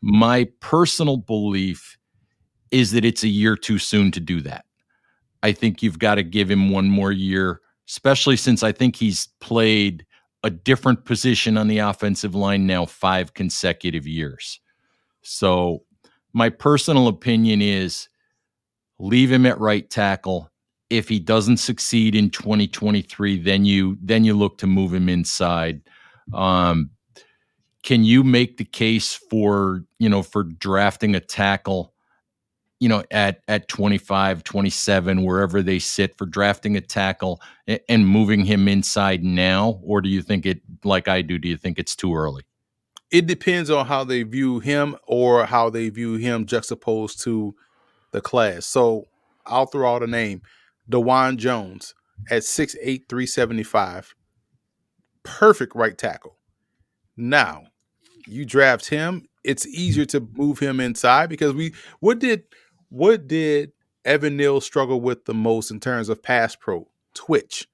My 0.00 0.48
personal 0.60 1.18
belief 1.18 1.96
is 2.70 2.90
that 2.92 3.04
it's 3.04 3.22
a 3.22 3.28
year 3.28 3.56
too 3.56 3.78
soon 3.78 4.10
to 4.12 4.20
do 4.20 4.40
that. 4.40 4.64
I 5.42 5.52
think 5.52 5.82
you've 5.82 5.98
got 5.98 6.16
to 6.16 6.22
give 6.22 6.50
him 6.50 6.70
one 6.70 6.88
more 6.88 7.12
year, 7.12 7.60
especially 7.88 8.36
since 8.36 8.62
I 8.62 8.72
think 8.72 8.96
he's 8.96 9.28
played 9.40 10.04
a 10.42 10.50
different 10.50 11.04
position 11.04 11.56
on 11.56 11.68
the 11.68 11.78
offensive 11.78 12.34
line 12.34 12.66
now 12.66 12.86
five 12.86 13.34
consecutive 13.34 14.06
years. 14.06 14.60
So, 15.22 15.82
my 16.32 16.48
personal 16.50 17.08
opinion 17.08 17.62
is 17.62 18.08
leave 18.98 19.32
him 19.32 19.46
at 19.46 19.58
right 19.58 19.88
tackle. 19.88 20.50
If 20.90 21.08
he 21.08 21.18
doesn't 21.18 21.56
succeed 21.58 22.14
in 22.14 22.30
2023, 22.30 23.38
then 23.42 23.64
you 23.64 23.98
then 24.00 24.24
you 24.24 24.34
look 24.34 24.58
to 24.58 24.66
move 24.66 24.94
him 24.94 25.08
inside. 25.08 25.82
Um, 26.32 26.90
can 27.82 28.04
you 28.04 28.22
make 28.22 28.56
the 28.56 28.64
case 28.64 29.14
for 29.30 29.84
you 29.98 30.08
know 30.08 30.22
for 30.22 30.44
drafting 30.44 31.14
a 31.14 31.20
tackle 31.20 31.94
you 32.80 32.88
know 32.88 33.02
at 33.10 33.40
at 33.48 33.68
25 33.68 34.44
27 34.44 35.22
wherever 35.24 35.62
they 35.62 35.78
sit 35.78 36.16
for 36.16 36.26
drafting 36.26 36.76
a 36.76 36.80
tackle 36.80 37.40
and, 37.88 38.06
moving 38.06 38.44
him 38.44 38.68
inside 38.68 39.22
now 39.22 39.80
or 39.82 40.00
do 40.00 40.08
you 40.08 40.22
think 40.22 40.46
it 40.46 40.60
like 40.84 41.08
i 41.08 41.20
do 41.20 41.38
do 41.38 41.48
you 41.48 41.56
think 41.56 41.78
it's 41.78 41.96
too 41.96 42.14
early? 42.14 42.42
It 43.10 43.26
depends 43.26 43.70
on 43.70 43.86
how 43.86 44.04
they 44.04 44.22
view 44.22 44.60
him 44.60 44.96
or 45.06 45.46
how 45.46 45.70
they 45.70 45.88
view 45.88 46.16
him 46.16 46.44
juxtaposed 46.44 47.22
to 47.22 47.54
the 48.12 48.20
class. 48.20 48.66
So 48.66 49.06
i'll 49.46 49.66
throw 49.66 49.94
out 49.94 50.02
a 50.02 50.06
name 50.06 50.42
Dawand 50.90 51.38
Jones 51.38 51.94
at 52.30 52.42
6'8 52.42 53.08
375 53.08 54.14
perfect 55.22 55.74
right 55.74 55.96
tackle. 55.96 56.36
Now 57.16 57.64
you 58.26 58.44
draft 58.44 58.88
him 58.88 59.28
it's 59.48 59.66
easier 59.66 60.04
to 60.04 60.28
move 60.34 60.58
him 60.58 60.78
inside 60.78 61.28
because 61.28 61.54
we 61.54 61.72
what 62.00 62.18
did 62.18 62.44
what 62.88 63.26
did 63.26 63.72
Evan 64.04 64.36
Neal 64.36 64.60
struggle 64.60 65.00
with 65.00 65.24
the 65.24 65.34
most 65.34 65.70
in 65.70 65.80
terms 65.80 66.08
of 66.08 66.22
pass 66.22 66.56
pro? 66.56 66.88
Twitch. 67.14 67.68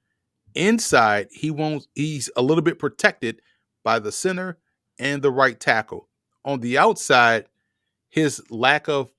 Inside, 0.54 1.28
he 1.32 1.50
won't 1.50 1.86
he's 1.94 2.30
a 2.36 2.42
little 2.42 2.62
bit 2.62 2.78
protected 2.78 3.40
by 3.82 3.98
the 3.98 4.12
center 4.12 4.58
and 4.98 5.22
the 5.22 5.30
right 5.30 5.58
tackle. 5.58 6.08
On 6.44 6.60
the 6.60 6.78
outside, 6.78 7.46
his 8.08 8.42
lack 8.50 8.88
of 8.88 9.10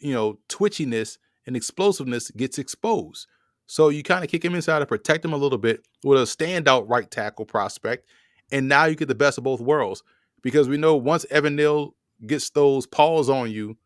you 0.00 0.12
know 0.12 0.38
twitchiness 0.48 1.18
and 1.46 1.56
explosiveness 1.56 2.30
gets 2.30 2.58
exposed. 2.58 3.26
So 3.66 3.88
you 3.88 4.02
kind 4.02 4.24
of 4.24 4.30
kick 4.30 4.44
him 4.44 4.54
inside 4.54 4.80
to 4.80 4.86
protect 4.86 5.24
him 5.24 5.32
a 5.32 5.36
little 5.36 5.58
bit 5.58 5.86
with 6.02 6.20
a 6.20 6.24
standout 6.24 6.88
right 6.88 7.10
tackle 7.10 7.44
prospect. 7.44 8.08
And 8.50 8.68
now 8.68 8.86
you 8.86 8.96
get 8.96 9.06
the 9.06 9.14
best 9.14 9.38
of 9.38 9.44
both 9.44 9.60
worlds. 9.60 10.02
Because 10.42 10.68
we 10.68 10.76
know 10.76 10.96
once 10.96 11.24
Evan 11.30 11.54
Neal 11.54 11.94
gets 12.26 12.50
those 12.50 12.86
paws 12.86 13.28
on 13.28 13.50
you, 13.50 13.76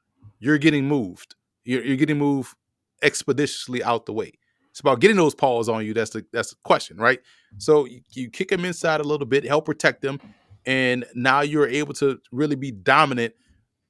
you're 0.45 0.59
getting 0.59 0.87
moved. 0.87 1.37
You're, 1.65 1.83
you're 1.83 1.97
getting 1.97 2.19
moved 2.19 2.55
expeditiously 3.03 3.83
out 3.83 4.05
the 4.05 4.13
way. 4.13 4.33
It's 4.71 4.81
about 4.81 5.01
getting 5.01 5.17
those 5.17 5.35
paws 5.35 5.69
on 5.69 5.87
you. 5.87 5.95
That's 5.95 6.11
the 6.11 6.27
that's 6.33 6.51
the 6.51 6.57
question, 6.65 6.99
right? 6.99 7.21
So 7.59 7.87
you, 7.87 8.01
you 8.11 8.29
kick 8.29 8.49
them 8.51 8.65
inside 8.65 9.01
a 9.01 9.05
little 9.05 9.27
bit, 9.27 9.45
help 9.45 9.65
protect 9.65 10.03
them, 10.03 10.21
and 10.67 11.07
now 11.15 11.41
you're 11.41 11.69
able 11.69 11.95
to 11.95 12.21
really 12.31 12.57
be 12.57 12.73
dominant 12.73 13.35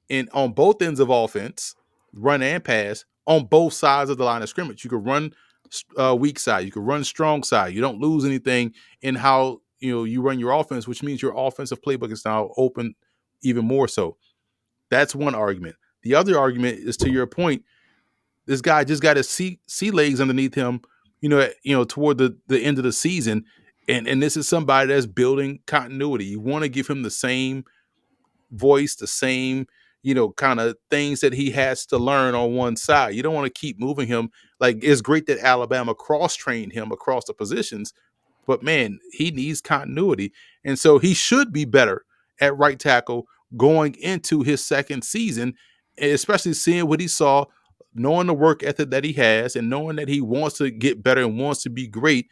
in 0.09 0.29
on 0.31 0.53
both 0.53 0.81
ends 0.81 0.99
of 0.99 1.09
offense, 1.09 1.75
run 2.13 2.41
and 2.41 2.63
pass 2.63 3.03
on 3.27 3.45
both 3.45 3.73
sides 3.73 4.09
of 4.09 4.17
the 4.17 4.23
line 4.23 4.43
of 4.43 4.49
scrimmage. 4.49 4.83
You 4.83 4.91
can 4.91 5.03
run 5.03 5.33
uh, 5.97 6.15
weak 6.15 6.39
side, 6.39 6.65
you 6.65 6.71
can 6.71 6.83
run 6.83 7.03
strong 7.03 7.43
side. 7.43 7.73
You 7.73 7.81
don't 7.81 7.99
lose 7.99 8.23
anything 8.23 8.73
in 9.01 9.15
how 9.15 9.61
you 9.79 9.91
know 9.91 10.03
you 10.05 10.21
run 10.21 10.39
your 10.39 10.51
offense, 10.51 10.87
which 10.87 11.03
means 11.03 11.21
your 11.21 11.33
offensive 11.35 11.81
playbook 11.81 12.11
is 12.11 12.23
now 12.23 12.51
open 12.55 12.95
even 13.41 13.65
more 13.65 13.87
so. 13.87 14.17
That's 14.91 15.15
one 15.15 15.35
argument. 15.35 15.75
The 16.05 16.13
other 16.13 16.37
argument 16.37 16.77
is 16.79 16.97
to 16.97 17.09
your 17.09 17.25
point, 17.25 17.63
this 18.45 18.61
guy 18.61 18.83
just 18.83 19.01
got 19.01 19.17
his 19.17 19.27
sea, 19.27 19.59
sea 19.65 19.89
legs 19.89 20.21
underneath 20.21 20.53
him, 20.53 20.81
you 21.19 21.27
know, 21.27 21.49
you 21.63 21.75
know, 21.75 21.83
toward 21.83 22.19
the, 22.19 22.37
the 22.47 22.59
end 22.59 22.77
of 22.77 22.83
the 22.83 22.93
season. 22.93 23.43
And 23.89 24.07
and 24.07 24.21
this 24.21 24.37
is 24.37 24.47
somebody 24.47 24.87
that's 24.87 25.07
building 25.07 25.59
continuity. 25.65 26.25
You 26.25 26.39
want 26.39 26.61
to 26.63 26.69
give 26.69 26.87
him 26.87 27.01
the 27.01 27.09
same 27.09 27.65
voice, 28.51 28.95
the 28.95 29.07
same, 29.07 29.65
you 30.03 30.13
know, 30.13 30.31
kind 30.31 30.59
of 30.59 30.77
things 30.91 31.21
that 31.21 31.33
he 31.33 31.49
has 31.51 31.87
to 31.87 31.97
learn 31.97 32.35
on 32.35 32.53
one 32.53 32.75
side. 32.75 33.15
You 33.15 33.23
don't 33.23 33.33
want 33.33 33.47
to 33.47 33.59
keep 33.59 33.79
moving 33.79 34.07
him. 34.07 34.29
Like 34.59 34.83
it's 34.83 35.01
great 35.01 35.25
that 35.25 35.39
Alabama 35.39 35.95
cross 35.95 36.35
trained 36.35 36.73
him 36.73 36.91
across 36.91 37.25
the 37.25 37.33
positions, 37.33 37.93
but 38.45 38.61
man, 38.61 38.99
he 39.11 39.31
needs 39.31 39.59
continuity. 39.59 40.33
And 40.63 40.77
so 40.77 40.99
he 40.99 41.15
should 41.15 41.51
be 41.51 41.65
better 41.65 42.05
at 42.39 42.55
right 42.55 42.79
tackle 42.79 43.25
going 43.57 43.95
into 43.95 44.43
his 44.43 44.63
second 44.63 45.03
season 45.03 45.55
especially 45.97 46.53
seeing 46.53 46.87
what 46.87 46.99
he 46.99 47.07
saw, 47.07 47.45
knowing 47.93 48.27
the 48.27 48.33
work 48.33 48.63
ethic 48.63 48.89
that 48.89 49.03
he 49.03 49.13
has, 49.13 49.55
and 49.55 49.69
knowing 49.69 49.95
that 49.95 50.09
he 50.09 50.21
wants 50.21 50.57
to 50.57 50.69
get 50.69 51.03
better 51.03 51.21
and 51.21 51.39
wants 51.39 51.63
to 51.63 51.69
be 51.69 51.87
great, 51.87 52.27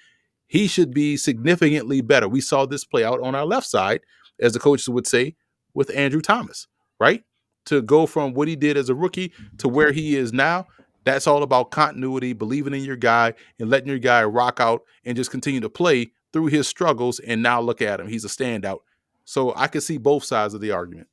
he 0.48 0.68
should 0.68 0.94
be 0.94 1.18
significantly 1.18 2.02
better. 2.02 2.28
We 2.28 2.42
saw 2.42 2.66
this 2.66 2.86
play 2.86 3.04
out 3.04 3.22
on 3.22 3.36
our 3.36 3.46
left 3.46 3.68
side, 3.68 4.02
as 4.40 4.54
the 4.54 4.60
coaches 4.60 4.90
would 4.90 5.08
say, 5.08 5.36
with 5.74 5.96
Andrew 5.96 6.22
Thomas, 6.22 6.68
right? 7.00 7.24
To 7.68 7.82
go 7.82 8.06
from 8.06 8.34
what 8.34 8.48
he 8.48 8.56
did 8.56 8.78
as 8.78 8.90
a 8.90 8.96
rookie 8.96 9.34
to 9.60 9.68
where 9.68 9.92
he 9.92 10.16
is 10.16 10.34
now, 10.34 10.68
that's 11.06 11.28
all 11.28 11.44
about 11.44 11.72
continuity, 11.72 12.34
believing 12.34 12.74
in 12.74 12.84
your 12.84 12.96
guy, 12.96 13.34
and 13.60 13.70
letting 13.70 13.90
your 13.90 14.00
guy 14.00 14.24
rock 14.24 14.60
out 14.60 14.84
and 15.06 15.16
just 15.16 15.32
continue 15.32 15.60
to 15.62 15.70
play 15.70 16.12
through 16.32 16.48
his 16.48 16.68
struggles. 16.68 17.20
And 17.20 17.42
now 17.42 17.62
look 17.62 17.82
at 17.82 18.00
him, 18.00 18.08
he's 18.08 18.26
a 18.26 18.30
standout. 18.30 18.80
So 19.26 19.54
I 19.56 19.68
can 19.68 19.82
see 19.82 19.98
both 19.98 20.24
sides 20.24 20.54
of 20.54 20.62
the 20.62 20.72
argument 20.72 21.08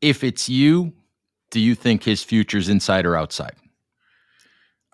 if 0.00 0.22
it's 0.24 0.48
you, 0.48 0.92
do 1.50 1.60
you 1.60 1.74
think 1.74 2.04
his 2.04 2.22
future's 2.22 2.68
inside 2.68 3.06
or 3.06 3.16
outside? 3.16 3.54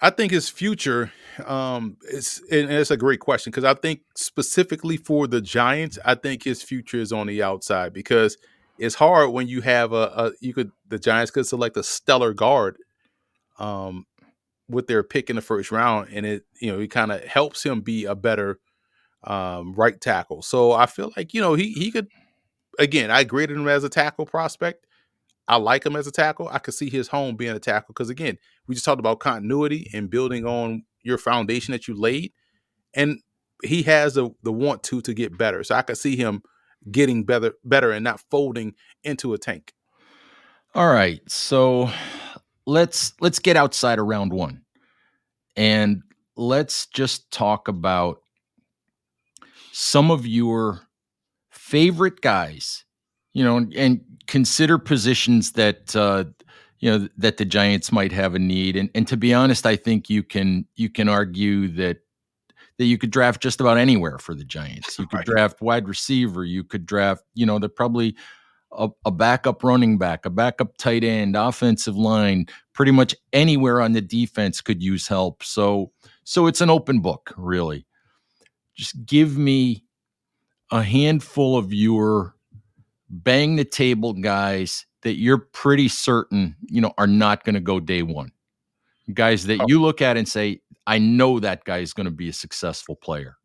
I 0.00 0.10
think 0.10 0.32
his 0.32 0.48
future 0.48 1.12
um 1.46 1.96
it's 2.02 2.38
and 2.50 2.70
it's 2.70 2.92
a 2.92 2.96
great 2.96 3.20
question 3.20 3.50
because 3.50 3.64
I 3.64 3.74
think 3.74 4.02
specifically 4.16 4.96
for 4.96 5.26
the 5.26 5.40
Giants, 5.40 5.98
I 6.04 6.14
think 6.14 6.44
his 6.44 6.62
future 6.62 6.98
is 6.98 7.12
on 7.12 7.26
the 7.26 7.42
outside 7.42 7.92
because 7.92 8.36
it's 8.78 8.94
hard 8.94 9.30
when 9.30 9.48
you 9.48 9.60
have 9.62 9.92
a, 9.92 10.12
a 10.16 10.32
you 10.40 10.52
could 10.52 10.70
the 10.88 10.98
Giants 10.98 11.30
could 11.30 11.46
select 11.46 11.76
a 11.76 11.82
stellar 11.82 12.34
guard 12.34 12.76
um 13.58 14.04
with 14.68 14.86
their 14.86 15.02
pick 15.02 15.30
in 15.30 15.36
the 15.36 15.42
first 15.42 15.72
round 15.72 16.08
and 16.12 16.24
it 16.26 16.44
you 16.60 16.70
know 16.70 16.80
it 16.80 16.90
kind 16.90 17.10
of 17.10 17.22
helps 17.24 17.64
him 17.64 17.80
be 17.80 18.04
a 18.04 18.14
better 18.14 18.58
um 19.24 19.72
right 19.74 20.00
tackle. 20.00 20.42
So 20.42 20.72
I 20.72 20.86
feel 20.86 21.12
like 21.16 21.34
you 21.34 21.40
know 21.40 21.54
he 21.54 21.72
he 21.72 21.90
could 21.90 22.08
again 22.78 23.10
I 23.10 23.24
graded 23.24 23.56
him 23.56 23.68
as 23.68 23.84
a 23.84 23.88
tackle 23.88 24.26
prospect 24.26 24.86
I 25.46 25.56
like 25.56 25.84
him 25.84 25.96
as 25.96 26.06
a 26.06 26.12
tackle. 26.12 26.48
I 26.48 26.58
could 26.58 26.74
see 26.74 26.88
his 26.88 27.08
home 27.08 27.36
being 27.36 27.54
a 27.54 27.60
tackle 27.60 27.92
because 27.92 28.10
again, 28.10 28.38
we 28.66 28.74
just 28.74 28.84
talked 28.84 29.00
about 29.00 29.20
continuity 29.20 29.90
and 29.92 30.10
building 30.10 30.46
on 30.46 30.84
your 31.02 31.18
foundation 31.18 31.72
that 31.72 31.86
you 31.86 31.94
laid, 31.94 32.32
and 32.94 33.20
he 33.62 33.82
has 33.82 34.14
the 34.14 34.30
the 34.42 34.52
want 34.52 34.82
to 34.84 35.00
to 35.02 35.14
get 35.14 35.36
better. 35.36 35.62
So 35.62 35.74
I 35.74 35.82
could 35.82 35.98
see 35.98 36.16
him 36.16 36.42
getting 36.90 37.24
better, 37.24 37.54
better, 37.64 37.90
and 37.92 38.04
not 38.04 38.20
folding 38.30 38.74
into 39.02 39.34
a 39.34 39.38
tank. 39.38 39.72
All 40.74 40.92
right, 40.92 41.20
so 41.30 41.90
let's 42.66 43.12
let's 43.20 43.38
get 43.38 43.56
outside 43.56 43.98
of 43.98 44.06
round 44.06 44.32
one, 44.32 44.62
and 45.56 46.02
let's 46.36 46.86
just 46.86 47.30
talk 47.30 47.68
about 47.68 48.20
some 49.72 50.10
of 50.10 50.26
your 50.26 50.80
favorite 51.50 52.20
guys 52.20 52.84
you 53.34 53.44
know, 53.44 53.66
and 53.76 54.00
consider 54.26 54.78
positions 54.78 55.52
that 55.52 55.94
uh, 55.94 56.24
you 56.78 56.90
know 56.90 57.08
that 57.18 57.36
the 57.36 57.44
Giants 57.44 57.92
might 57.92 58.12
have 58.12 58.34
a 58.34 58.38
need. 58.38 58.76
And 58.76 58.90
and 58.94 59.06
to 59.08 59.16
be 59.16 59.34
honest, 59.34 59.66
I 59.66 59.76
think 59.76 60.08
you 60.08 60.22
can 60.22 60.66
you 60.76 60.88
can 60.88 61.08
argue 61.08 61.68
that 61.68 61.98
that 62.78 62.86
you 62.86 62.98
could 62.98 63.10
draft 63.10 63.42
just 63.42 63.60
about 63.60 63.78
anywhere 63.78 64.18
for 64.18 64.34
the 64.34 64.44
Giants. 64.44 64.98
You 64.98 65.06
could 65.06 65.18
right. 65.18 65.26
draft 65.26 65.60
wide 65.60 65.86
receiver. 65.86 66.44
You 66.44 66.64
could 66.64 66.86
draft, 66.86 67.22
you 67.34 67.46
know, 67.46 67.58
they're 67.58 67.68
probably 67.68 68.16
a, 68.72 68.88
a, 69.04 69.12
backup 69.12 69.62
running 69.62 69.96
back, 69.98 70.26
a 70.26 70.30
backup 70.30 70.76
tight 70.76 71.04
end, 71.04 71.36
offensive 71.36 71.96
line, 71.96 72.46
pretty 72.72 72.90
much 72.90 73.14
anywhere 73.32 73.80
on 73.80 73.92
the 73.92 74.00
defense 74.00 74.60
could 74.60 74.82
use 74.82 75.06
help. 75.06 75.44
So 75.44 75.92
So 76.24 76.46
it's 76.46 76.60
an 76.60 76.70
open 76.70 77.00
book, 77.00 77.32
really. 77.36 77.86
Just 78.74 79.06
give 79.06 79.38
me 79.38 79.84
a 80.72 80.82
handful 80.82 81.56
of 81.56 81.72
your 81.72 82.34
bang 83.22 83.56
the 83.56 83.64
table 83.64 84.12
guys 84.12 84.86
that 85.02 85.16
you're 85.16 85.38
pretty 85.38 85.88
certain, 85.88 86.56
you 86.66 86.80
know, 86.80 86.92
are 86.98 87.06
not 87.06 87.44
going 87.44 87.54
to 87.54 87.60
go 87.60 87.78
day 87.78 88.02
one. 88.02 88.32
Guys 89.12 89.44
that 89.46 89.60
oh. 89.60 89.64
you 89.68 89.80
look 89.80 90.00
at 90.00 90.16
and 90.16 90.28
say, 90.28 90.60
I 90.86 90.98
know 90.98 91.38
that 91.40 91.64
guy 91.64 91.78
is 91.78 91.92
going 91.92 92.06
to 92.06 92.10
be 92.10 92.28
a 92.28 92.32
successful 92.32 92.96
player. 92.96 93.36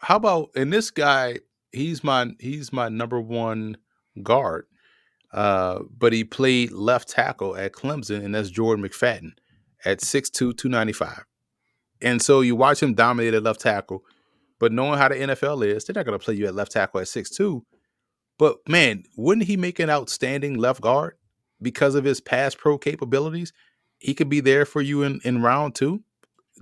How 0.00 0.16
about 0.16 0.50
and 0.56 0.72
this 0.72 0.90
guy, 0.90 1.38
he's 1.72 2.02
my 2.02 2.30
he's 2.38 2.72
my 2.72 2.88
number 2.88 3.20
one 3.20 3.76
guard. 4.22 4.66
Uh, 5.32 5.80
but 5.96 6.12
he 6.12 6.24
played 6.24 6.72
left 6.72 7.08
tackle 7.08 7.56
at 7.56 7.72
Clemson, 7.72 8.24
and 8.24 8.34
that's 8.34 8.50
Jordan 8.50 8.84
McFadden 8.84 9.30
at 9.84 10.00
6'2, 10.00 10.56
295. 10.56 11.24
And 12.02 12.20
so 12.20 12.40
you 12.40 12.56
watch 12.56 12.82
him 12.82 12.94
dominate 12.94 13.34
at 13.34 13.44
left 13.44 13.60
tackle, 13.60 14.04
but 14.58 14.72
knowing 14.72 14.98
how 14.98 15.08
the 15.08 15.14
NFL 15.14 15.64
is, 15.64 15.84
they're 15.84 15.94
not 15.94 16.04
going 16.04 16.18
to 16.18 16.24
play 16.24 16.34
you 16.34 16.46
at 16.46 16.54
left 16.56 16.72
tackle 16.72 16.98
at 16.98 17.06
6'2. 17.06 17.62
But 18.40 18.66
man, 18.66 19.04
wouldn't 19.18 19.46
he 19.46 19.58
make 19.58 19.78
an 19.80 19.90
outstanding 19.90 20.54
left 20.54 20.80
guard 20.80 21.16
because 21.60 21.94
of 21.94 22.04
his 22.04 22.22
pass 22.22 22.54
pro 22.54 22.78
capabilities? 22.78 23.52
He 23.98 24.14
could 24.14 24.30
be 24.30 24.40
there 24.40 24.64
for 24.64 24.80
you 24.80 25.02
in, 25.02 25.20
in 25.24 25.42
round 25.42 25.74
two. 25.74 26.02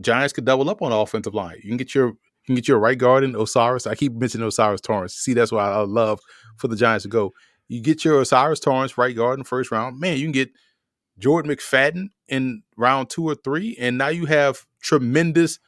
Giants 0.01 0.33
could 0.33 0.45
double 0.45 0.68
up 0.70 0.83
on 0.83 0.91
the 0.91 0.97
offensive 0.97 1.35
line. 1.35 1.61
You 1.62 1.70
can 1.70 1.76
get 1.76 1.95
your 1.95 2.09
you 2.09 2.16
can 2.47 2.55
get 2.57 2.66
your 2.66 2.81
right 2.81 2.99
guard 2.99 3.22
in 3.22 3.37
O'Cyrus. 3.37 3.87
I 3.87 3.95
keep 3.95 4.12
mentioning 4.12 4.45
O'Cyrus 4.45 4.81
Torrence. 4.81 5.14
See, 5.14 5.35
that's 5.35 5.53
why 5.53 5.70
I 5.70 5.79
love 5.83 6.18
for 6.57 6.66
the 6.66 6.74
Giants 6.74 7.05
to 7.05 7.09
go. 7.09 7.33
You 7.68 7.81
get 7.81 8.05
your 8.05 8.16
O'Cyrus 8.16 8.59
Torrence 8.59 8.99
right 8.99 9.14
guard 9.14 9.39
in 9.39 9.45
first 9.45 9.70
round. 9.70 10.01
Man, 10.01 10.16
you 10.16 10.24
can 10.24 10.33
get 10.33 10.51
Jordan 11.16 11.55
McFadden 11.55 12.09
in 12.26 12.64
round 12.76 13.09
two 13.09 13.22
or 13.29 13.37
three, 13.37 13.76
and 13.79 13.97
now 13.97 14.09
you 14.09 14.26
have 14.26 14.66
tremendous 14.83 15.61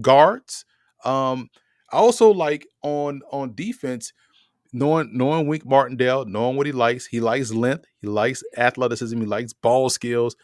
guards. 0.00 0.64
Um, 1.04 1.48
I 1.92 1.98
also 1.98 2.32
like 2.32 2.66
on 2.82 3.20
on 3.30 3.54
defense, 3.54 4.12
knowing 4.72 5.10
knowing 5.12 5.46
Wink 5.46 5.64
Martindale, 5.66 6.24
knowing 6.24 6.56
what 6.56 6.66
he 6.66 6.72
likes. 6.72 7.06
He 7.06 7.20
likes 7.20 7.52
length, 7.52 7.84
he 8.00 8.06
likes 8.06 8.42
athleticism, 8.56 9.18
he 9.18 9.26
likes 9.26 9.52
ball 9.52 9.90
skills. 9.90 10.36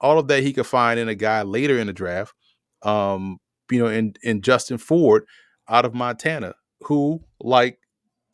All 0.00 0.18
of 0.18 0.28
that 0.28 0.42
he 0.42 0.52
could 0.52 0.66
find 0.66 1.00
in 1.00 1.08
a 1.08 1.14
guy 1.14 1.42
later 1.42 1.78
in 1.78 1.86
the 1.86 1.92
draft. 1.92 2.34
Um, 2.82 3.38
you 3.70 3.78
know, 3.78 3.88
in 3.88 4.14
in 4.22 4.42
Justin 4.42 4.78
Ford 4.78 5.24
out 5.68 5.84
of 5.84 5.94
Montana, 5.94 6.54
who 6.82 7.24
like 7.40 7.78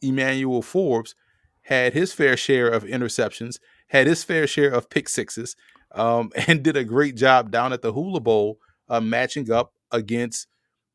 Emmanuel 0.01 0.63
Forbes 0.63 1.15
had 1.63 1.93
his 1.93 2.13
fair 2.13 2.37
share 2.37 2.69
of 2.69 2.85
interceptions, 2.85 3.59
had 3.89 4.07
his 4.07 4.25
fair 4.25 4.47
share 4.47 4.71
of 4.71 4.91
pick 4.91 5.09
sixes, 5.09 5.57
um, 5.93 6.31
and 6.49 6.63
did 6.63 6.77
a 6.77 6.85
great 6.85 7.17
job 7.17 7.51
down 7.51 7.73
at 7.73 7.83
the 7.83 7.93
Hula 7.93 8.21
Bowl 8.21 8.59
uh, 8.89 9.01
matching 9.01 9.51
up 9.51 9.73
against 9.91 10.47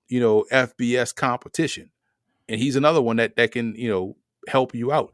you 0.08 0.20
know 0.20 0.46
FBS 0.52 1.16
competition. 1.16 1.92
And 2.50 2.60
he's 2.62 2.76
another 2.76 3.02
one 3.02 3.18
that 3.18 3.36
that 3.36 3.52
can 3.52 3.76
you 3.76 3.90
know 3.90 4.18
help 4.48 4.74
you 4.74 4.92
out. 4.92 5.12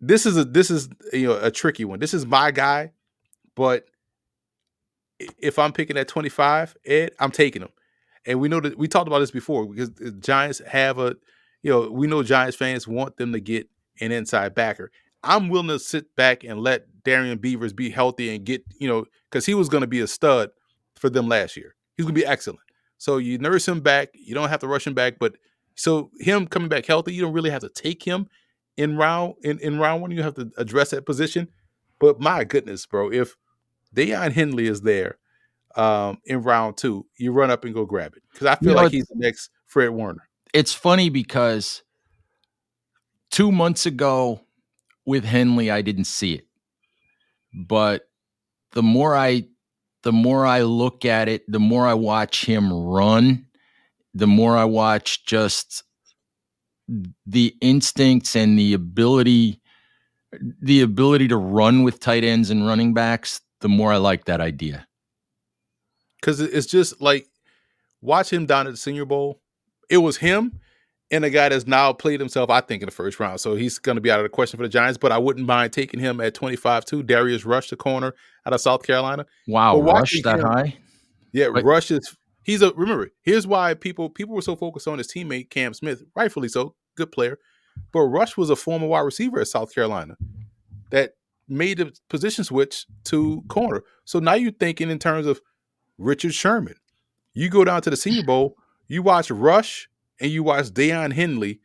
This 0.00 0.26
is 0.26 0.36
a 0.36 0.44
this 0.44 0.70
is 0.70 0.88
you 1.12 1.28
know 1.28 1.38
a 1.40 1.50
tricky 1.50 1.84
one. 1.84 1.98
This 1.98 2.14
is 2.14 2.26
my 2.26 2.50
guy, 2.50 2.92
but 3.54 3.86
if 5.38 5.58
I'm 5.58 5.72
picking 5.72 5.96
at 5.96 6.08
25, 6.08 6.76
Ed, 6.84 7.10
I'm 7.18 7.30
taking 7.30 7.62
him. 7.62 7.70
And 8.26 8.40
we 8.40 8.48
know 8.48 8.60
that 8.60 8.76
we 8.76 8.88
talked 8.88 9.06
about 9.06 9.20
this 9.20 9.30
before 9.30 9.66
because 9.66 9.90
Giants 10.18 10.60
have 10.66 10.98
a, 10.98 11.16
you 11.62 11.70
know, 11.70 11.90
we 11.90 12.06
know 12.06 12.22
Giants 12.22 12.56
fans 12.56 12.86
want 12.86 13.16
them 13.16 13.32
to 13.32 13.40
get 13.40 13.68
an 14.00 14.12
inside 14.12 14.54
backer. 14.54 14.90
I'm 15.22 15.48
willing 15.48 15.68
to 15.68 15.78
sit 15.78 16.14
back 16.16 16.44
and 16.44 16.60
let 16.60 16.86
Darrian 17.04 17.38
Beavers 17.38 17.72
be 17.72 17.90
healthy 17.90 18.34
and 18.34 18.44
get, 18.44 18.64
you 18.78 18.88
know, 18.88 19.06
because 19.30 19.46
he 19.46 19.54
was 19.54 19.68
going 19.68 19.80
to 19.80 19.86
be 19.86 20.00
a 20.00 20.06
stud 20.06 20.50
for 20.96 21.08
them 21.08 21.28
last 21.28 21.56
year. 21.56 21.74
He's 21.96 22.04
going 22.04 22.14
to 22.14 22.20
be 22.20 22.26
excellent. 22.26 22.60
So 22.98 23.18
you 23.18 23.38
nurse 23.38 23.66
him 23.66 23.80
back. 23.80 24.10
You 24.14 24.34
don't 24.34 24.48
have 24.48 24.60
to 24.60 24.68
rush 24.68 24.86
him 24.86 24.94
back, 24.94 25.18
but 25.18 25.36
so 25.76 26.10
him 26.18 26.46
coming 26.46 26.68
back 26.68 26.86
healthy, 26.86 27.14
you 27.14 27.22
don't 27.22 27.32
really 27.32 27.50
have 27.50 27.62
to 27.62 27.68
take 27.68 28.02
him 28.02 28.28
in 28.76 28.96
round 28.96 29.34
in, 29.44 29.58
in 29.60 29.78
round 29.78 30.02
one. 30.02 30.10
You 30.10 30.22
have 30.22 30.34
to 30.34 30.50
address 30.56 30.90
that 30.90 31.06
position. 31.06 31.48
But 31.98 32.18
my 32.20 32.44
goodness, 32.44 32.84
bro, 32.86 33.12
if 33.12 33.36
Daiyan 33.94 34.32
Henley 34.32 34.66
is 34.66 34.82
there 34.82 35.18
um, 35.76 36.18
in 36.24 36.42
round 36.42 36.76
two, 36.76 37.06
you 37.16 37.32
run 37.32 37.50
up 37.50 37.64
and 37.64 37.74
go 37.74 37.84
grab 37.84 38.14
it 38.16 38.22
because 38.32 38.46
I 38.46 38.56
feel 38.56 38.70
you 38.70 38.74
know, 38.74 38.82
like 38.82 38.92
he's 38.92 39.06
the 39.06 39.16
next 39.16 39.50
Fred 39.66 39.90
Warner. 39.90 40.28
It's 40.52 40.72
funny 40.72 41.10
because 41.10 41.82
two 43.30 43.52
months 43.52 43.86
ago 43.86 44.40
with 45.04 45.24
Henley, 45.24 45.70
I 45.70 45.82
didn't 45.82 46.04
see 46.04 46.34
it, 46.34 46.46
but 47.52 48.08
the 48.72 48.82
more 48.82 49.14
I 49.14 49.44
the 50.02 50.12
more 50.12 50.46
I 50.46 50.62
look 50.62 51.04
at 51.04 51.28
it, 51.28 51.50
the 51.50 51.60
more 51.60 51.86
I 51.86 51.94
watch 51.94 52.44
him 52.44 52.72
run, 52.72 53.46
the 54.16 54.26
more 54.26 54.56
I 54.56 54.64
watch 54.64 55.26
just 55.26 55.84
the 57.26 57.54
instincts 57.60 58.34
and 58.34 58.58
the 58.58 58.72
ability 58.72 59.60
the 60.60 60.82
ability 60.82 61.28
to 61.28 61.36
run 61.36 61.82
with 61.82 62.00
tight 62.00 62.24
ends 62.24 62.50
and 62.50 62.66
running 62.66 62.92
backs, 62.92 63.40
the 63.60 63.68
more 63.68 63.92
I 63.92 63.96
like 63.96 64.24
that 64.24 64.40
idea. 64.40 64.86
Cuz 66.22 66.40
it's 66.40 66.66
just 66.66 67.00
like 67.00 67.28
watch 68.00 68.32
him 68.32 68.46
down 68.46 68.66
at 68.66 68.72
the 68.72 68.76
Senior 68.76 69.04
Bowl. 69.04 69.40
It 69.90 69.98
was 69.98 70.16
him 70.16 70.60
and 71.10 71.24
a 71.24 71.30
guy 71.30 71.48
that's 71.48 71.66
now 71.66 71.92
played 71.92 72.18
himself, 72.18 72.50
I 72.50 72.60
think, 72.60 72.82
in 72.82 72.86
the 72.86 72.92
first 72.92 73.20
round. 73.20 73.40
So 73.40 73.54
he's 73.54 73.78
going 73.78 73.96
to 73.96 74.00
be 74.00 74.10
out 74.10 74.18
of 74.18 74.24
the 74.24 74.30
question 74.30 74.56
for 74.56 74.64
the 74.64 74.68
Giants, 74.68 74.98
but 74.98 75.12
I 75.12 75.18
wouldn't 75.18 75.46
mind 75.46 75.72
taking 75.72 76.00
him 76.00 76.20
at 76.20 76.34
25 76.34 76.84
too. 76.84 77.02
Darius 77.02 77.44
Rush, 77.44 77.70
the 77.70 77.76
corner 77.76 78.14
out 78.44 78.52
of 78.52 78.60
South 78.60 78.82
Carolina. 78.82 79.26
Wow, 79.46 79.80
Rush 79.80 80.20
that 80.22 80.40
him, 80.40 80.46
high? 80.46 80.76
Yeah, 81.32 81.48
Wait. 81.48 81.64
Rush 81.64 81.90
is 81.90 82.16
he's 82.46 82.62
a 82.62 82.72
remember, 82.74 83.10
here's 83.22 83.46
why 83.46 83.74
people 83.74 84.08
people 84.08 84.34
were 84.34 84.40
so 84.40 84.54
focused 84.56 84.86
on 84.86 84.98
his 84.98 85.08
teammate 85.08 85.50
Cam 85.50 85.74
Smith, 85.74 86.02
rightfully 86.14 86.48
so, 86.48 86.74
good 86.94 87.10
player. 87.10 87.38
But 87.92 88.02
Rush 88.02 88.36
was 88.36 88.48
a 88.48 88.56
former 88.56 88.86
wide 88.86 89.00
receiver 89.00 89.40
at 89.40 89.48
South 89.48 89.74
Carolina 89.74 90.16
that 90.90 91.14
made 91.48 91.78
the 91.78 91.92
position 92.08 92.44
switch 92.44 92.86
to 93.04 93.42
corner. 93.48 93.82
So 94.04 94.20
now 94.20 94.34
you're 94.34 94.52
thinking 94.52 94.90
in 94.90 94.98
terms 94.98 95.26
of 95.26 95.40
Richard 95.98 96.32
Sherman. 96.32 96.76
You 97.34 97.50
go 97.50 97.64
down 97.64 97.82
to 97.82 97.90
the 97.90 97.96
Senior 97.96 98.24
Bowl, 98.24 98.56
you 98.86 99.02
watch 99.02 99.30
Rush 99.30 99.90
and 100.20 100.30
you 100.30 100.42
watch 100.42 100.66
Daiyan 100.66 101.12
Henley 101.12 101.60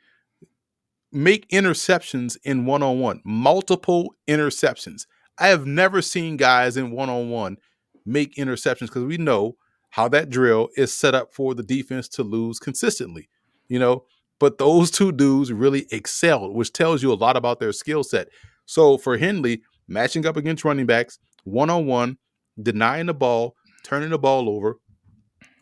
make 1.11 1.47
interceptions 1.49 2.37
in 2.43 2.65
one 2.65 2.83
on 2.83 2.99
one, 2.99 3.21
multiple 3.23 4.15
interceptions. 4.27 5.05
I 5.37 5.47
have 5.47 5.65
never 5.65 6.01
seen 6.01 6.37
guys 6.37 6.75
in 6.75 6.91
one 6.91 7.09
on 7.09 7.29
one 7.29 7.57
make 8.05 8.35
interceptions 8.35 8.87
because 8.87 9.03
we 9.03 9.17
know 9.17 9.55
how 9.91 10.07
that 10.07 10.29
drill 10.29 10.69
is 10.75 10.93
set 10.93 11.13
up 11.13 11.33
for 11.33 11.53
the 11.53 11.63
defense 11.63 12.07
to 12.07 12.23
lose 12.23 12.59
consistently, 12.59 13.29
you 13.67 13.79
know. 13.79 14.05
But 14.39 14.57
those 14.57 14.89
two 14.89 15.11
dudes 15.11 15.51
really 15.53 15.85
excelled, 15.91 16.55
which 16.55 16.73
tells 16.73 17.03
you 17.03 17.13
a 17.13 17.15
lot 17.15 17.37
about 17.37 17.59
their 17.59 17.71
skill 17.71 18.03
set. 18.03 18.29
So 18.65 18.97
for 18.97 19.17
Henley, 19.17 19.61
matching 19.87 20.25
up 20.25 20.37
against 20.37 20.65
running 20.65 20.87
backs, 20.87 21.19
one 21.43 21.69
on 21.69 21.85
one, 21.85 22.17
denying 22.61 23.05
the 23.05 23.13
ball, 23.13 23.55
turning 23.83 24.09
the 24.09 24.17
ball 24.17 24.49
over, 24.49 24.79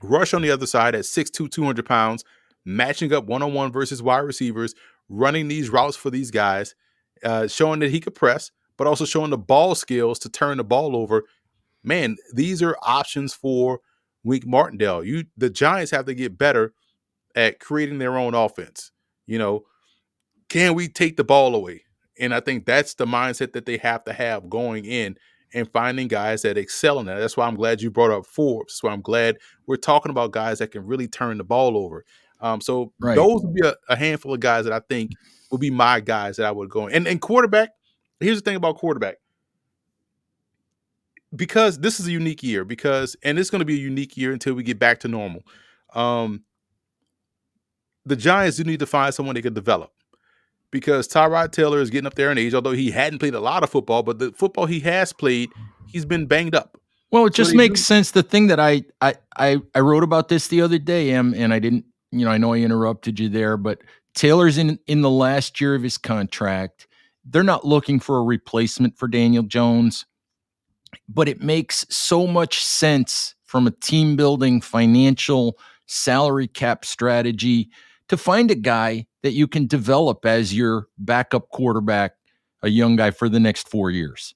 rush 0.01 0.33
on 0.33 0.41
the 0.41 0.51
other 0.51 0.67
side 0.67 0.95
at 0.95 1.03
6'2, 1.03 1.51
200 1.51 1.85
pounds, 1.85 2.23
matching 2.65 3.11
up 3.11 3.25
one 3.25 3.41
on 3.41 3.53
one 3.53 3.71
versus 3.71 4.01
wide 4.01 4.19
receivers, 4.19 4.75
running 5.09 5.47
these 5.47 5.69
routes 5.69 5.97
for 5.97 6.09
these 6.09 6.31
guys, 6.31 6.75
uh, 7.23 7.47
showing 7.47 7.79
that 7.79 7.91
he 7.91 7.99
could 7.99 8.15
press, 8.15 8.51
but 8.77 8.87
also 8.87 9.05
showing 9.05 9.31
the 9.31 9.37
ball 9.37 9.75
skills 9.75 10.19
to 10.19 10.29
turn 10.29 10.57
the 10.57 10.63
ball 10.63 10.95
over. 10.95 11.23
Man, 11.83 12.17
these 12.33 12.61
are 12.61 12.77
options 12.83 13.33
for 13.33 13.79
Wink 14.23 14.45
Martindale. 14.45 15.03
You 15.03 15.25
the 15.37 15.49
Giants 15.49 15.91
have 15.91 16.05
to 16.05 16.13
get 16.13 16.37
better 16.37 16.73
at 17.35 17.59
creating 17.59 17.99
their 17.99 18.17
own 18.17 18.33
offense. 18.33 18.91
You 19.27 19.37
know, 19.37 19.65
can 20.49 20.73
we 20.73 20.87
take 20.87 21.17
the 21.17 21.23
ball 21.23 21.55
away? 21.55 21.83
And 22.19 22.33
I 22.33 22.39
think 22.39 22.65
that's 22.65 22.95
the 22.95 23.05
mindset 23.05 23.53
that 23.53 23.65
they 23.65 23.77
have 23.77 24.03
to 24.03 24.13
have 24.13 24.49
going 24.49 24.85
in 24.85 25.17
and 25.53 25.71
finding 25.71 26.07
guys 26.07 26.41
that 26.41 26.57
excel 26.57 26.99
in 26.99 27.05
that. 27.05 27.19
That's 27.19 27.37
why 27.37 27.47
I'm 27.47 27.55
glad 27.55 27.81
you 27.81 27.89
brought 27.89 28.11
up 28.11 28.25
Forbes. 28.25 28.75
So 28.75 28.87
I'm 28.87 29.01
glad 29.01 29.37
we're 29.67 29.77
talking 29.77 30.09
about 30.09 30.31
guys 30.31 30.59
that 30.59 30.71
can 30.71 30.85
really 30.85 31.07
turn 31.07 31.37
the 31.37 31.43
ball 31.43 31.77
over. 31.77 32.05
Um, 32.41 32.61
so 32.61 32.93
right. 32.99 33.15
those 33.15 33.41
would 33.43 33.53
be 33.53 33.65
a, 33.65 33.73
a, 33.89 33.95
handful 33.95 34.33
of 34.33 34.39
guys 34.39 34.65
that 34.65 34.73
I 34.73 34.79
think 34.79 35.11
would 35.51 35.59
be 35.59 35.71
my 35.71 35.99
guys 35.99 36.37
that 36.37 36.45
I 36.45 36.51
would 36.51 36.69
go. 36.69 36.87
And 36.87 37.07
and 37.07 37.19
quarterback, 37.19 37.71
here's 38.19 38.37
the 38.41 38.45
thing 38.49 38.55
about 38.55 38.77
quarterback. 38.77 39.17
Because 41.35 41.79
this 41.79 41.99
is 41.99 42.07
a 42.07 42.11
unique 42.11 42.41
year, 42.41 42.65
because 42.65 43.15
and 43.23 43.37
it's 43.37 43.49
going 43.49 43.59
to 43.59 43.65
be 43.65 43.75
a 43.75 43.81
unique 43.81 44.17
year 44.17 44.33
until 44.33 44.55
we 44.55 44.63
get 44.63 44.79
back 44.79 44.99
to 45.01 45.07
normal. 45.07 45.43
Um, 45.93 46.43
the 48.05 48.15
Giants 48.15 48.57
do 48.57 48.63
need 48.63 48.79
to 48.79 48.87
find 48.87 49.13
someone 49.13 49.35
they 49.35 49.41
can 49.41 49.53
develop 49.53 49.91
because 50.71 51.07
Tyrod 51.07 51.51
Taylor 51.51 51.81
is 51.81 51.89
getting 51.89 52.07
up 52.07 52.15
there 52.15 52.31
in 52.31 52.37
age, 52.37 52.53
although 52.53 52.71
he 52.71 52.91
hadn't 52.91 53.19
played 53.19 53.35
a 53.35 53.39
lot 53.39 53.63
of 53.63 53.69
football, 53.69 54.01
but 54.01 54.17
the 54.19 54.31
football 54.31 54.65
he 54.65 54.79
has 54.81 55.13
played, 55.13 55.49
he's 55.87 56.05
been 56.05 56.25
banged 56.25 56.55
up. 56.55 56.79
Well, 57.11 57.25
it 57.25 57.33
just 57.33 57.51
so 57.51 57.57
makes 57.57 57.79
do- 57.79 57.83
sense. 57.83 58.11
The 58.11 58.23
thing 58.23 58.47
that 58.47 58.59
I, 58.59 58.83
I 59.01 59.15
I 59.37 59.57
I 59.75 59.79
wrote 59.79 60.03
about 60.03 60.29
this 60.29 60.47
the 60.47 60.61
other 60.61 60.79
day, 60.79 61.11
and 61.11 61.53
I 61.53 61.59
didn't 61.59 61.85
you 62.11 62.25
know, 62.25 62.31
I 62.31 62.37
know 62.37 62.53
I 62.53 62.57
interrupted 62.57 63.19
you 63.19 63.29
there, 63.29 63.57
but 63.57 63.81
Taylor's 64.15 64.57
in 64.57 64.79
in 64.87 65.01
the 65.01 65.09
last 65.09 65.61
year 65.61 65.75
of 65.75 65.83
his 65.83 65.97
contract. 65.97 66.87
They're 67.25 67.43
not 67.43 67.65
looking 67.65 67.99
for 67.99 68.17
a 68.17 68.23
replacement 68.23 68.97
for 68.97 69.07
Daniel 69.07 69.43
Jones, 69.43 70.05
but 71.07 71.27
it 71.27 71.41
makes 71.41 71.85
so 71.89 72.27
much 72.27 72.63
sense 72.63 73.35
from 73.45 73.67
a 73.67 73.71
team 73.71 74.15
building, 74.15 74.61
financial, 74.61 75.57
salary 75.87 76.47
cap 76.47 76.85
strategy 76.85 77.69
to 78.07 78.17
find 78.17 78.51
a 78.51 78.55
guy 78.55 79.05
that 79.23 79.31
you 79.31 79.47
can 79.47 79.67
develop 79.67 80.25
as 80.25 80.55
your 80.55 80.87
backup 80.97 81.49
quarterback, 81.49 82.13
a 82.61 82.69
young 82.69 82.95
guy 82.95 83.11
for 83.11 83.29
the 83.29 83.39
next 83.39 83.69
four 83.69 83.89
years. 83.89 84.35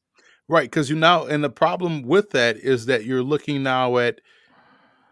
Right, 0.50 0.70
because 0.70 0.90
you 0.90 0.96
now, 0.96 1.26
and 1.26 1.44
the 1.44 1.50
problem 1.50 2.04
with 2.04 2.32
that 2.32 2.58
is 2.58 2.86
that 2.88 3.06
you're 3.06 3.24
looking 3.24 3.64
now 3.64 3.98
at 3.98 4.20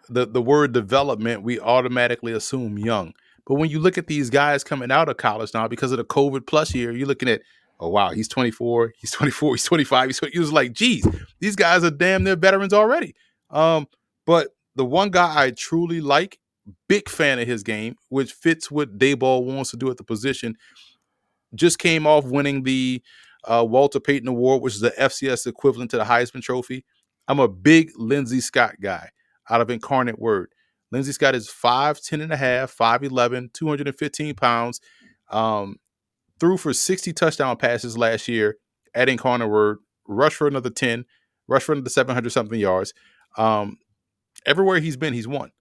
the 0.09 0.25
the 0.25 0.41
word 0.41 0.73
development. 0.73 1.43
We 1.43 1.59
automatically 1.59 2.33
assume 2.33 2.77
young, 2.77 3.13
but 3.47 3.55
when 3.55 3.69
you 3.69 3.79
look 3.79 3.97
at 3.97 4.07
these 4.07 4.29
guys 4.29 4.63
coming 4.63 4.91
out 4.91 5.09
of 5.09 5.17
college 5.17 5.53
now, 5.53 5.67
because 5.67 5.91
of 5.91 5.97
the 5.97 6.03
COVID 6.03 6.47
plus 6.47 6.75
year, 6.75 6.91
you're 6.91 7.07
looking 7.07 7.29
at, 7.29 7.41
oh 7.81 7.89
wow, 7.89 8.11
he's 8.11 8.27
24, 8.27 8.93
he's 8.97 9.11
24, 9.11 9.55
he's 9.55 9.63
25. 9.65 10.09
He's 10.09 10.19
he 10.31 10.39
was 10.39 10.53
like, 10.53 10.71
geez, 10.71 11.05
these 11.39 11.55
guys 11.55 11.83
are 11.83 11.91
damn 11.91 12.23
near 12.23 12.35
veterans 12.35 12.73
already. 12.73 13.15
Um, 13.49 13.87
but 14.25 14.49
the 14.75 14.85
one 14.85 15.09
guy 15.09 15.45
I 15.45 15.51
truly 15.51 15.99
like, 15.99 16.39
big 16.87 17.09
fan 17.09 17.39
of 17.39 17.47
his 17.47 17.63
game, 17.63 17.95
which 18.09 18.31
fits 18.31 18.71
what 18.71 18.97
Daboll 18.97 19.43
wants 19.43 19.71
to 19.71 19.77
do 19.77 19.89
at 19.89 19.97
the 19.97 20.03
position, 20.03 20.55
just 21.55 21.79
came 21.79 22.07
off 22.07 22.23
winning 22.23 22.63
the 22.63 23.01
uh, 23.45 23.65
Walter 23.67 23.99
Payton 23.99 24.27
Award, 24.27 24.61
which 24.61 24.75
is 24.75 24.79
the 24.79 24.91
FCS 24.91 25.47
equivalent 25.47 25.91
to 25.91 25.97
the 25.97 26.03
Heisman 26.03 26.41
Trophy. 26.41 26.85
I'm 27.27 27.39
a 27.39 27.47
big 27.47 27.91
Lindsey 27.95 28.41
Scott 28.41 28.75
guy 28.79 29.09
out 29.49 29.61
of 29.61 29.69
Incarnate 29.69 30.19
Word. 30.19 30.53
Lindsey 30.91 31.11
Scott 31.13 31.35
is 31.35 31.49
5'10 31.49 32.21
and 32.21 32.33
a 32.33 32.37
half, 32.37 32.75
5'11, 32.75 33.53
215 33.53 34.35
pounds. 34.35 34.81
Um, 35.29 35.77
threw 36.41 36.57
for 36.57 36.73
60 36.73 37.13
touchdown 37.13 37.55
passes 37.55 37.97
last 37.97 38.27
year 38.27 38.57
at 38.95 39.07
Incarnate 39.07 39.47
Word, 39.47 39.77
rushed 40.07 40.35
for 40.35 40.47
another 40.47 40.71
10, 40.71 41.05
rushed 41.47 41.67
for 41.67 41.73
another 41.73 41.91
700 41.91 42.31
something 42.31 42.59
yards. 42.59 42.93
Um, 43.37 43.77
everywhere 44.45 44.79
he's 44.79 44.97
been, 44.97 45.13
he's 45.13 45.27
won. 45.27 45.51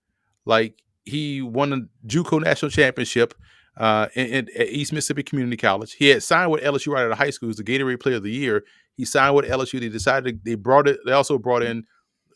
Like 0.47 0.83
he 1.05 1.43
won 1.43 1.70
the 1.70 1.89
JUCO 2.07 2.43
national 2.43 2.70
championship 2.70 3.35
uh, 3.76 4.09
in, 4.14 4.26
in, 4.26 4.49
at 4.59 4.68
East 4.68 4.95
Mississippi 4.95 5.22
Community 5.22 5.59
College. 5.59 5.93
He 5.93 6.09
had 6.09 6.22
signed 6.22 6.51
with 6.51 6.62
LSU 6.62 6.95
right 6.95 7.05
out 7.05 7.12
of 7.12 7.18
high 7.18 7.31
school. 7.31 7.49
He 7.49 7.51
was 7.51 7.57
the 7.59 7.64
Gatorade 7.64 8.01
Player 8.01 8.16
of 8.16 8.22
the 8.22 8.33
Year. 8.33 8.64
He 8.97 9.05
signed 9.05 9.37
with 9.37 9.45
LSU. 9.45 9.81
They 9.81 9.91
decided 9.91 10.45
they 10.45 10.55
brought 10.55 10.89
it. 10.89 10.99
They 11.05 11.12
also 11.12 11.37
brought 11.37 11.62
in 11.62 11.85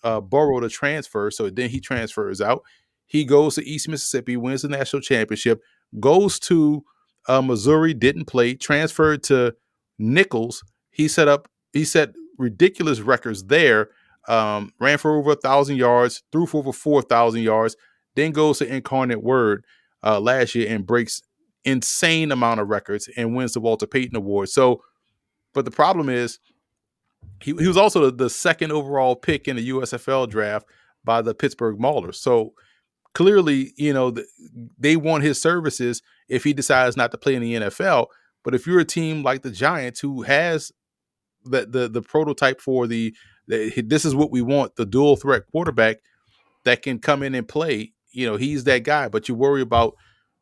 uh, 0.02 0.20
Burrow 0.20 0.60
to 0.60 0.68
transfer. 0.68 1.30
So 1.30 1.48
then 1.48 1.70
he 1.70 1.80
transfers 1.80 2.42
out. 2.42 2.62
He 3.06 3.24
goes 3.24 3.54
to 3.54 3.66
East 3.66 3.88
Mississippi, 3.88 4.36
wins 4.36 4.62
the 4.62 4.68
national 4.68 5.00
championship, 5.00 5.62
goes 5.98 6.38
to 6.40 6.84
uh, 7.28 7.42
Missouri, 7.42 7.94
didn't 7.94 8.26
play, 8.26 8.54
transferred 8.54 9.22
to 9.24 9.54
Nicholls. 9.98 10.64
He 10.90 11.08
set 11.08 11.28
up. 11.28 11.48
He 11.72 11.84
set 11.84 12.12
ridiculous 12.38 13.00
records 13.00 13.44
there. 13.44 13.90
Um, 14.26 14.72
ran 14.80 14.98
for 14.98 15.16
over 15.16 15.32
a 15.32 15.36
thousand 15.36 15.76
yards, 15.76 16.22
threw 16.32 16.46
for 16.46 16.58
over 16.58 16.72
four 16.72 17.02
thousand 17.02 17.42
yards. 17.42 17.76
Then 18.14 18.32
goes 18.32 18.58
to 18.58 18.72
Incarnate 18.72 19.22
Word 19.22 19.64
uh, 20.02 20.20
last 20.20 20.54
year 20.54 20.72
and 20.72 20.86
breaks 20.86 21.22
insane 21.64 22.30
amount 22.30 22.60
of 22.60 22.68
records 22.68 23.08
and 23.16 23.34
wins 23.34 23.54
the 23.54 23.60
Walter 23.60 23.86
Payton 23.86 24.16
Award. 24.16 24.48
So, 24.48 24.82
but 25.52 25.64
the 25.64 25.70
problem 25.70 26.08
is, 26.08 26.38
he, 27.42 27.54
he 27.58 27.66
was 27.66 27.76
also 27.76 28.10
the, 28.10 28.24
the 28.24 28.30
second 28.30 28.72
overall 28.72 29.16
pick 29.16 29.48
in 29.48 29.56
the 29.56 29.70
USFL 29.70 30.28
draft 30.28 30.66
by 31.04 31.22
the 31.22 31.34
Pittsburgh 31.34 31.78
Maulers. 31.78 32.16
So 32.16 32.54
clearly, 33.14 33.72
you 33.76 33.92
know, 33.92 34.10
the, 34.10 34.26
they 34.78 34.96
want 34.96 35.24
his 35.24 35.40
services 35.40 36.02
if 36.28 36.44
he 36.44 36.52
decides 36.52 36.96
not 36.96 37.10
to 37.12 37.18
play 37.18 37.34
in 37.34 37.42
the 37.42 37.54
NFL. 37.54 38.06
But 38.42 38.54
if 38.54 38.66
you're 38.66 38.80
a 38.80 38.84
team 38.84 39.22
like 39.22 39.42
the 39.42 39.50
Giants 39.50 40.00
who 40.00 40.22
has 40.22 40.72
the 41.44 41.66
the, 41.66 41.88
the 41.88 42.02
prototype 42.02 42.60
for 42.60 42.86
the, 42.86 43.14
the 43.46 43.82
this 43.82 44.04
is 44.04 44.14
what 44.14 44.30
we 44.30 44.42
want 44.42 44.76
the 44.76 44.86
dual 44.86 45.16
threat 45.16 45.44
quarterback 45.50 45.98
that 46.64 46.82
can 46.82 46.98
come 46.98 47.22
in 47.22 47.34
and 47.34 47.46
play 47.46 47.94
you 48.14 48.26
know, 48.26 48.36
he's 48.36 48.64
that 48.64 48.84
guy. 48.84 49.08
But 49.08 49.28
you 49.28 49.34
worry 49.34 49.60
about, 49.60 49.96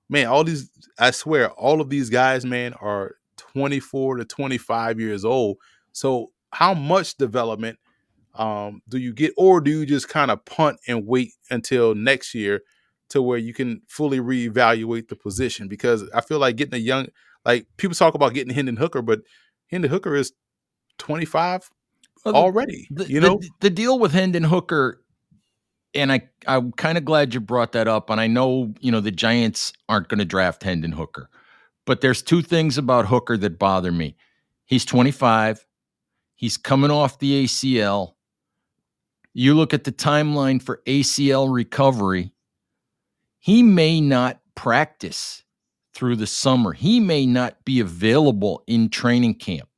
man, 0.09 0.27
all 0.27 0.45
these, 0.45 0.71
I 0.99 1.11
swear, 1.11 1.51
all 1.53 1.81
of 1.81 1.89
these 1.89 2.11
guys, 2.11 2.45
man, 2.45 2.75
are 2.75 3.17
24 3.39 4.17
to 4.17 4.25
25 4.25 5.01
years 5.01 5.25
old. 5.25 5.57
So 5.93 6.31
how 6.53 6.75
much 6.75 7.17
development 7.17 7.79
um, 8.35 8.83
do 8.89 8.99
you 8.99 9.13
get, 9.13 9.33
or 9.37 9.61
do 9.61 9.71
you 9.71 9.87
just 9.87 10.09
kind 10.09 10.31
of 10.31 10.45
punt 10.45 10.79
and 10.87 11.07
wait 11.07 11.33
until 11.51 11.95
next 11.95 12.35
year 12.35 12.61
to 13.13 13.23
where 13.23 13.39
you 13.39 13.55
can 13.55 13.83
fully 13.89 14.19
reevaluate 14.19 15.09
the 15.09 15.17
position? 15.17 15.69
Because 15.69 16.09
I 16.15 16.21
feel 16.21 16.39
like 16.39 16.57
getting 16.57 16.75
a 16.75 16.79
young, 16.79 17.07
like 17.45 17.67
people 17.77 17.95
talk 17.95 18.15
about 18.15 18.35
getting 18.35 18.55
Hendon 18.55 18.77
Hooker, 18.77 19.03
but 19.03 19.21
Hendon 19.71 19.91
Hooker 19.91 20.15
is 20.15 20.33
25 20.99 21.71
well, 22.25 22.35
the, 22.35 22.41
already. 22.41 22.89
The, 22.91 23.09
you 23.09 23.21
know, 23.21 23.39
the, 23.39 23.51
the, 23.61 23.71
deal 23.71 23.99
with 23.99 24.13
Hendon 24.13 24.45
Hooker 24.45 25.03
and 25.95 26.13
I 26.13 26.29
I'm 26.47 26.73
kind 26.73 26.99
of 26.99 27.05
glad 27.05 27.35
you 27.35 27.41
brought 27.41 27.73
that 27.73 27.89
up. 27.89 28.11
And 28.11 28.21
I 28.21 28.27
know 28.27 28.75
you 28.81 28.91
know 28.91 29.01
the 29.01 29.11
Giants 29.11 29.73
aren't 29.89 30.09
going 30.09 30.19
to 30.19 30.25
draft 30.25 30.63
Hendon 30.63 30.93
Hooker, 30.93 31.29
but 31.85 32.01
there's 32.01 32.23
two 32.23 32.43
things 32.43 32.79
about 32.79 33.07
Hooker 33.07 33.37
that 33.39 33.59
bother 33.59 33.93
me. 33.93 34.17
He's 34.65 34.85
25. 34.85 35.67
He's 36.35 36.57
coming 36.57 36.91
off 36.91 37.19
the 37.19 37.45
ACL. 37.45 38.15
You 39.35 39.55
look 39.55 39.73
at 39.73 39.85
the 39.85 39.93
timeline 39.93 40.63
for 40.63 40.83
ACL 40.87 41.53
recovery. 41.53 42.33
He 43.43 43.63
may 43.63 44.01
not 44.01 44.41
practice 44.55 45.43
through 45.95 46.17
the 46.17 46.27
summer. 46.27 46.73
He 46.73 46.99
may 46.99 47.27
not 47.27 47.63
be 47.65 47.81
available 47.81 48.63
in 48.67 48.89
training 48.89 49.35
camp. 49.35 49.69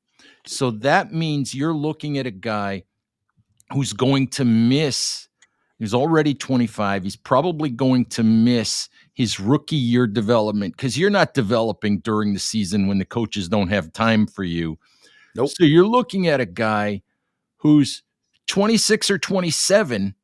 So 0.47 0.71
that 0.71 1.13
means 1.13 1.55
you're 1.55 1.75
looking 1.75 2.19
at 2.19 2.27
a 2.27 2.31
guy 2.31 2.85
who's 3.73 3.93
going 3.93 4.29
to 4.29 4.45
miss 4.45 5.29
He's 5.79 5.95
already 5.95 6.35
25. 6.35 7.03
He's 7.03 7.17
probably 7.17 7.69
going 7.69 8.07
to 8.07 8.23
miss 8.23 8.89
his 9.13 9.41
rookie 9.41 9.77
year 9.77 10.07
development 10.07 10.77
because 10.77 10.97
you're 10.97 11.11
not 11.11 11.35
developing 11.35 11.99
during 11.99 12.33
the 12.33 12.39
season 12.39 12.87
when 12.87 12.99
the 12.99 13.05
coaches 13.05 13.49
don't 13.49 13.69
have 13.69 13.93
time 13.93 14.27
for 14.27 14.45
you. 14.45 14.79
Nope. 15.35 15.51
So 15.51 15.65
you're 15.65 15.87
looking 15.87 16.29
at 16.29 16.41
a 16.41 16.47
guy 16.47 17.03
who's 17.57 18.03
26 18.47 19.11
or 19.11 19.19
27 19.19 20.15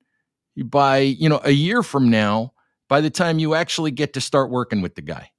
by, 0.65 0.99
you 0.99 1.29
know, 1.29 1.41
a 1.45 1.51
year 1.51 1.83
from 1.83 2.11
now, 2.11 2.53
by 2.91 3.01
the 3.01 3.09
time 3.09 3.39
you 3.39 3.55
actually 3.55 3.93
get 3.93 4.13
to 4.15 4.21
start 4.21 4.51
working 4.51 4.83
with 4.83 4.97
the 4.97 5.01
guy. 5.01 5.31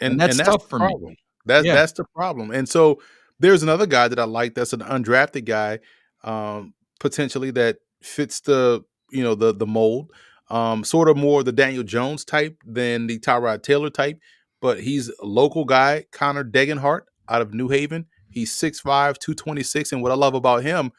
And, 0.00 0.12
and 0.12 0.20
that's 0.20 0.38
and 0.38 0.46
tough 0.46 0.68
for 0.68 0.78
problem. 0.78 1.10
me. 1.10 1.18
That's 1.44 1.66
yeah. 1.66 1.74
that's 1.74 1.92
the 1.92 2.04
problem. 2.14 2.52
And 2.52 2.66
so 2.66 3.02
there's 3.40 3.62
another 3.62 3.86
guy 3.86 4.08
that 4.08 4.18
I 4.18 4.24
like 4.24 4.54
that's 4.54 4.72
an 4.72 4.80
undrafted 4.80 5.44
guy, 5.44 5.80
um, 6.22 6.72
potentially 7.00 7.50
that 7.50 7.78
fits 8.00 8.40
the 8.40 8.84
you 9.10 9.22
know 9.22 9.34
the 9.34 9.52
the 9.52 9.66
mold. 9.66 10.12
Um, 10.50 10.82
sort 10.82 11.10
of 11.10 11.16
more 11.18 11.42
the 11.42 11.52
Daniel 11.52 11.82
Jones 11.82 12.24
type 12.24 12.56
than 12.64 13.06
the 13.06 13.18
Tyrod 13.18 13.62
Taylor 13.62 13.90
type, 13.90 14.18
but 14.62 14.80
he's 14.80 15.10
a 15.10 15.26
local 15.26 15.66
guy, 15.66 16.06
Connor 16.10 16.44
Degenhardt 16.44 17.02
out 17.28 17.42
of 17.42 17.52
New 17.52 17.68
Haven. 17.68 18.06
He's 18.30 18.54
6'5, 18.54 19.18
226. 19.18 19.92
And 19.92 20.02
what 20.02 20.10
I 20.10 20.14
love 20.14 20.32
about 20.32 20.62
him 20.62 20.90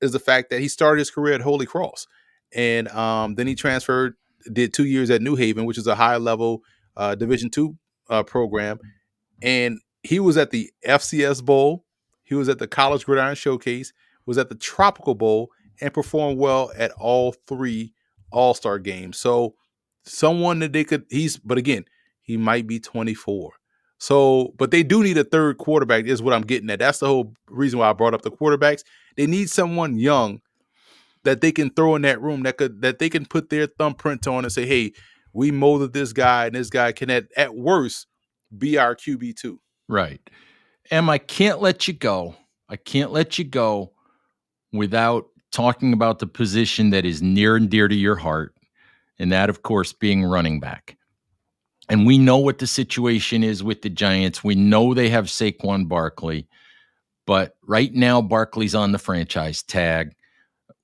is 0.00 0.10
the 0.10 0.18
fact 0.18 0.50
that 0.50 0.60
he 0.60 0.66
started 0.66 0.98
his 0.98 1.10
career 1.10 1.34
at 1.34 1.40
Holy 1.40 1.66
Cross. 1.66 2.08
And 2.52 2.88
um, 2.88 3.36
then 3.36 3.46
he 3.46 3.54
transferred, 3.54 4.16
did 4.52 4.72
two 4.74 4.84
years 4.84 5.10
at 5.10 5.22
New 5.22 5.36
Haven, 5.36 5.64
which 5.64 5.78
is 5.78 5.86
a 5.86 5.94
high 5.94 6.16
level 6.16 6.62
uh, 6.96 7.14
Division 7.14 7.50
two 7.50 7.76
uh, 8.08 8.22
program. 8.22 8.78
And 9.42 9.78
he 10.02 10.20
was 10.20 10.36
at 10.36 10.50
the 10.50 10.70
FCS 10.86 11.44
Bowl. 11.44 11.84
He 12.22 12.34
was 12.34 12.48
at 12.48 12.58
the 12.58 12.68
College 12.68 13.04
Gridiron 13.04 13.34
Showcase, 13.34 13.92
was 14.26 14.38
at 14.38 14.48
the 14.48 14.54
Tropical 14.54 15.14
Bowl, 15.14 15.50
and 15.80 15.92
performed 15.92 16.38
well 16.38 16.70
at 16.76 16.92
all 16.92 17.34
three 17.46 17.92
All 18.30 18.54
Star 18.54 18.78
games. 18.78 19.18
So 19.18 19.54
someone 20.04 20.60
that 20.60 20.72
they 20.72 20.84
could 20.84 21.04
he's 21.10 21.36
but 21.36 21.58
again 21.58 21.84
he 22.22 22.36
might 22.36 22.66
be 22.66 22.78
24. 22.78 23.52
So, 23.98 24.54
but 24.56 24.70
they 24.70 24.82
do 24.82 25.02
need 25.02 25.18
a 25.18 25.24
third 25.24 25.58
quarterback. 25.58 26.06
Is 26.06 26.22
what 26.22 26.32
I'm 26.32 26.42
getting 26.42 26.70
at. 26.70 26.78
That's 26.78 27.00
the 27.00 27.06
whole 27.06 27.34
reason 27.48 27.78
why 27.78 27.90
I 27.90 27.92
brought 27.92 28.14
up 28.14 28.22
the 28.22 28.30
quarterbacks. 28.30 28.82
They 29.16 29.26
need 29.26 29.50
someone 29.50 29.98
young 29.98 30.40
that 31.24 31.40
they 31.40 31.52
can 31.52 31.70
throw 31.70 31.94
in 31.96 32.02
that 32.02 32.20
room 32.20 32.42
that 32.44 32.56
could 32.56 32.82
that 32.82 32.98
they 32.98 33.08
can 33.08 33.26
put 33.26 33.50
their 33.50 33.66
thumbprint 33.66 34.26
on 34.26 34.44
and 34.44 34.52
say, 34.52 34.66
"Hey, 34.66 34.92
we 35.32 35.50
molded 35.50 35.92
this 35.92 36.12
guy, 36.12 36.46
and 36.46 36.54
this 36.54 36.70
guy 36.70 36.92
can 36.92 37.10
at, 37.10 37.26
at 37.36 37.54
worst 37.54 38.06
be 38.56 38.78
our 38.78 38.94
QB 38.94 39.36
two. 39.36 39.60
Right. 39.88 40.20
Em, 40.90 41.08
I 41.08 41.18
can't 41.18 41.60
let 41.60 41.86
you 41.86 41.94
go. 41.94 42.34
I 42.68 42.76
can't 42.76 43.12
let 43.12 43.38
you 43.38 43.44
go 43.44 43.92
without 44.72 45.26
talking 45.52 45.92
about 45.92 46.18
the 46.20 46.26
position 46.26 46.90
that 46.90 47.04
is 47.04 47.22
near 47.22 47.56
and 47.56 47.68
dear 47.68 47.88
to 47.88 47.94
your 47.94 48.16
heart, 48.16 48.54
and 49.18 49.32
that, 49.32 49.50
of 49.50 49.62
course, 49.62 49.92
being 49.92 50.24
running 50.24 50.60
back. 50.60 50.96
And 51.88 52.06
we 52.06 52.18
know 52.18 52.36
what 52.36 52.58
the 52.58 52.68
situation 52.68 53.42
is 53.42 53.64
with 53.64 53.82
the 53.82 53.90
Giants. 53.90 54.44
We 54.44 54.54
know 54.54 54.94
they 54.94 55.08
have 55.08 55.26
Saquon 55.26 55.88
Barkley, 55.88 56.46
but 57.26 57.56
right 57.66 57.92
now, 57.92 58.22
Barkley's 58.22 58.76
on 58.76 58.92
the 58.92 58.98
franchise 58.98 59.62
tag. 59.62 60.12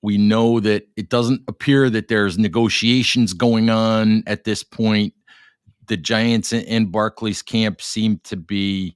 We 0.01 0.17
know 0.17 0.59
that 0.59 0.87
it 0.95 1.09
doesn't 1.09 1.41
appear 1.47 1.89
that 1.89 2.07
there's 2.07 2.37
negotiations 2.37 3.33
going 3.33 3.69
on 3.69 4.23
at 4.27 4.43
this 4.43 4.63
point. 4.63 5.13
The 5.87 5.97
Giants 5.97 6.53
and 6.53 6.91
Barkley's 6.91 7.41
camp 7.41 7.81
seem 7.81 8.19
to 8.25 8.35
be 8.35 8.95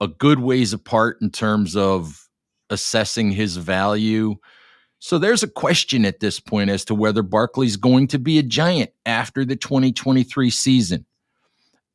a 0.00 0.08
good 0.08 0.40
ways 0.40 0.72
apart 0.72 1.18
in 1.20 1.30
terms 1.30 1.76
of 1.76 2.28
assessing 2.70 3.30
his 3.30 3.56
value. 3.56 4.36
So 4.98 5.18
there's 5.18 5.42
a 5.42 5.48
question 5.48 6.04
at 6.04 6.20
this 6.20 6.40
point 6.40 6.70
as 6.70 6.84
to 6.86 6.94
whether 6.94 7.22
Barkley's 7.22 7.76
going 7.76 8.08
to 8.08 8.18
be 8.18 8.38
a 8.38 8.42
giant 8.42 8.90
after 9.06 9.44
the 9.44 9.56
2023 9.56 10.50
season. 10.50 11.04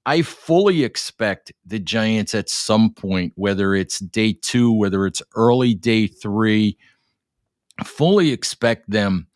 I 0.06 0.22
fully 0.22 0.84
expect 0.84 1.52
the 1.66 1.80
Giants 1.80 2.34
at 2.34 2.50
some 2.50 2.94
point, 2.94 3.34
whether 3.36 3.76
it's 3.76 4.00
day 4.00 4.34
two, 4.34 4.72
whether 4.72 5.06
it's 5.06 5.22
early 5.36 5.74
day 5.74 6.08
three, 6.08 6.78
fully 7.86 8.32
expect 8.32 8.89
them 8.89 9.27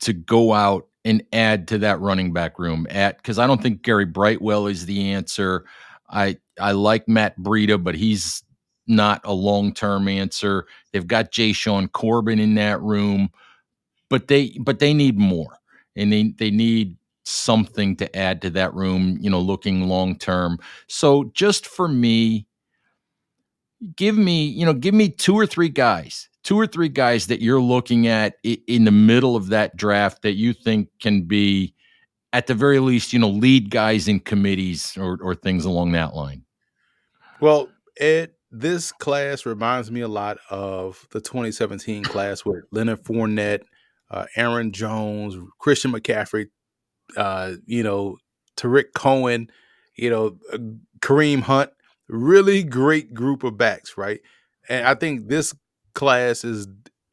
to 0.00 0.12
go 0.12 0.52
out 0.52 0.88
and 1.04 1.22
add 1.32 1.68
to 1.68 1.78
that 1.78 2.00
running 2.00 2.32
back 2.32 2.58
room 2.58 2.86
at 2.90 3.16
because 3.18 3.38
I 3.38 3.46
don't 3.46 3.62
think 3.62 3.82
Gary 3.82 4.04
Brightwell 4.04 4.66
is 4.66 4.86
the 4.86 5.12
answer. 5.12 5.64
I 6.10 6.38
I 6.60 6.72
like 6.72 7.08
Matt 7.08 7.38
Breida, 7.38 7.82
but 7.82 7.94
he's 7.94 8.42
not 8.86 9.20
a 9.24 9.32
long 9.32 9.72
term 9.72 10.08
answer. 10.08 10.66
They've 10.92 11.06
got 11.06 11.32
Jashaun 11.32 11.92
Corbin 11.92 12.38
in 12.40 12.56
that 12.56 12.80
room, 12.82 13.30
but 14.10 14.28
they 14.28 14.56
but 14.60 14.80
they 14.80 14.94
need 14.94 15.18
more, 15.18 15.58
and 15.96 16.12
they 16.12 16.34
they 16.38 16.50
need 16.50 16.96
something 17.24 17.96
to 17.96 18.16
add 18.16 18.42
to 18.42 18.50
that 18.50 18.74
room. 18.74 19.18
You 19.20 19.30
know, 19.30 19.40
looking 19.40 19.88
long 19.88 20.18
term. 20.18 20.58
So 20.88 21.30
just 21.34 21.66
for 21.66 21.88
me, 21.88 22.47
give 23.96 24.16
me 24.16 24.44
you 24.46 24.66
know 24.66 24.72
give 24.72 24.94
me 24.94 25.08
two 25.08 25.34
or 25.34 25.46
three 25.46 25.68
guys 25.68 26.28
two 26.42 26.58
or 26.58 26.66
three 26.66 26.88
guys 26.88 27.26
that 27.26 27.42
you're 27.42 27.60
looking 27.60 28.06
at 28.06 28.36
in 28.42 28.84
the 28.84 28.90
middle 28.90 29.36
of 29.36 29.48
that 29.48 29.76
draft 29.76 30.22
that 30.22 30.32
you 30.32 30.52
think 30.52 30.88
can 31.00 31.22
be 31.22 31.74
at 32.32 32.46
the 32.46 32.54
very 32.54 32.78
least 32.78 33.12
you 33.12 33.18
know 33.18 33.28
lead 33.28 33.70
guys 33.70 34.08
in 34.08 34.20
committees 34.20 34.96
or, 34.96 35.18
or 35.22 35.34
things 35.34 35.64
along 35.64 35.92
that 35.92 36.14
line? 36.14 36.44
Well 37.40 37.68
ed 37.98 38.30
this 38.50 38.92
class 38.92 39.44
reminds 39.44 39.90
me 39.90 40.00
a 40.00 40.08
lot 40.08 40.38
of 40.48 41.06
the 41.10 41.20
2017 41.20 42.02
class 42.04 42.44
with 42.44 42.64
leonard 42.72 43.02
Fournette, 43.04 43.62
uh, 44.10 44.24
aaron 44.36 44.72
jones 44.72 45.36
christian 45.58 45.92
mccaffrey 45.92 46.46
uh, 47.16 47.52
you 47.66 47.82
know 47.82 48.16
tarik 48.56 48.94
cohen 48.94 49.50
you 49.96 50.08
know 50.08 50.38
uh, 50.52 50.58
kareem 51.00 51.40
hunt 51.40 51.70
really 52.08 52.62
great 52.62 53.12
group 53.14 53.42
of 53.44 53.56
backs 53.56 53.96
right 53.96 54.20
and 54.68 54.86
i 54.86 54.94
think 54.94 55.28
this 55.28 55.54
class 55.94 56.44
is 56.44 56.68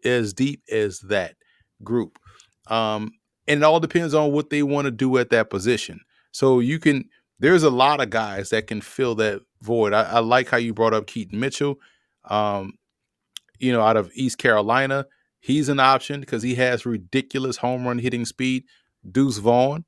as 0.05 0.33
deep 0.33 0.61
as 0.71 0.99
that 1.01 1.35
group. 1.83 2.19
Um, 2.67 3.11
and 3.47 3.61
it 3.61 3.63
all 3.63 3.79
depends 3.79 4.13
on 4.13 4.31
what 4.31 4.49
they 4.49 4.63
want 4.63 4.85
to 4.85 4.91
do 4.91 5.17
at 5.17 5.31
that 5.31 5.49
position. 5.49 5.99
So 6.31 6.59
you 6.59 6.79
can 6.79 7.05
there's 7.39 7.63
a 7.63 7.69
lot 7.69 8.01
of 8.01 8.09
guys 8.09 8.51
that 8.51 8.67
can 8.67 8.79
fill 8.79 9.15
that 9.15 9.41
void. 9.61 9.93
I, 9.93 10.03
I 10.03 10.19
like 10.19 10.49
how 10.49 10.57
you 10.57 10.73
brought 10.73 10.93
up 10.93 11.07
Keaton 11.07 11.39
Mitchell. 11.39 11.75
Um, 12.23 12.73
you 13.59 13.73
know, 13.73 13.81
out 13.81 13.97
of 13.97 14.09
East 14.13 14.37
Carolina, 14.37 15.05
he's 15.39 15.67
an 15.67 15.79
option 15.79 16.21
because 16.21 16.43
he 16.43 16.55
has 16.55 16.85
ridiculous 16.85 17.57
home 17.57 17.85
run 17.85 17.99
hitting 17.99 18.25
speed. 18.25 18.63
Deuce 19.09 19.37
Vaughn, 19.37 19.83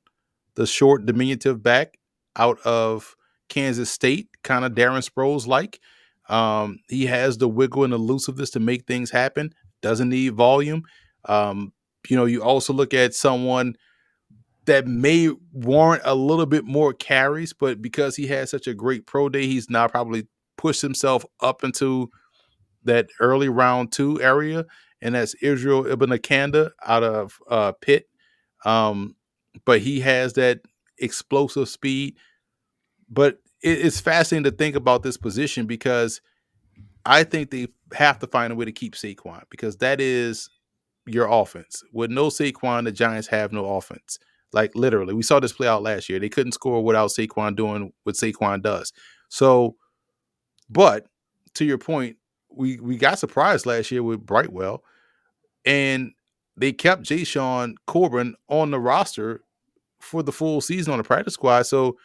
the 0.56 0.66
short 0.66 1.06
diminutive 1.06 1.62
back 1.62 1.98
out 2.36 2.60
of 2.60 3.16
Kansas 3.48 3.90
State, 3.90 4.28
kind 4.48 4.64
of 4.64 4.72
Darren 4.72 5.08
Sproles 5.08 5.46
like. 5.46 5.78
Um, 6.28 6.80
he 6.88 7.06
has 7.06 7.38
the 7.38 7.48
wiggle 7.48 7.84
and 7.84 7.92
elusiveness 7.92 8.50
to 8.50 8.60
make 8.60 8.86
things 8.86 9.10
happen. 9.10 9.52
Doesn't 9.82 10.08
need 10.08 10.34
volume. 10.34 10.82
Um, 11.26 11.72
you 12.08 12.16
know, 12.16 12.24
you 12.24 12.42
also 12.42 12.72
look 12.72 12.94
at 12.94 13.14
someone 13.14 13.76
that 14.64 14.86
may 14.86 15.30
warrant 15.52 16.02
a 16.04 16.14
little 16.14 16.46
bit 16.46 16.64
more 16.64 16.92
carries, 16.92 17.52
but 17.52 17.80
because 17.80 18.16
he 18.16 18.26
had 18.26 18.48
such 18.48 18.66
a 18.66 18.74
great 18.74 19.06
pro 19.06 19.28
day, 19.28 19.46
he's 19.46 19.70
now 19.70 19.86
probably 19.88 20.26
pushed 20.56 20.82
himself 20.82 21.24
up 21.40 21.64
into 21.64 22.10
that 22.84 23.08
early 23.20 23.48
round 23.48 23.92
two 23.92 24.20
area, 24.20 24.64
and 25.00 25.14
that's 25.14 25.34
Israel 25.34 25.84
Abanikanda 25.84 26.70
out 26.86 27.02
of 27.02 27.38
uh, 27.48 27.72
Pitt. 27.80 28.08
Um, 28.64 29.14
but 29.64 29.80
he 29.80 30.00
has 30.00 30.34
that 30.34 30.60
explosive 30.98 31.68
speed. 31.68 32.16
But 33.08 33.38
it's 33.60 34.00
fascinating 34.00 34.50
to 34.50 34.56
think 34.56 34.76
about 34.76 35.02
this 35.02 35.16
position 35.16 35.66
because 35.66 36.20
I 37.04 37.24
think 37.24 37.50
they 37.50 37.68
have 37.94 38.18
to 38.20 38.26
find 38.26 38.52
a 38.52 38.56
way 38.56 38.64
to 38.64 38.72
keep 38.72 38.94
Saquon 38.94 39.42
because 39.50 39.76
that 39.78 40.00
is 40.00 40.48
your 41.06 41.26
offense. 41.26 41.82
With 41.92 42.10
no 42.10 42.28
Saquon, 42.28 42.84
the 42.84 42.92
Giants 42.92 43.28
have 43.28 43.52
no 43.52 43.64
offense. 43.76 44.18
Like 44.52 44.74
literally, 44.74 45.14
we 45.14 45.22
saw 45.22 45.40
this 45.40 45.52
play 45.52 45.68
out 45.68 45.82
last 45.82 46.08
year. 46.08 46.18
They 46.18 46.28
couldn't 46.28 46.52
score 46.52 46.82
without 46.82 47.10
Saquon 47.10 47.56
doing 47.56 47.92
what 48.04 48.14
Saquon 48.14 48.62
does. 48.62 48.92
So, 49.28 49.76
but 50.70 51.06
to 51.54 51.64
your 51.64 51.78
point, 51.78 52.16
we 52.50 52.78
we 52.80 52.96
got 52.96 53.18
surprised 53.18 53.66
last 53.66 53.90
year 53.90 54.02
with 54.02 54.24
Brightwell, 54.24 54.82
and 55.64 56.12
they 56.56 56.72
kept 56.72 57.02
Jashaun 57.02 57.74
Corbin 57.86 58.34
on 58.48 58.70
the 58.70 58.80
roster 58.80 59.42
for 60.00 60.22
the 60.22 60.32
full 60.32 60.60
season 60.60 60.92
on 60.92 60.98
the 60.98 61.04
practice 61.04 61.34
squad. 61.34 61.62
So 61.62 61.96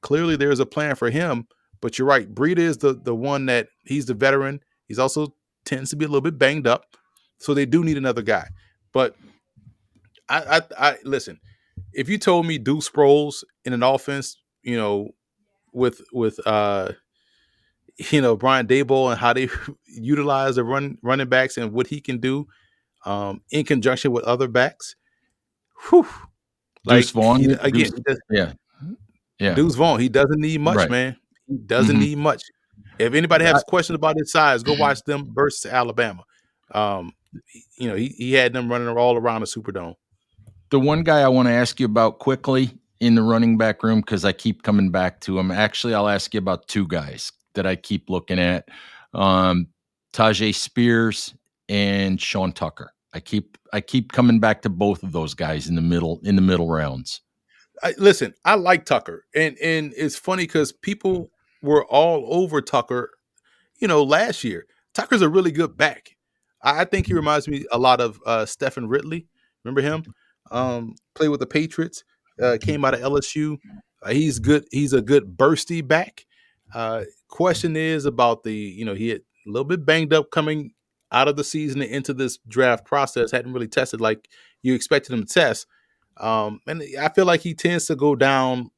clearly 0.00 0.36
there's 0.36 0.60
a 0.60 0.66
plan 0.66 0.94
for 0.94 1.10
him. 1.10 1.46
But 1.80 1.98
you're 1.98 2.08
right, 2.08 2.32
Breida 2.32 2.58
is 2.58 2.78
the 2.78 2.94
the 2.94 3.14
one 3.14 3.46
that 3.46 3.68
he's 3.84 4.06
the 4.06 4.14
veteran. 4.14 4.60
He's 4.86 4.98
also 4.98 5.34
tends 5.64 5.90
to 5.90 5.96
be 5.96 6.04
a 6.04 6.08
little 6.08 6.20
bit 6.20 6.38
banged 6.38 6.66
up, 6.66 6.96
so 7.38 7.54
they 7.54 7.66
do 7.66 7.84
need 7.84 7.96
another 7.96 8.22
guy. 8.22 8.48
But 8.92 9.16
I, 10.28 10.60
I, 10.78 10.90
I 10.90 10.96
listen. 11.04 11.40
If 11.92 12.08
you 12.08 12.18
told 12.18 12.46
me 12.46 12.58
Deuce 12.58 12.88
Sproles 12.88 13.44
in 13.64 13.72
an 13.72 13.82
offense, 13.82 14.36
you 14.62 14.76
know, 14.76 15.10
with 15.72 16.02
with 16.12 16.38
uh, 16.46 16.92
you 18.10 18.20
know 18.20 18.36
Brian 18.36 18.66
Daboll 18.66 19.10
and 19.10 19.18
how 19.20 19.32
they 19.32 19.48
utilize 19.86 20.56
the 20.56 20.64
run 20.64 20.98
running 21.02 21.28
backs 21.28 21.56
and 21.56 21.72
what 21.72 21.86
he 21.86 22.00
can 22.00 22.18
do, 22.18 22.46
um, 23.04 23.42
in 23.50 23.64
conjunction 23.64 24.12
with 24.12 24.24
other 24.24 24.48
backs, 24.48 24.96
whew, 25.88 26.06
like 26.84 27.02
Deuce 27.02 27.10
Vaughn 27.10 27.44
again, 27.60 27.90
Deuce, 28.06 28.18
yeah, 28.30 28.52
yeah. 29.38 29.54
Deuce 29.54 29.74
Vaughn, 29.74 30.00
he 30.00 30.08
doesn't 30.08 30.40
need 30.40 30.60
much, 30.60 30.76
right. 30.76 30.90
man. 30.90 31.16
He 31.46 31.56
doesn't 31.56 31.96
mm-hmm. 31.96 32.04
need 32.04 32.18
much. 32.18 32.42
If 32.98 33.14
anybody 33.14 33.44
has 33.44 33.62
questions 33.64 33.94
about 33.94 34.16
his 34.18 34.32
size, 34.32 34.62
go 34.62 34.74
watch 34.74 35.02
them 35.04 35.32
versus 35.34 35.70
Alabama. 35.70 36.24
Um, 36.72 37.12
you 37.78 37.88
know, 37.88 37.94
he, 37.94 38.08
he 38.08 38.32
had 38.32 38.52
them 38.52 38.70
running 38.70 38.88
all 38.88 39.16
around 39.16 39.40
the 39.40 39.46
Superdome. 39.46 39.94
The 40.70 40.80
one 40.80 41.02
guy 41.02 41.20
I 41.20 41.28
want 41.28 41.48
to 41.48 41.52
ask 41.52 41.78
you 41.80 41.86
about 41.86 42.18
quickly 42.18 42.70
in 43.00 43.14
the 43.14 43.22
running 43.22 43.56
back 43.56 43.82
room, 43.82 44.00
because 44.00 44.24
I 44.24 44.32
keep 44.32 44.62
coming 44.62 44.90
back 44.90 45.20
to 45.20 45.38
him. 45.38 45.50
Actually, 45.50 45.94
I'll 45.94 46.08
ask 46.08 46.34
you 46.34 46.38
about 46.38 46.66
two 46.68 46.86
guys 46.86 47.32
that 47.54 47.66
I 47.66 47.76
keep 47.76 48.10
looking 48.10 48.38
at. 48.38 48.68
Um, 49.14 49.68
Tyjae 50.12 50.54
Spears 50.54 51.34
and 51.68 52.20
Sean 52.20 52.52
Tucker. 52.52 52.92
I 53.14 53.20
keep 53.20 53.56
I 53.72 53.80
keep 53.80 54.12
coming 54.12 54.40
back 54.40 54.62
to 54.62 54.68
both 54.68 55.02
of 55.02 55.12
those 55.12 55.34
guys 55.34 55.68
in 55.68 55.74
the 55.74 55.82
middle 55.82 56.20
in 56.24 56.36
the 56.36 56.42
middle 56.42 56.68
rounds. 56.68 57.20
I, 57.82 57.94
listen, 57.98 58.34
I 58.44 58.54
like 58.54 58.84
Tucker, 58.84 59.24
and 59.34 59.56
and 59.58 59.92
it's 59.96 60.16
funny 60.16 60.44
because 60.44 60.72
people 60.72 61.30
were 61.62 61.84
all 61.86 62.26
over 62.28 62.60
Tucker, 62.60 63.10
you 63.80 63.88
know, 63.88 64.02
last 64.02 64.44
year. 64.44 64.66
Tucker's 64.94 65.22
a 65.22 65.28
really 65.28 65.52
good 65.52 65.76
back. 65.76 66.16
I, 66.62 66.82
I 66.82 66.84
think 66.84 67.06
he 67.06 67.14
reminds 67.14 67.48
me 67.48 67.64
a 67.70 67.78
lot 67.78 68.00
of 68.00 68.20
uh, 68.26 68.46
Stevan 68.46 68.88
Ridley. 68.88 69.28
Remember 69.64 69.80
him? 69.80 70.04
Um, 70.50 70.94
played 71.14 71.28
with 71.28 71.40
the 71.40 71.46
Patriots. 71.46 72.04
Uh, 72.40 72.56
came 72.60 72.84
out 72.84 72.94
of 72.94 73.00
LSU. 73.00 73.58
Uh, 74.02 74.10
he's 74.10 74.38
good. 74.38 74.64
He's 74.70 74.92
a 74.92 75.02
good 75.02 75.36
bursty 75.36 75.86
back. 75.86 76.24
Uh, 76.74 77.04
question 77.28 77.76
is 77.76 78.04
about 78.04 78.42
the 78.42 78.54
you 78.54 78.84
know 78.84 78.94
he 78.94 79.08
had 79.08 79.20
a 79.46 79.50
little 79.50 79.64
bit 79.64 79.84
banged 79.84 80.12
up 80.12 80.30
coming 80.30 80.72
out 81.10 81.28
of 81.28 81.36
the 81.36 81.44
season 81.44 81.80
and 81.80 81.90
into 81.90 82.14
this 82.14 82.38
draft 82.48 82.84
process. 82.84 83.30
Hadn't 83.30 83.52
really 83.52 83.68
tested 83.68 84.00
like 84.00 84.28
you 84.62 84.74
expected 84.74 85.12
him 85.12 85.24
to 85.24 85.32
test. 85.32 85.66
Um, 86.20 86.60
and 86.66 86.82
I 87.00 87.08
feel 87.08 87.26
like 87.26 87.40
he 87.40 87.54
tends 87.54 87.86
to 87.86 87.96
go 87.96 88.14
down 88.14 88.70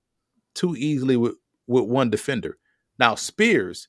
too 0.54 0.74
easily 0.76 1.16
with, 1.16 1.34
with 1.66 1.84
one 1.84 2.10
defender. 2.10 2.58
Now, 2.98 3.14
Spears, 3.14 3.88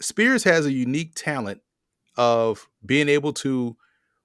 Spears 0.00 0.44
has 0.44 0.66
a 0.66 0.72
unique 0.72 1.14
talent 1.14 1.60
of 2.16 2.68
being 2.84 3.08
able 3.08 3.32
to 3.32 3.76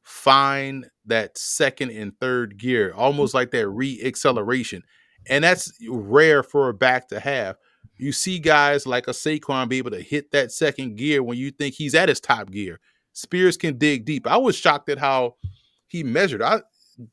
find 0.04 0.90
that 1.06 1.38
second 1.38 1.92
and 1.92 2.18
third 2.20 2.58
gear, 2.58 2.94
almost 2.96 3.34
like 3.34 3.52
that 3.52 3.68
re-acceleration. 3.68 4.84
And 5.30 5.44
that's 5.44 5.72
rare 5.90 6.44
for 6.44 6.70
a 6.70 6.74
back 6.74 7.10
to 7.10 7.20
have. 7.20 7.58
You 7.98 8.12
see 8.12 8.40
guys 8.40 8.86
like 8.88 9.08
a 9.08 9.12
Saquon 9.12 9.70
be 9.70 9.78
able 9.78 9.92
to 9.92 10.02
hit 10.02 10.32
that 10.32 10.52
second 10.52 10.96
gear 10.96 11.22
when 11.24 11.38
you 11.38 11.52
think 11.52 11.76
he's 11.76 11.96
at 11.96 12.10
his 12.10 12.20
top 12.20 12.52
gear. 12.52 12.80
Spears 13.14 13.58
can 13.58 13.78
dig 13.78 14.06
deep. 14.06 14.28
I 14.28 14.38
was 14.38 14.56
shocked 14.56 14.90
at 14.90 15.00
how 15.00 15.36
he 15.88 16.04
measured. 16.04 16.42
I 16.42 16.62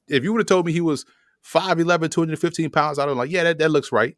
if 0.08 0.22
you 0.22 0.32
would 0.32 0.40
have 0.40 0.46
told 0.46 0.66
me 0.66 0.72
he 0.72 0.80
was 0.80 1.04
5'11, 1.44 2.10
215 2.10 2.70
pounds. 2.70 2.98
I 2.98 3.06
was 3.06 3.16
like, 3.16 3.30
yeah, 3.30 3.44
that, 3.44 3.58
that 3.58 3.70
looks 3.70 3.92
right. 3.92 4.16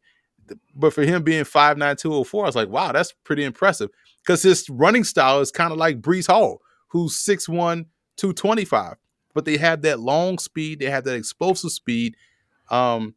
But 0.73 0.93
for 0.93 1.03
him 1.03 1.23
being 1.23 1.43
5'9, 1.43 1.97
204, 1.97 2.43
I 2.43 2.47
was 2.47 2.55
like, 2.55 2.69
wow, 2.69 2.91
that's 2.91 3.13
pretty 3.23 3.43
impressive. 3.43 3.89
Because 4.19 4.43
his 4.43 4.69
running 4.69 5.03
style 5.03 5.41
is 5.41 5.51
kind 5.51 5.71
of 5.71 5.77
like 5.77 6.01
Breece 6.01 6.27
Hall, 6.27 6.61
who's 6.87 7.13
6'1, 7.17 7.85
225. 8.15 8.95
But 9.33 9.45
they 9.45 9.57
have 9.57 9.81
that 9.83 9.99
long 9.99 10.39
speed, 10.39 10.79
they 10.79 10.89
have 10.89 11.03
that 11.03 11.15
explosive 11.15 11.71
speed. 11.71 12.15
Um, 12.69 13.15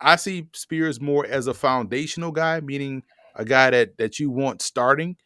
I 0.00 0.16
see 0.16 0.48
Spears 0.52 1.00
more 1.00 1.24
as 1.24 1.46
a 1.46 1.54
foundational 1.54 2.32
guy, 2.32 2.60
meaning 2.60 3.02
a 3.34 3.44
guy 3.44 3.70
that 3.70 3.96
that 3.98 4.18
you 4.18 4.30
want 4.30 4.62
starting. 4.62 5.16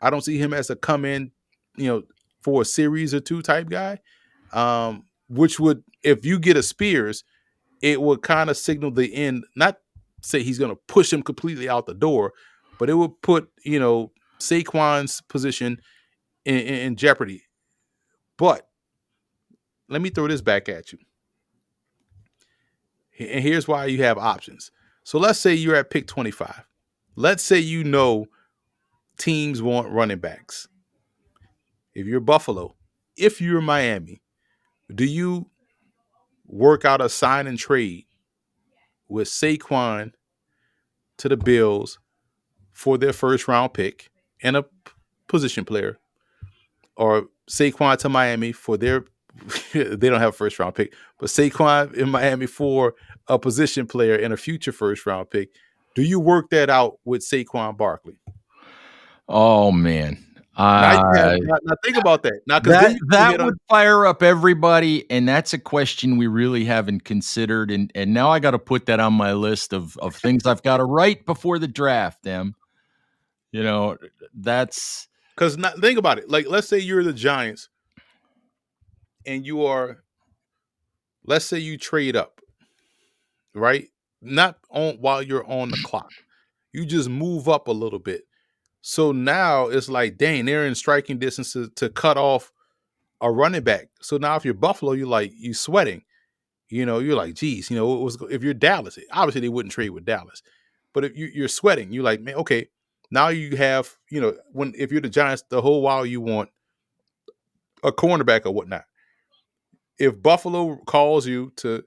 I 0.00 0.10
don't 0.10 0.20
see 0.20 0.38
him 0.38 0.54
as 0.54 0.70
a 0.70 0.76
come 0.76 1.04
in, 1.04 1.32
you 1.76 1.88
know, 1.88 2.02
for 2.42 2.62
a 2.62 2.64
series 2.64 3.12
or 3.12 3.20
two 3.20 3.42
type 3.42 3.68
guy. 3.68 3.98
Um, 4.52 5.04
which 5.28 5.58
would 5.58 5.82
if 6.02 6.24
you 6.24 6.38
get 6.38 6.56
a 6.56 6.62
Spears, 6.62 7.24
it 7.80 8.00
would 8.00 8.22
kind 8.22 8.50
of 8.50 8.56
signal 8.56 8.90
the 8.90 9.14
end. 9.14 9.44
Not 9.56 9.78
say 10.22 10.42
he's 10.42 10.58
going 10.58 10.72
to 10.72 10.80
push 10.88 11.12
him 11.12 11.22
completely 11.22 11.68
out 11.68 11.86
the 11.86 11.94
door, 11.94 12.32
but 12.78 12.90
it 12.90 12.94
would 12.94 13.20
put 13.22 13.50
you 13.64 13.78
know 13.78 14.12
Saquon's 14.38 15.20
position 15.22 15.80
in, 16.44 16.56
in, 16.58 16.74
in 16.74 16.96
jeopardy. 16.96 17.44
But 18.36 18.68
let 19.88 20.00
me 20.00 20.10
throw 20.10 20.28
this 20.28 20.42
back 20.42 20.68
at 20.68 20.92
you. 20.92 20.98
And 23.18 23.42
here's 23.42 23.66
why 23.66 23.86
you 23.86 24.02
have 24.04 24.16
options. 24.16 24.70
So 25.02 25.18
let's 25.18 25.40
say 25.40 25.54
you're 25.54 25.74
at 25.74 25.90
pick 25.90 26.06
25. 26.06 26.64
Let's 27.16 27.42
say 27.42 27.58
you 27.58 27.82
know 27.82 28.26
teams 29.18 29.60
want 29.60 29.90
running 29.90 30.18
backs. 30.18 30.68
If 31.94 32.06
you're 32.06 32.20
Buffalo, 32.20 32.76
if 33.16 33.40
you're 33.40 33.60
Miami, 33.60 34.22
do 34.94 35.04
you 35.04 35.50
work 36.48 36.84
out 36.84 37.00
a 37.00 37.08
sign 37.08 37.46
and 37.46 37.58
trade 37.58 38.06
with 39.08 39.28
Saquon 39.28 40.12
to 41.18 41.28
the 41.28 41.36
Bills 41.36 41.98
for 42.72 42.98
their 42.98 43.12
first 43.12 43.46
round 43.46 43.74
pick 43.74 44.10
and 44.42 44.56
a 44.56 44.64
position 45.26 45.64
player, 45.64 45.98
or 46.96 47.26
Saquon 47.48 47.98
to 47.98 48.08
Miami 48.08 48.52
for 48.52 48.76
their 48.76 49.04
they 49.72 50.08
don't 50.08 50.20
have 50.20 50.30
a 50.30 50.36
first 50.36 50.58
round 50.58 50.74
pick, 50.74 50.94
but 51.18 51.28
Saquon 51.28 51.94
in 51.94 52.08
Miami 52.08 52.46
for 52.46 52.94
a 53.28 53.38
position 53.38 53.86
player 53.86 54.16
and 54.16 54.32
a 54.32 54.36
future 54.36 54.72
first 54.72 55.06
round 55.06 55.30
pick. 55.30 55.50
Do 55.94 56.02
you 56.02 56.20
work 56.20 56.50
that 56.50 56.70
out 56.70 56.98
with 57.04 57.22
Saquon 57.22 57.76
Barkley? 57.76 58.18
Oh 59.28 59.70
man, 59.70 60.24
now, 60.58 61.10
uh, 61.12 61.36
now, 61.40 61.56
now, 61.62 61.74
think 61.84 61.96
about 61.96 62.24
that. 62.24 62.40
Now, 62.48 62.58
that, 62.58 62.98
that 63.10 63.40
would 63.40 63.58
fire 63.68 64.04
up 64.04 64.24
everybody, 64.24 65.08
and 65.08 65.28
that's 65.28 65.52
a 65.52 65.58
question 65.58 66.16
we 66.16 66.26
really 66.26 66.64
haven't 66.64 67.04
considered. 67.04 67.70
And 67.70 67.92
and 67.94 68.12
now 68.12 68.30
I 68.30 68.40
got 68.40 68.50
to 68.50 68.58
put 68.58 68.86
that 68.86 68.98
on 68.98 69.12
my 69.12 69.34
list 69.34 69.72
of 69.72 69.96
of 69.98 70.16
things 70.16 70.46
I've 70.46 70.62
got 70.64 70.78
to 70.78 70.84
write 70.84 71.26
before 71.26 71.60
the 71.60 71.68
draft. 71.68 72.24
Them, 72.24 72.56
you 73.52 73.62
know, 73.62 73.98
that's 74.34 75.06
because 75.36 75.56
think 75.80 75.96
about 75.96 76.18
it. 76.18 76.28
Like, 76.28 76.48
let's 76.48 76.66
say 76.66 76.78
you're 76.78 77.04
the 77.04 77.12
Giants, 77.12 77.68
and 79.24 79.46
you 79.46 79.64
are, 79.64 79.98
let's 81.24 81.44
say 81.44 81.60
you 81.60 81.78
trade 81.78 82.16
up, 82.16 82.40
right? 83.54 83.88
Not 84.20 84.58
on 84.70 84.96
while 84.96 85.22
you're 85.22 85.46
on 85.48 85.68
the 85.68 85.80
clock. 85.84 86.10
You 86.72 86.84
just 86.84 87.08
move 87.08 87.48
up 87.48 87.68
a 87.68 87.72
little 87.72 88.00
bit 88.00 88.27
so 88.88 89.12
now 89.12 89.66
it's 89.66 89.90
like, 89.90 90.16
dang, 90.16 90.46
they're 90.46 90.64
in 90.64 90.74
striking 90.74 91.18
distance 91.18 91.52
to, 91.52 91.68
to 91.76 91.90
cut 91.90 92.16
off 92.16 92.50
a 93.20 93.30
running 93.30 93.62
back. 93.62 93.90
So 94.00 94.16
now 94.16 94.34
if 94.36 94.46
you're 94.46 94.54
Buffalo, 94.54 94.92
you're 94.92 95.06
like 95.06 95.30
you're 95.36 95.52
sweating. 95.52 96.04
You 96.70 96.86
know, 96.86 96.98
you're 96.98 97.14
like, 97.14 97.34
geez, 97.34 97.70
you 97.70 97.76
know, 97.76 97.86
was, 97.86 98.16
if 98.30 98.42
you're 98.42 98.54
Dallas, 98.54 98.96
eh, 98.96 99.02
obviously 99.12 99.42
they 99.42 99.50
wouldn't 99.50 99.72
trade 99.72 99.90
with 99.90 100.06
Dallas. 100.06 100.42
But 100.94 101.04
if 101.04 101.18
you, 101.18 101.26
you're 101.26 101.48
sweating, 101.48 101.92
you're 101.92 102.02
like, 102.02 102.22
man, 102.22 102.36
okay, 102.36 102.68
now 103.10 103.28
you 103.28 103.58
have, 103.58 103.94
you 104.10 104.22
know, 104.22 104.34
when 104.52 104.72
if 104.74 104.90
you're 104.90 105.02
the 105.02 105.10
Giants, 105.10 105.44
the 105.50 105.60
whole 105.60 105.82
while 105.82 106.06
you 106.06 106.22
want 106.22 106.48
a 107.82 107.92
cornerback 107.92 108.46
or 108.46 108.52
whatnot. 108.52 108.86
If 109.98 110.22
Buffalo 110.22 110.76
calls 110.86 111.26
you 111.26 111.52
to 111.56 111.84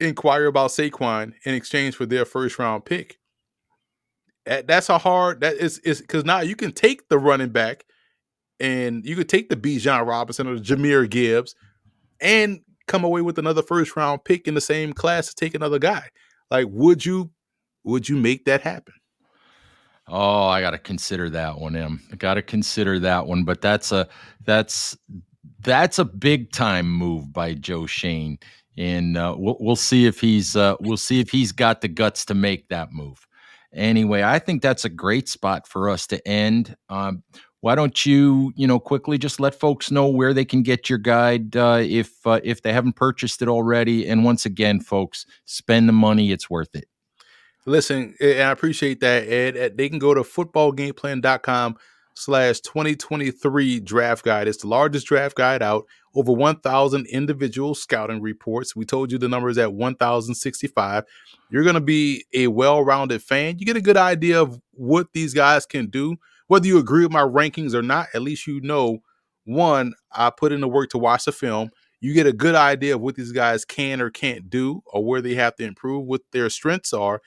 inquire 0.00 0.46
about 0.46 0.70
Saquon 0.70 1.34
in 1.44 1.54
exchange 1.54 1.94
for 1.94 2.06
their 2.06 2.24
first 2.24 2.58
round 2.58 2.86
pick, 2.86 3.20
that's 4.44 4.88
a 4.88 4.98
hard 4.98 5.40
that 5.40 5.56
is 5.56 5.78
is 5.78 6.00
because 6.00 6.24
now 6.24 6.40
you 6.40 6.56
can 6.56 6.72
take 6.72 7.08
the 7.08 7.18
running 7.18 7.50
back 7.50 7.84
and 8.60 9.04
you 9.04 9.16
could 9.16 9.28
take 9.28 9.48
the 9.48 9.56
Bijan 9.56 10.06
Robinson 10.06 10.46
or 10.46 10.56
Jahmyr 10.56 11.08
Gibbs 11.08 11.54
and 12.20 12.60
come 12.86 13.04
away 13.04 13.22
with 13.22 13.38
another 13.38 13.62
first 13.62 13.96
round 13.96 14.24
pick 14.24 14.46
in 14.46 14.54
the 14.54 14.60
same 14.60 14.92
class 14.92 15.28
to 15.28 15.34
take 15.34 15.54
another 15.54 15.78
guy. 15.78 16.08
Like, 16.50 16.66
would 16.70 17.04
you 17.04 17.30
would 17.84 18.08
you 18.08 18.16
make 18.16 18.44
that 18.44 18.62
happen? 18.62 18.94
Oh, 20.08 20.44
I 20.44 20.60
got 20.60 20.72
to 20.72 20.78
consider 20.78 21.30
that 21.30 21.58
one, 21.58 21.76
Em. 21.76 22.00
I 22.12 22.16
got 22.16 22.34
to 22.34 22.42
consider 22.42 22.98
that 23.00 23.26
one, 23.26 23.44
but 23.44 23.60
that's 23.60 23.92
a 23.92 24.08
that's 24.44 24.96
that's 25.60 25.98
a 25.98 26.04
big 26.04 26.52
time 26.52 26.90
move 26.90 27.32
by 27.32 27.54
Joe 27.54 27.86
Schoen, 27.86 28.38
and 28.76 29.16
uh, 29.16 29.34
we'll 29.38 29.56
we'll 29.60 29.76
see 29.76 30.06
if 30.06 30.20
he's 30.20 30.56
uh, 30.56 30.76
we'll 30.80 30.96
see 30.96 31.20
if 31.20 31.30
he's 31.30 31.52
got 31.52 31.80
the 31.80 31.88
guts 31.88 32.24
to 32.26 32.34
make 32.34 32.68
that 32.68 32.92
move. 32.92 33.26
Anyway, 33.74 34.22
I 34.22 34.38
think 34.38 34.62
that's 34.62 34.84
a 34.84 34.90
great 34.90 35.28
spot 35.28 35.66
for 35.66 35.88
us 35.88 36.06
to 36.08 36.26
end. 36.28 36.76
Um, 36.88 37.22
why 37.60 37.76
don't 37.76 38.04
you, 38.04 38.52
you 38.56 38.66
know, 38.66 38.80
quickly 38.80 39.18
just 39.18 39.38
let 39.38 39.54
folks 39.54 39.90
know 39.90 40.08
where 40.08 40.34
they 40.34 40.44
can 40.44 40.62
get 40.62 40.90
your 40.90 40.98
guide 40.98 41.56
uh, 41.56 41.78
if 41.80 42.26
uh, 42.26 42.40
if 42.42 42.62
they 42.62 42.72
haven't 42.72 42.96
purchased 42.96 43.40
it 43.40 43.48
already? 43.48 44.06
And 44.08 44.24
once 44.24 44.44
again, 44.44 44.80
folks, 44.80 45.24
spend 45.44 45.88
the 45.88 45.92
money; 45.92 46.32
it's 46.32 46.50
worth 46.50 46.74
it. 46.74 46.86
Listen, 47.64 48.16
I 48.20 48.50
appreciate 48.50 49.00
that, 49.00 49.28
Ed. 49.28 49.76
They 49.76 49.88
can 49.88 50.00
go 50.00 50.12
to 50.12 50.22
footballgameplan.com 50.22 51.76
slash 52.14 52.60
2023 52.60 53.80
draft 53.80 54.24
guide. 54.24 54.48
It's 54.48 54.62
the 54.62 54.68
largest 54.68 55.06
draft 55.06 55.36
guide 55.36 55.62
out. 55.62 55.84
Over 56.14 56.32
1,000 56.32 57.06
individual 57.06 57.74
scouting 57.74 58.20
reports. 58.20 58.76
We 58.76 58.84
told 58.84 59.10
you 59.10 59.18
the 59.18 59.28
number 59.28 59.48
is 59.48 59.58
at 59.58 59.72
1,065. 59.72 61.04
You're 61.50 61.62
going 61.62 61.74
to 61.74 61.80
be 61.80 62.24
a 62.34 62.48
well 62.48 62.84
rounded 62.84 63.22
fan. 63.22 63.58
You 63.58 63.66
get 63.66 63.76
a 63.76 63.82
good 63.82 63.96
idea 63.96 64.40
of 64.40 64.60
what 64.72 65.12
these 65.12 65.34
guys 65.34 65.66
can 65.66 65.88
do. 65.88 66.16
Whether 66.48 66.66
you 66.66 66.78
agree 66.78 67.04
with 67.04 67.12
my 67.12 67.22
rankings 67.22 67.74
or 67.74 67.82
not, 67.82 68.08
at 68.14 68.22
least 68.22 68.46
you 68.46 68.60
know 68.60 68.98
one, 69.44 69.94
I 70.12 70.30
put 70.30 70.52
in 70.52 70.60
the 70.60 70.68
work 70.68 70.90
to 70.90 70.98
watch 70.98 71.24
the 71.24 71.32
film. 71.32 71.70
You 72.00 72.14
get 72.14 72.26
a 72.26 72.32
good 72.32 72.54
idea 72.54 72.94
of 72.94 73.00
what 73.00 73.14
these 73.14 73.32
guys 73.32 73.64
can 73.64 74.00
or 74.00 74.10
can't 74.10 74.50
do 74.50 74.82
or 74.86 75.04
where 75.04 75.20
they 75.20 75.34
have 75.34 75.56
to 75.56 75.64
improve, 75.64 76.04
what 76.04 76.22
their 76.32 76.50
strengths 76.50 76.92
are. 76.92 77.20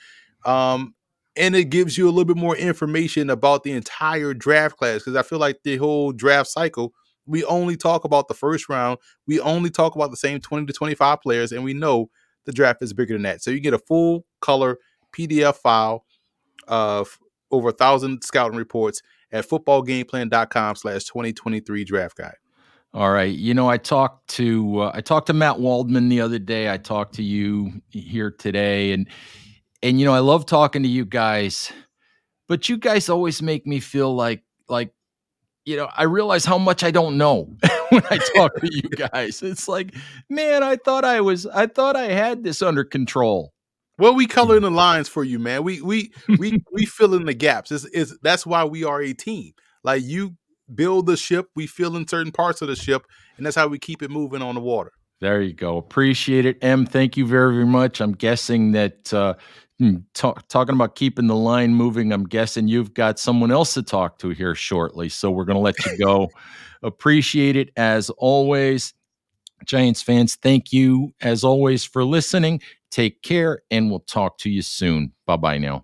Um, 0.45 0.95
and 1.35 1.55
it 1.55 1.65
gives 1.65 1.97
you 1.97 2.05
a 2.05 2.11
little 2.11 2.25
bit 2.25 2.37
more 2.37 2.55
information 2.55 3.29
about 3.29 3.63
the 3.63 3.71
entire 3.71 4.33
draft 4.33 4.77
class 4.77 4.99
because 4.99 5.15
I 5.15 5.23
feel 5.23 5.39
like 5.39 5.63
the 5.63 5.77
whole 5.77 6.11
draft 6.11 6.49
cycle 6.49 6.93
we 7.25 7.43
only 7.45 7.75
talk 7.75 8.03
about 8.03 8.27
the 8.27 8.33
first 8.33 8.69
round. 8.69 8.99
We 9.27 9.39
only 9.39 9.69
talk 9.69 9.95
about 9.95 10.11
the 10.11 10.17
same 10.17 10.39
20 10.39 10.67
to 10.67 10.73
25 10.73 11.21
players, 11.21 11.51
and 11.51 11.63
we 11.63 11.73
know 11.73 12.09
the 12.45 12.51
draft 12.51 12.81
is 12.81 12.93
bigger 12.93 13.13
than 13.13 13.23
that. 13.23 13.41
So 13.41 13.51
you 13.51 13.59
get 13.59 13.73
a 13.73 13.79
full 13.79 14.25
color 14.41 14.77
PDF 15.15 15.55
file 15.55 16.05
of 16.67 17.17
over 17.51 17.69
a 17.69 17.73
thousand 17.73 18.23
scouting 18.23 18.57
reports 18.57 19.01
at 19.31 19.47
footballgameplan.com 19.47 20.75
slash 20.75 21.03
2023 21.05 21.83
draft 21.83 22.17
guide. 22.17 22.35
All 22.93 23.11
right. 23.11 23.33
You 23.33 23.53
know, 23.53 23.69
I 23.69 23.77
talked 23.77 24.29
to 24.31 24.79
uh, 24.79 24.91
I 24.93 25.01
talked 25.01 25.27
to 25.27 25.33
Matt 25.33 25.59
Waldman 25.59 26.07
the 26.07 26.21
other 26.21 26.39
day. 26.39 26.71
I 26.71 26.77
talked 26.77 27.15
to 27.15 27.23
you 27.23 27.81
here 27.89 28.31
today, 28.31 28.93
and 28.93 29.09
and 29.83 29.99
you 29.99 30.05
know, 30.05 30.13
I 30.13 30.19
love 30.19 30.45
talking 30.45 30.81
to 30.83 30.87
you 30.87 31.03
guys, 31.03 31.73
but 32.47 32.69
you 32.69 32.77
guys 32.77 33.09
always 33.09 33.41
make 33.41 33.67
me 33.67 33.81
feel 33.81 34.15
like 34.15 34.43
like 34.69 34.94
you 35.65 35.75
know, 35.75 35.89
I 35.95 36.03
realize 36.03 36.45
how 36.45 36.57
much 36.57 36.83
I 36.83 36.91
don't 36.91 37.17
know 37.17 37.49
when 37.89 38.03
I 38.09 38.17
talk 38.35 38.55
to 38.55 38.69
you 38.71 38.81
guys. 39.11 39.41
It's 39.41 39.67
like, 39.67 39.95
man, 40.29 40.63
I 40.63 40.77
thought 40.77 41.03
I 41.03 41.21
was 41.21 41.45
I 41.47 41.67
thought 41.67 41.95
I 41.95 42.09
had 42.09 42.43
this 42.43 42.61
under 42.61 42.83
control. 42.83 43.51
Well, 43.97 44.13
we 44.13 44.27
color 44.27 44.57
in 44.57 44.63
the 44.63 44.71
lines 44.71 45.09
for 45.09 45.23
you, 45.23 45.39
man. 45.39 45.63
We 45.63 45.81
we 45.81 46.11
we 46.37 46.63
we 46.71 46.85
fill 46.85 47.15
in 47.15 47.25
the 47.25 47.33
gaps. 47.33 47.71
It's, 47.71 47.85
it's 47.85 48.17
that's 48.21 48.45
why 48.45 48.63
we 48.63 48.83
are 48.83 49.01
a 49.01 49.13
team. 49.13 49.53
Like 49.83 50.03
you 50.03 50.35
build 50.73 51.07
the 51.07 51.17
ship, 51.17 51.47
we 51.55 51.67
fill 51.67 51.95
in 51.95 52.07
certain 52.07 52.31
parts 52.31 52.61
of 52.61 52.67
the 52.67 52.75
ship, 52.75 53.03
and 53.37 53.45
that's 53.45 53.55
how 53.55 53.67
we 53.67 53.79
keep 53.79 54.03
it 54.03 54.11
moving 54.11 54.41
on 54.41 54.55
the 54.55 54.61
water. 54.61 54.91
There 55.21 55.41
you 55.41 55.53
go. 55.53 55.77
Appreciate 55.77 56.45
it, 56.45 56.61
Em. 56.61 56.85
Thank 56.85 57.15
you 57.15 57.25
very, 57.25 57.53
very 57.53 57.65
much. 57.65 58.01
I'm 58.01 58.11
guessing 58.11 58.73
that 58.73 59.13
uh, 59.13 59.35
Hmm, 59.79 59.97
talk, 60.13 60.47
talking 60.47 60.73
about 60.73 60.95
keeping 60.95 61.27
the 61.27 61.35
line 61.35 61.73
moving, 61.73 62.13
I'm 62.13 62.23
guessing 62.23 62.69
you've 62.69 62.93
got 62.93 63.19
someone 63.19 63.51
else 63.51 63.73
to 63.73 63.83
talk 63.83 64.19
to 64.19 64.29
here 64.29 64.55
shortly. 64.55 65.09
So 65.09 65.29
we're 65.29 65.43
going 65.43 65.57
to 65.57 65.61
let 65.61 65.75
you 65.85 65.97
go. 65.97 66.29
Appreciate 66.83 67.57
it 67.57 67.71
as 67.75 68.09
always. 68.11 68.93
Giants 69.65 70.01
fans, 70.01 70.35
thank 70.35 70.71
you 70.71 71.13
as 71.21 71.43
always 71.43 71.83
for 71.83 72.05
listening. 72.05 72.61
Take 72.91 73.21
care, 73.21 73.61
and 73.69 73.89
we'll 73.89 74.01
talk 74.01 74.37
to 74.39 74.49
you 74.49 74.61
soon. 74.61 75.11
Bye 75.25 75.37
bye 75.37 75.57
now. 75.57 75.83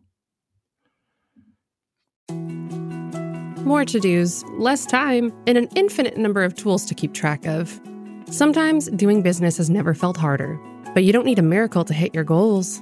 More 3.66 3.84
to 3.86 4.00
dos, 4.00 4.44
less 4.58 4.86
time, 4.86 5.34
and 5.48 5.58
an 5.58 5.68
infinite 5.76 6.18
number 6.18 6.44
of 6.44 6.56
tools 6.56 6.86
to 6.86 6.96
keep 6.96 7.14
track 7.14 7.46
of. 7.46 7.80
Sometimes 8.30 8.90
doing 8.92 9.22
business 9.22 9.58
has 9.58 9.70
never 9.70 9.94
felt 9.94 10.16
harder, 10.16 10.60
but 10.94 11.04
you 11.04 11.12
don't 11.12 11.26
need 11.26 11.40
a 11.40 11.44
miracle 11.44 11.84
to 11.84 11.94
hit 11.94 12.14
your 12.14 12.24
goals 12.24 12.82